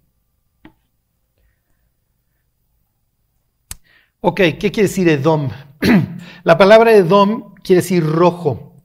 Ok, 4.20 4.36
¿qué 4.58 4.72
quiere 4.72 4.88
decir 4.88 5.08
Edom? 5.08 5.50
la 6.44 6.58
palabra 6.58 6.92
Edom 6.92 7.54
quiere 7.62 7.82
decir 7.82 8.04
rojo 8.04 8.82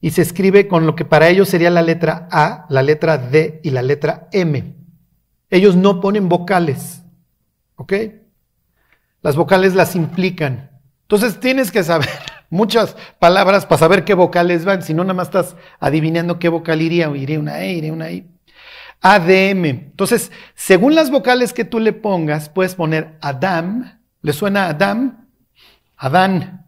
y 0.00 0.10
se 0.10 0.20
escribe 0.20 0.68
con 0.68 0.86
lo 0.86 0.94
que 0.94 1.06
para 1.06 1.30
ellos 1.30 1.48
sería 1.48 1.70
la 1.70 1.80
letra 1.80 2.28
A, 2.30 2.66
la 2.68 2.82
letra 2.82 3.16
D 3.16 3.60
y 3.64 3.70
la 3.70 3.80
letra 3.80 4.28
M. 4.32 4.83
Ellos 5.50 5.76
no 5.76 6.00
ponen 6.00 6.28
vocales, 6.28 7.02
¿ok? 7.76 7.92
Las 9.22 9.36
vocales 9.36 9.74
las 9.74 9.94
implican. 9.96 10.70
Entonces 11.02 11.40
tienes 11.40 11.70
que 11.70 11.82
saber 11.82 12.08
muchas 12.50 12.96
palabras 13.18 13.66
para 13.66 13.78
saber 13.78 14.04
qué 14.04 14.14
vocales 14.14 14.64
van, 14.64 14.82
si 14.82 14.94
no 14.94 15.04
nada 15.04 15.14
más 15.14 15.28
estás 15.28 15.56
adivinando 15.80 16.38
qué 16.38 16.48
vocal 16.48 16.82
iría, 16.82 17.08
o 17.10 17.16
iría 17.16 17.38
una 17.38 17.60
E, 17.60 17.72
iría 17.72 17.92
una 17.92 18.10
I. 18.10 18.28
ADM. 19.00 19.64
Entonces, 19.66 20.32
según 20.54 20.94
las 20.94 21.10
vocales 21.10 21.52
que 21.52 21.64
tú 21.64 21.78
le 21.78 21.92
pongas, 21.92 22.48
puedes 22.48 22.74
poner 22.74 23.18
Adam. 23.20 24.00
¿Le 24.22 24.32
suena 24.32 24.68
Adam? 24.68 25.28
Adán. 25.96 26.66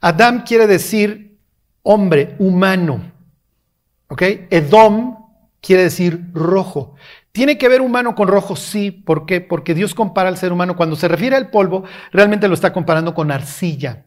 Adam 0.00 0.44
quiere 0.44 0.66
decir 0.66 1.38
hombre, 1.82 2.34
humano. 2.38 3.12
¿Ok? 4.08 4.22
Edom 4.50 5.16
quiere 5.60 5.84
decir 5.84 6.30
rojo. 6.32 6.94
¿Tiene 7.32 7.56
que 7.56 7.68
ver 7.68 7.80
humano 7.80 8.14
con 8.14 8.28
rojo? 8.28 8.56
Sí. 8.56 8.90
¿Por 8.90 9.24
qué? 9.24 9.40
Porque 9.40 9.74
Dios 9.74 9.94
compara 9.94 10.28
al 10.28 10.36
ser 10.36 10.52
humano. 10.52 10.76
Cuando 10.76 10.96
se 10.96 11.08
refiere 11.08 11.34
al 11.34 11.50
polvo, 11.50 11.84
realmente 12.12 12.46
lo 12.46 12.54
está 12.54 12.72
comparando 12.72 13.14
con 13.14 13.30
arcilla. 13.30 14.06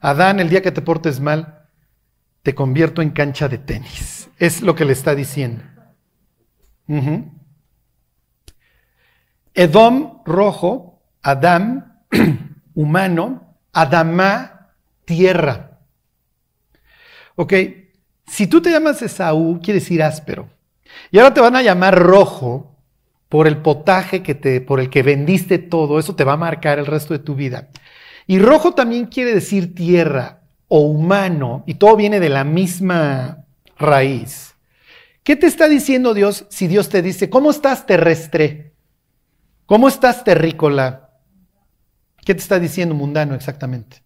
Adán, 0.00 0.40
el 0.40 0.50
día 0.50 0.60
que 0.60 0.72
te 0.72 0.82
portes 0.82 1.20
mal, 1.20 1.66
te 2.42 2.54
convierto 2.54 3.00
en 3.00 3.10
cancha 3.10 3.48
de 3.48 3.58
tenis. 3.58 4.28
Es 4.38 4.60
lo 4.60 4.74
que 4.74 4.84
le 4.84 4.92
está 4.92 5.14
diciendo. 5.14 5.62
Edom, 9.54 10.22
rojo. 10.24 11.00
Adam, 11.22 12.02
humano. 12.74 13.56
Adamá, 13.72 14.72
tierra. 15.04 15.78
Ok. 17.36 17.54
Si 18.26 18.48
tú 18.48 18.60
te 18.60 18.70
llamas 18.70 19.00
Esaú, 19.00 19.60
quiere 19.62 19.78
decir 19.78 20.02
áspero. 20.02 20.57
Y 21.10 21.18
ahora 21.18 21.34
te 21.34 21.40
van 21.40 21.56
a 21.56 21.62
llamar 21.62 21.98
rojo 21.98 22.76
por 23.28 23.46
el 23.46 23.58
potaje 23.58 24.22
que 24.22 24.34
te, 24.34 24.60
por 24.60 24.80
el 24.80 24.90
que 24.90 25.02
vendiste 25.02 25.58
todo. 25.58 25.98
Eso 25.98 26.14
te 26.14 26.24
va 26.24 26.34
a 26.34 26.38
marcar 26.38 26.78
el 26.78 26.86
resto 26.86 27.14
de 27.14 27.20
tu 27.20 27.34
vida. 27.34 27.68
Y 28.26 28.38
rojo 28.38 28.74
también 28.74 29.06
quiere 29.06 29.34
decir 29.34 29.74
tierra 29.74 30.42
o 30.68 30.80
humano, 30.80 31.64
y 31.66 31.74
todo 31.74 31.96
viene 31.96 32.20
de 32.20 32.28
la 32.28 32.44
misma 32.44 33.46
raíz. 33.78 34.54
¿Qué 35.22 35.34
te 35.34 35.46
está 35.46 35.68
diciendo 35.68 36.14
Dios 36.14 36.46
si 36.50 36.68
Dios 36.68 36.88
te 36.88 37.02
dice, 37.02 37.30
¿cómo 37.30 37.50
estás 37.50 37.86
terrestre? 37.86 38.74
¿Cómo 39.66 39.88
estás 39.88 40.24
terrícola? 40.24 41.10
¿Qué 42.24 42.34
te 42.34 42.40
está 42.40 42.58
diciendo 42.58 42.94
mundano 42.94 43.34
exactamente? 43.34 44.02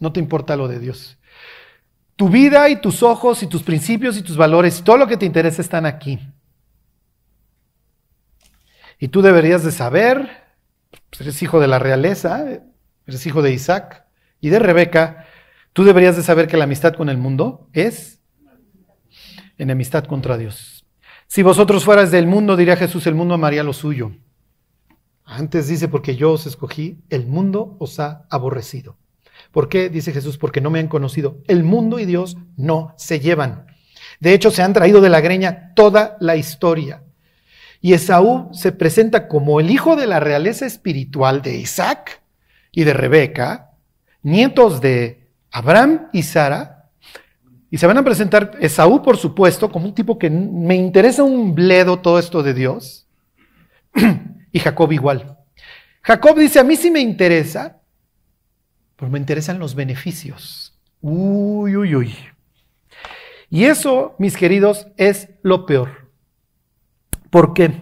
No 0.00 0.12
te 0.12 0.20
importa 0.20 0.56
lo 0.56 0.68
de 0.68 0.78
Dios. 0.78 1.17
Tu 2.18 2.28
vida 2.28 2.68
y 2.68 2.80
tus 2.80 3.04
ojos 3.04 3.44
y 3.44 3.46
tus 3.46 3.62
principios 3.62 4.16
y 4.16 4.22
tus 4.22 4.36
valores 4.36 4.80
y 4.80 4.82
todo 4.82 4.96
lo 4.96 5.06
que 5.06 5.16
te 5.16 5.24
interesa 5.24 5.62
están 5.62 5.86
aquí. 5.86 6.18
Y 8.98 9.06
tú 9.06 9.22
deberías 9.22 9.62
de 9.62 9.70
saber, 9.70 10.28
pues 11.10 11.20
eres 11.20 11.40
hijo 11.44 11.60
de 11.60 11.68
la 11.68 11.78
realeza, 11.78 12.44
eres 13.06 13.24
hijo 13.24 13.40
de 13.40 13.52
Isaac 13.52 14.04
y 14.40 14.48
de 14.48 14.58
Rebeca, 14.58 15.26
tú 15.72 15.84
deberías 15.84 16.16
de 16.16 16.24
saber 16.24 16.48
que 16.48 16.56
la 16.56 16.64
amistad 16.64 16.94
con 16.94 17.08
el 17.08 17.18
mundo 17.18 17.68
es 17.72 18.20
enemistad 19.56 20.02
contra 20.02 20.36
Dios. 20.36 20.84
Si 21.28 21.44
vosotros 21.44 21.84
fueras 21.84 22.10
del 22.10 22.26
mundo, 22.26 22.56
diría 22.56 22.74
Jesús, 22.74 23.06
el 23.06 23.14
mundo 23.14 23.34
amaría 23.34 23.62
lo 23.62 23.72
suyo. 23.72 24.10
Antes 25.24 25.68
dice, 25.68 25.86
porque 25.86 26.16
yo 26.16 26.32
os 26.32 26.46
escogí, 26.46 26.98
el 27.10 27.28
mundo 27.28 27.76
os 27.78 28.00
ha 28.00 28.26
aborrecido. 28.28 28.96
¿Por 29.52 29.68
qué? 29.68 29.88
Dice 29.88 30.12
Jesús, 30.12 30.38
porque 30.38 30.60
no 30.60 30.70
me 30.70 30.78
han 30.78 30.88
conocido. 30.88 31.38
El 31.46 31.64
mundo 31.64 31.98
y 31.98 32.04
Dios 32.04 32.36
no 32.56 32.94
se 32.96 33.20
llevan. 33.20 33.66
De 34.20 34.34
hecho, 34.34 34.50
se 34.50 34.62
han 34.62 34.72
traído 34.72 35.00
de 35.00 35.08
la 35.08 35.20
greña 35.20 35.72
toda 35.74 36.16
la 36.20 36.36
historia. 36.36 37.02
Y 37.80 37.92
Esaú 37.92 38.48
se 38.52 38.72
presenta 38.72 39.28
como 39.28 39.60
el 39.60 39.70
hijo 39.70 39.96
de 39.96 40.06
la 40.06 40.20
realeza 40.20 40.66
espiritual 40.66 41.42
de 41.42 41.56
Isaac 41.56 42.22
y 42.72 42.84
de 42.84 42.92
Rebeca, 42.92 43.70
nietos 44.22 44.80
de 44.80 45.28
Abraham 45.52 46.08
y 46.12 46.22
Sara. 46.24 46.90
Y 47.70 47.78
se 47.78 47.86
van 47.86 47.98
a 47.98 48.04
presentar 48.04 48.52
Esaú, 48.60 49.02
por 49.02 49.16
supuesto, 49.16 49.70
como 49.70 49.86
un 49.86 49.94
tipo 49.94 50.18
que 50.18 50.28
me 50.30 50.74
interesa 50.74 51.22
un 51.22 51.54
bledo 51.54 52.00
todo 52.00 52.18
esto 52.18 52.42
de 52.42 52.54
Dios. 52.54 53.06
y 54.52 54.58
Jacob 54.58 54.90
igual. 54.92 55.38
Jacob 56.02 56.38
dice, 56.38 56.58
a 56.58 56.64
mí 56.64 56.76
sí 56.76 56.90
me 56.90 57.00
interesa, 57.00 57.77
pero 58.98 59.10
me 59.12 59.18
interesan 59.18 59.60
los 59.60 59.76
beneficios. 59.76 60.76
Uy, 61.00 61.76
uy, 61.76 61.94
uy. 61.94 62.16
Y 63.48 63.64
eso, 63.64 64.16
mis 64.18 64.36
queridos, 64.36 64.88
es 64.96 65.28
lo 65.42 65.66
peor. 65.66 66.10
¿Por 67.30 67.54
qué? 67.54 67.80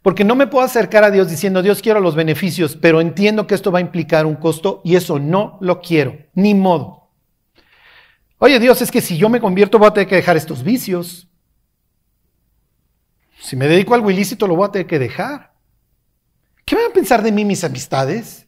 Porque 0.00 0.24
no 0.24 0.34
me 0.34 0.46
puedo 0.46 0.64
acercar 0.64 1.04
a 1.04 1.10
Dios 1.10 1.28
diciendo, 1.28 1.62
Dios 1.62 1.82
quiero 1.82 2.00
los 2.00 2.14
beneficios, 2.14 2.74
pero 2.76 3.02
entiendo 3.02 3.46
que 3.46 3.54
esto 3.54 3.70
va 3.70 3.80
a 3.80 3.82
implicar 3.82 4.24
un 4.24 4.36
costo 4.36 4.80
y 4.82 4.96
eso 4.96 5.18
no 5.18 5.58
lo 5.60 5.82
quiero, 5.82 6.16
ni 6.34 6.54
modo. 6.54 7.10
Oye 8.38 8.58
Dios, 8.58 8.80
es 8.80 8.90
que 8.90 9.02
si 9.02 9.18
yo 9.18 9.28
me 9.28 9.40
convierto 9.40 9.78
voy 9.78 9.88
a 9.88 9.92
tener 9.92 10.08
que 10.08 10.16
dejar 10.16 10.36
estos 10.36 10.62
vicios. 10.62 11.28
Si 13.40 13.56
me 13.56 13.68
dedico 13.68 13.92
a 13.92 13.96
algo 13.96 14.10
ilícito 14.10 14.46
lo 14.46 14.56
voy 14.56 14.68
a 14.68 14.72
tener 14.72 14.86
que 14.86 14.98
dejar. 14.98 15.52
¿Qué 16.64 16.76
van 16.76 16.90
a 16.90 16.94
pensar 16.94 17.22
de 17.22 17.30
mí 17.30 17.44
mis 17.44 17.62
amistades? 17.62 18.43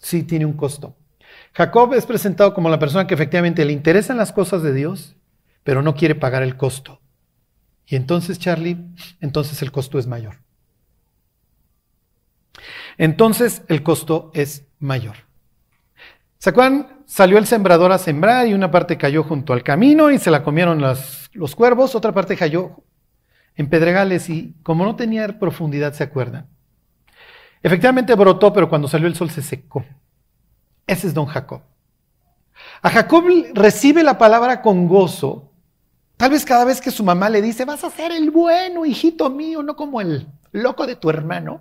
Sí 0.00 0.22
tiene 0.22 0.46
un 0.46 0.54
costo. 0.54 0.96
Jacob 1.52 1.94
es 1.94 2.06
presentado 2.06 2.54
como 2.54 2.68
la 2.68 2.78
persona 2.78 3.06
que 3.06 3.14
efectivamente 3.14 3.64
le 3.64 3.72
interesan 3.72 4.16
las 4.16 4.32
cosas 4.32 4.62
de 4.62 4.72
Dios, 4.72 5.16
pero 5.64 5.82
no 5.82 5.94
quiere 5.94 6.14
pagar 6.14 6.42
el 6.42 6.56
costo. 6.56 7.00
Y 7.86 7.96
entonces, 7.96 8.38
Charlie, 8.38 8.78
entonces 9.20 9.62
el 9.62 9.72
costo 9.72 9.98
es 9.98 10.06
mayor. 10.06 10.36
Entonces 12.98 13.62
el 13.68 13.82
costo 13.82 14.30
es 14.34 14.66
mayor. 14.78 15.16
¿Se? 16.38 16.52
Salió 17.06 17.38
el 17.38 17.46
sembrador 17.46 17.92
a 17.92 17.98
sembrar 17.98 18.46
y 18.46 18.54
una 18.54 18.70
parte 18.70 18.96
cayó 18.96 19.24
junto 19.24 19.52
al 19.52 19.62
camino 19.62 20.10
y 20.10 20.18
se 20.18 20.30
la 20.30 20.42
comieron 20.42 20.80
los 20.80 21.56
cuervos, 21.56 21.94
otra 21.94 22.12
parte 22.12 22.36
cayó 22.36 22.84
en 23.56 23.68
pedregales 23.68 24.28
y 24.30 24.54
como 24.62 24.84
no 24.84 24.96
tenía 24.96 25.38
profundidad, 25.38 25.92
¿se 25.92 26.04
acuerdan? 26.04 26.48
Efectivamente 27.62 28.14
brotó, 28.14 28.52
pero 28.52 28.68
cuando 28.68 28.88
salió 28.88 29.06
el 29.06 29.14
sol 29.14 29.30
se 29.30 29.42
secó. 29.42 29.84
Ese 30.86 31.06
es 31.06 31.14
don 31.14 31.26
Jacob. 31.26 31.60
A 32.82 32.90
Jacob 32.90 33.24
recibe 33.54 34.02
la 34.02 34.18
palabra 34.18 34.62
con 34.62 34.88
gozo. 34.88 35.50
Tal 36.16 36.30
vez 36.30 36.44
cada 36.44 36.64
vez 36.64 36.80
que 36.80 36.90
su 36.90 37.04
mamá 37.04 37.30
le 37.30 37.40
dice, 37.40 37.64
vas 37.64 37.84
a 37.84 37.90
ser 37.90 38.12
el 38.12 38.30
bueno, 38.30 38.84
hijito 38.84 39.30
mío, 39.30 39.62
no 39.62 39.76
como 39.76 40.00
el 40.00 40.26
loco 40.52 40.86
de 40.86 40.96
tu 40.96 41.08
hermano. 41.10 41.60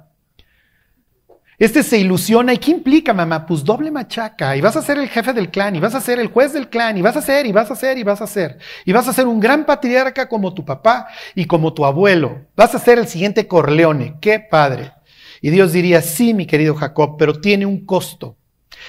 Este 1.58 1.84
se 1.84 1.98
ilusiona. 1.98 2.54
¿Y 2.54 2.58
qué 2.58 2.72
implica, 2.72 3.14
mamá? 3.14 3.46
Pues 3.46 3.66
doble 3.66 3.92
machaca. 3.92 4.56
Y 4.56 4.62
vas 4.62 4.78
a 4.78 4.82
ser 4.82 4.98
el 4.98 5.10
jefe 5.10 5.34
del 5.34 5.52
clan, 5.52 5.76
y 5.76 5.82
vas 5.82 5.94
a 5.94 6.00
ser 6.00 6.18
el 6.20 6.28
juez 6.28 6.54
del 6.54 6.70
clan, 6.70 6.98
y 6.98 7.02
vas 7.02 7.18
a 7.18 7.22
ser, 7.22 7.46
y 7.46 7.52
vas 7.52 7.70
a 7.70 7.76
ser, 7.76 7.98
y 7.98 8.04
vas 8.04 8.22
a 8.22 8.28
ser. 8.28 8.58
Y 8.86 8.94
vas 8.94 9.08
a 9.10 9.14
ser 9.14 9.28
un 9.28 9.42
gran 9.42 9.66
patriarca 9.66 10.30
como 10.30 10.54
tu 10.54 10.64
papá 10.64 11.10
y 11.36 11.46
como 11.46 11.74
tu 11.74 11.86
abuelo. 11.86 12.46
Vas 12.56 12.74
a 12.76 12.80
ser 12.80 12.98
el 12.98 13.08
siguiente 13.08 13.46
Corleone. 13.46 14.16
¡Qué 14.22 14.40
padre! 14.40 14.94
Y 15.42 15.50
Dios 15.50 15.72
diría, 15.72 16.02
sí, 16.02 16.34
mi 16.34 16.46
querido 16.46 16.76
Jacob, 16.76 17.16
pero 17.18 17.40
tiene 17.40 17.66
un 17.66 17.86
costo. 17.86 18.38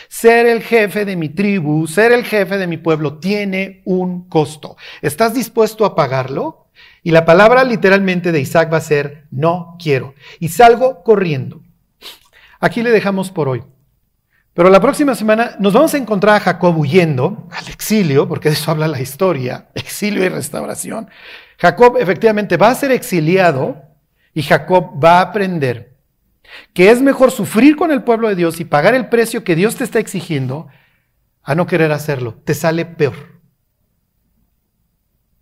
Ser 0.08 0.46
el 0.46 0.62
jefe 0.62 1.04
de 1.04 1.16
mi 1.16 1.28
tribu, 1.28 1.86
ser 1.86 2.12
el 2.12 2.24
jefe 2.24 2.58
de 2.58 2.66
mi 2.66 2.76
pueblo, 2.76 3.18
tiene 3.18 3.82
un 3.84 4.28
costo. 4.28 4.76
¿Estás 5.02 5.34
dispuesto 5.34 5.84
a 5.84 5.94
pagarlo? 5.94 6.68
Y 7.02 7.10
la 7.10 7.24
palabra 7.24 7.64
literalmente 7.64 8.32
de 8.32 8.40
Isaac 8.40 8.72
va 8.72 8.78
a 8.78 8.82
ser, 8.82 9.26
no 9.30 9.76
quiero. 9.82 10.14
Y 10.38 10.48
salgo 10.48 11.02
corriendo. 11.02 11.62
Aquí 12.60 12.82
le 12.82 12.90
dejamos 12.90 13.30
por 13.30 13.48
hoy. 13.48 13.62
Pero 14.52 14.68
la 14.68 14.80
próxima 14.80 15.14
semana 15.14 15.56
nos 15.58 15.72
vamos 15.72 15.94
a 15.94 15.98
encontrar 15.98 16.36
a 16.36 16.40
Jacob 16.40 16.76
huyendo 16.76 17.48
al 17.50 17.68
exilio, 17.68 18.28
porque 18.28 18.48
de 18.48 18.54
eso 18.54 18.70
habla 18.70 18.88
la 18.88 19.00
historia, 19.00 19.68
exilio 19.74 20.24
y 20.24 20.28
restauración. 20.28 21.08
Jacob 21.58 21.96
efectivamente 21.98 22.56
va 22.56 22.68
a 22.68 22.74
ser 22.74 22.90
exiliado 22.92 23.82
y 24.34 24.42
Jacob 24.42 25.02
va 25.02 25.18
a 25.18 25.22
aprender 25.22 25.89
que 26.72 26.90
es 26.90 27.00
mejor 27.02 27.30
sufrir 27.30 27.76
con 27.76 27.90
el 27.90 28.02
pueblo 28.02 28.28
de 28.28 28.36
Dios 28.36 28.60
y 28.60 28.64
pagar 28.64 28.94
el 28.94 29.08
precio 29.08 29.44
que 29.44 29.56
Dios 29.56 29.76
te 29.76 29.84
está 29.84 29.98
exigiendo 29.98 30.68
a 31.42 31.54
no 31.54 31.66
querer 31.66 31.92
hacerlo. 31.92 32.34
Te 32.44 32.54
sale 32.54 32.84
peor. 32.84 33.40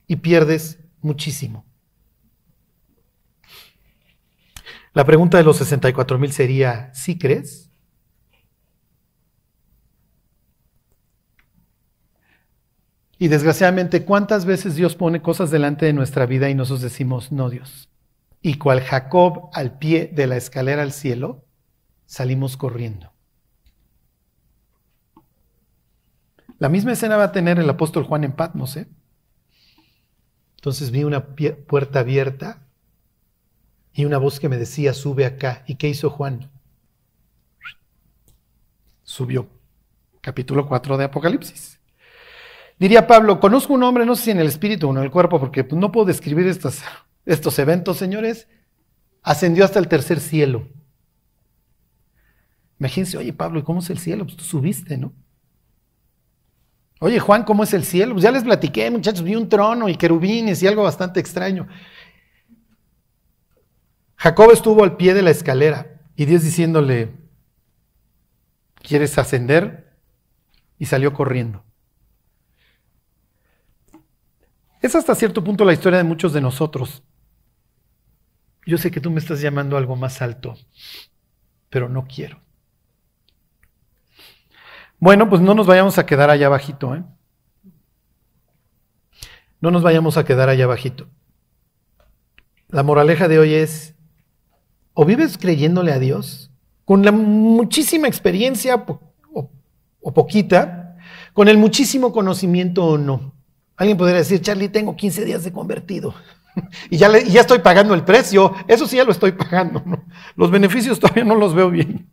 Y 0.06 0.16
pierdes 0.16 0.78
muchísimo. 1.00 1.66
La 4.94 5.04
pregunta 5.04 5.38
de 5.38 5.44
los 5.44 5.58
64 5.58 6.18
mil 6.18 6.32
sería, 6.32 6.92
¿sí 6.94 7.18
crees? 7.18 7.70
Y 13.18 13.28
desgraciadamente, 13.28 14.04
¿cuántas 14.04 14.44
veces 14.44 14.76
Dios 14.76 14.94
pone 14.94 15.20
cosas 15.20 15.50
delante 15.50 15.86
de 15.86 15.92
nuestra 15.92 16.24
vida 16.24 16.48
y 16.48 16.54
nosotros 16.54 16.82
decimos, 16.82 17.32
no 17.32 17.50
Dios? 17.50 17.88
Y 18.40 18.58
cual 18.58 18.80
Jacob 18.80 19.50
al 19.52 19.78
pie 19.78 20.10
de 20.12 20.26
la 20.26 20.36
escalera 20.36 20.82
al 20.82 20.92
cielo, 20.92 21.44
salimos 22.06 22.56
corriendo. 22.56 23.12
La 26.58 26.68
misma 26.68 26.92
escena 26.92 27.16
va 27.16 27.24
a 27.24 27.32
tener 27.32 27.58
el 27.58 27.70
apóstol 27.70 28.04
Juan 28.04 28.24
en 28.24 28.32
Patmos. 28.32 28.76
¿eh? 28.76 28.88
Entonces 30.56 30.90
vi 30.90 31.04
una 31.04 31.24
puerta 31.26 32.00
abierta 32.00 32.66
y 33.92 34.04
una 34.04 34.18
voz 34.18 34.40
que 34.40 34.48
me 34.48 34.56
decía, 34.56 34.92
sube 34.92 35.24
acá. 35.24 35.62
¿Y 35.66 35.76
qué 35.76 35.88
hizo 35.88 36.10
Juan? 36.10 36.50
subió. 39.08 39.48
Capítulo 40.20 40.68
4 40.68 40.98
de 40.98 41.04
Apocalipsis. 41.04 41.80
Diría 42.78 43.06
Pablo, 43.06 43.40
conozco 43.40 43.72
un 43.72 43.82
hombre, 43.82 44.04
no 44.04 44.14
sé 44.14 44.24
si 44.24 44.30
en 44.30 44.38
el 44.38 44.46
espíritu 44.46 44.88
o 44.88 44.90
en 44.92 45.02
el 45.02 45.10
cuerpo, 45.10 45.40
porque 45.40 45.66
no 45.72 45.90
puedo 45.90 46.06
describir 46.06 46.46
estos, 46.46 46.82
estos 47.28 47.58
eventos, 47.58 47.98
señores. 47.98 48.48
Ascendió 49.22 49.64
hasta 49.64 49.78
el 49.78 49.88
tercer 49.88 50.20
cielo. 50.20 50.68
Imagínense, 52.80 53.18
oye 53.18 53.32
Pablo, 53.32 53.58
¿y 53.58 53.62
cómo 53.62 53.80
es 53.80 53.90
el 53.90 53.98
cielo? 53.98 54.24
Pues 54.24 54.36
tú 54.36 54.44
subiste, 54.44 54.96
¿no? 54.96 55.12
Oye 57.00 57.20
Juan, 57.20 57.44
¿cómo 57.44 57.64
es 57.64 57.74
el 57.74 57.84
cielo? 57.84 58.14
Pues 58.14 58.22
ya 58.22 58.30
les 58.30 58.44
platiqué, 58.44 58.90
muchachos, 58.90 59.22
vi 59.22 59.36
un 59.36 59.48
trono 59.48 59.88
y 59.88 59.96
querubines 59.96 60.62
y 60.62 60.66
algo 60.66 60.82
bastante 60.82 61.20
extraño. 61.20 61.68
Jacob 64.16 64.50
estuvo 64.52 64.82
al 64.82 64.96
pie 64.96 65.14
de 65.14 65.22
la 65.22 65.30
escalera 65.30 66.00
y 66.16 66.24
Dios 66.24 66.42
diciéndole, 66.42 67.12
¿quieres 68.76 69.16
ascender? 69.18 69.96
Y 70.78 70.86
salió 70.86 71.12
corriendo. 71.12 71.64
Es 74.80 74.94
hasta 74.94 75.14
cierto 75.14 75.42
punto 75.42 75.64
la 75.64 75.72
historia 75.72 75.98
de 75.98 76.04
muchos 76.04 76.32
de 76.32 76.40
nosotros. 76.40 77.02
Yo 78.68 78.76
sé 78.76 78.90
que 78.90 79.00
tú 79.00 79.10
me 79.10 79.18
estás 79.18 79.40
llamando 79.40 79.76
a 79.76 79.78
algo 79.78 79.96
más 79.96 80.20
alto, 80.20 80.54
pero 81.70 81.88
no 81.88 82.06
quiero. 82.06 82.38
Bueno, 84.98 85.30
pues 85.30 85.40
no 85.40 85.54
nos 85.54 85.66
vayamos 85.66 85.96
a 85.96 86.04
quedar 86.04 86.28
allá 86.28 86.48
abajito, 86.48 86.94
¿eh? 86.94 87.02
No 89.62 89.70
nos 89.70 89.82
vayamos 89.82 90.18
a 90.18 90.26
quedar 90.26 90.50
allá 90.50 90.64
abajito. 90.64 91.08
La 92.68 92.82
moraleja 92.82 93.26
de 93.26 93.38
hoy 93.38 93.54
es, 93.54 93.94
o 94.92 95.06
vives 95.06 95.38
creyéndole 95.38 95.90
a 95.90 95.98
Dios, 95.98 96.50
con 96.84 97.06
la 97.06 97.10
muchísima 97.10 98.06
experiencia 98.06 98.84
o, 99.32 99.50
o 100.02 100.12
poquita, 100.12 100.98
con 101.32 101.48
el 101.48 101.56
muchísimo 101.56 102.12
conocimiento 102.12 102.84
o 102.84 102.98
no. 102.98 103.34
Alguien 103.78 103.96
podría 103.96 104.18
decir, 104.18 104.42
Charlie, 104.42 104.68
tengo 104.68 104.94
15 104.94 105.24
días 105.24 105.42
de 105.42 105.54
convertido. 105.54 106.14
y, 106.90 106.96
ya 106.96 107.10
ya 107.18 107.40
estoy 107.40 107.58
pagando 107.60 107.94
el 107.94 108.04
precio. 108.04 108.54
Eso 108.66 108.86
sí 108.86 108.96
ya 108.96 109.04
lo 109.04 109.12
estoy 109.12 109.32
pagando. 109.32 109.82
Los 110.36 110.50
beneficios 110.50 110.98
todavía 110.98 111.24
no 111.24 111.34
los 111.34 111.54
veo 111.54 111.70
bien. 111.70 112.08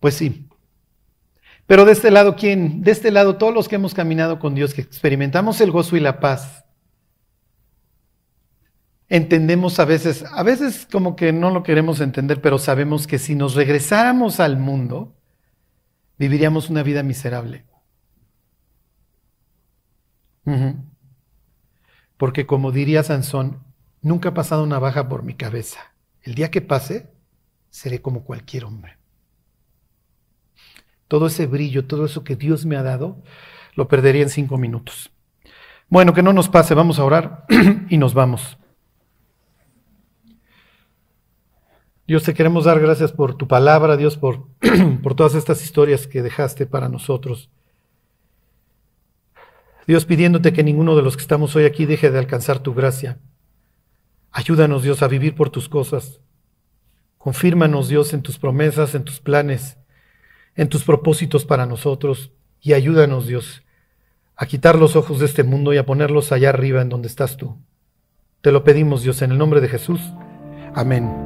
Pues 0.00 0.14
sí. 0.14 0.48
Pero 1.66 1.84
de 1.84 1.92
este 1.92 2.10
lado, 2.10 2.36
¿quién? 2.36 2.82
De 2.82 2.92
este 2.92 3.10
lado, 3.10 3.36
todos 3.36 3.52
los 3.52 3.68
que 3.68 3.74
hemos 3.74 3.92
caminado 3.92 4.38
con 4.38 4.54
Dios, 4.54 4.72
que 4.72 4.82
experimentamos 4.82 5.60
el 5.60 5.72
gozo 5.72 5.96
y 5.96 6.00
la 6.00 6.20
paz, 6.20 6.64
entendemos 9.08 9.78
a 9.80 9.84
veces, 9.84 10.24
a 10.30 10.42
veces 10.42 10.86
como 10.90 11.16
que 11.16 11.32
no 11.32 11.50
lo 11.50 11.62
queremos 11.62 12.00
entender, 12.00 12.40
pero 12.40 12.58
sabemos 12.58 13.06
que 13.06 13.18
si 13.18 13.34
nos 13.34 13.54
regresáramos 13.54 14.38
al 14.38 14.58
mundo, 14.58 15.16
viviríamos 16.18 16.70
una 16.70 16.82
vida 16.82 17.02
miserable. 17.02 17.64
Porque 22.16 22.46
como 22.46 22.72
diría 22.72 23.02
Sansón, 23.02 23.62
nunca 24.02 24.30
ha 24.30 24.34
pasado 24.34 24.62
una 24.62 24.78
baja 24.78 25.08
por 25.08 25.22
mi 25.22 25.34
cabeza. 25.34 25.92
El 26.22 26.34
día 26.34 26.50
que 26.50 26.62
pase, 26.62 27.10
seré 27.70 28.00
como 28.00 28.24
cualquier 28.24 28.64
hombre. 28.64 28.96
Todo 31.08 31.26
ese 31.26 31.46
brillo, 31.46 31.86
todo 31.86 32.04
eso 32.04 32.24
que 32.24 32.36
Dios 32.36 32.66
me 32.66 32.76
ha 32.76 32.82
dado, 32.82 33.22
lo 33.74 33.86
perdería 33.88 34.22
en 34.22 34.30
cinco 34.30 34.58
minutos. 34.58 35.12
Bueno, 35.88 36.14
que 36.14 36.22
no 36.22 36.32
nos 36.32 36.48
pase, 36.48 36.74
vamos 36.74 36.98
a 36.98 37.04
orar 37.04 37.44
y 37.88 37.98
nos 37.98 38.14
vamos. 38.14 38.58
Dios, 42.06 42.22
te 42.22 42.34
queremos 42.34 42.64
dar 42.64 42.80
gracias 42.80 43.12
por 43.12 43.34
tu 43.34 43.46
palabra, 43.46 43.96
Dios, 43.96 44.16
por, 44.16 44.48
por 45.02 45.14
todas 45.14 45.34
estas 45.34 45.62
historias 45.62 46.06
que 46.06 46.22
dejaste 46.22 46.66
para 46.66 46.88
nosotros. 46.88 47.50
Dios 49.86 50.04
pidiéndote 50.04 50.52
que 50.52 50.64
ninguno 50.64 50.96
de 50.96 51.02
los 51.02 51.16
que 51.16 51.22
estamos 51.22 51.54
hoy 51.54 51.64
aquí 51.64 51.86
deje 51.86 52.10
de 52.10 52.18
alcanzar 52.18 52.58
tu 52.58 52.74
gracia. 52.74 53.18
Ayúdanos, 54.32 54.82
Dios, 54.82 55.02
a 55.02 55.08
vivir 55.08 55.34
por 55.34 55.50
tus 55.50 55.68
cosas. 55.68 56.20
Confírmanos, 57.18 57.88
Dios, 57.88 58.12
en 58.12 58.22
tus 58.22 58.38
promesas, 58.38 58.94
en 58.94 59.04
tus 59.04 59.20
planes, 59.20 59.78
en 60.54 60.68
tus 60.68 60.84
propósitos 60.84 61.44
para 61.44 61.66
nosotros. 61.66 62.32
Y 62.60 62.72
ayúdanos, 62.72 63.26
Dios, 63.26 63.62
a 64.34 64.46
quitar 64.46 64.76
los 64.76 64.96
ojos 64.96 65.20
de 65.20 65.26
este 65.26 65.44
mundo 65.44 65.72
y 65.72 65.78
a 65.78 65.86
ponerlos 65.86 66.32
allá 66.32 66.50
arriba 66.50 66.82
en 66.82 66.88
donde 66.88 67.08
estás 67.08 67.36
tú. 67.36 67.56
Te 68.40 68.52
lo 68.52 68.64
pedimos, 68.64 69.02
Dios, 69.02 69.22
en 69.22 69.32
el 69.32 69.38
nombre 69.38 69.60
de 69.60 69.68
Jesús. 69.68 70.00
Amén. 70.74 71.25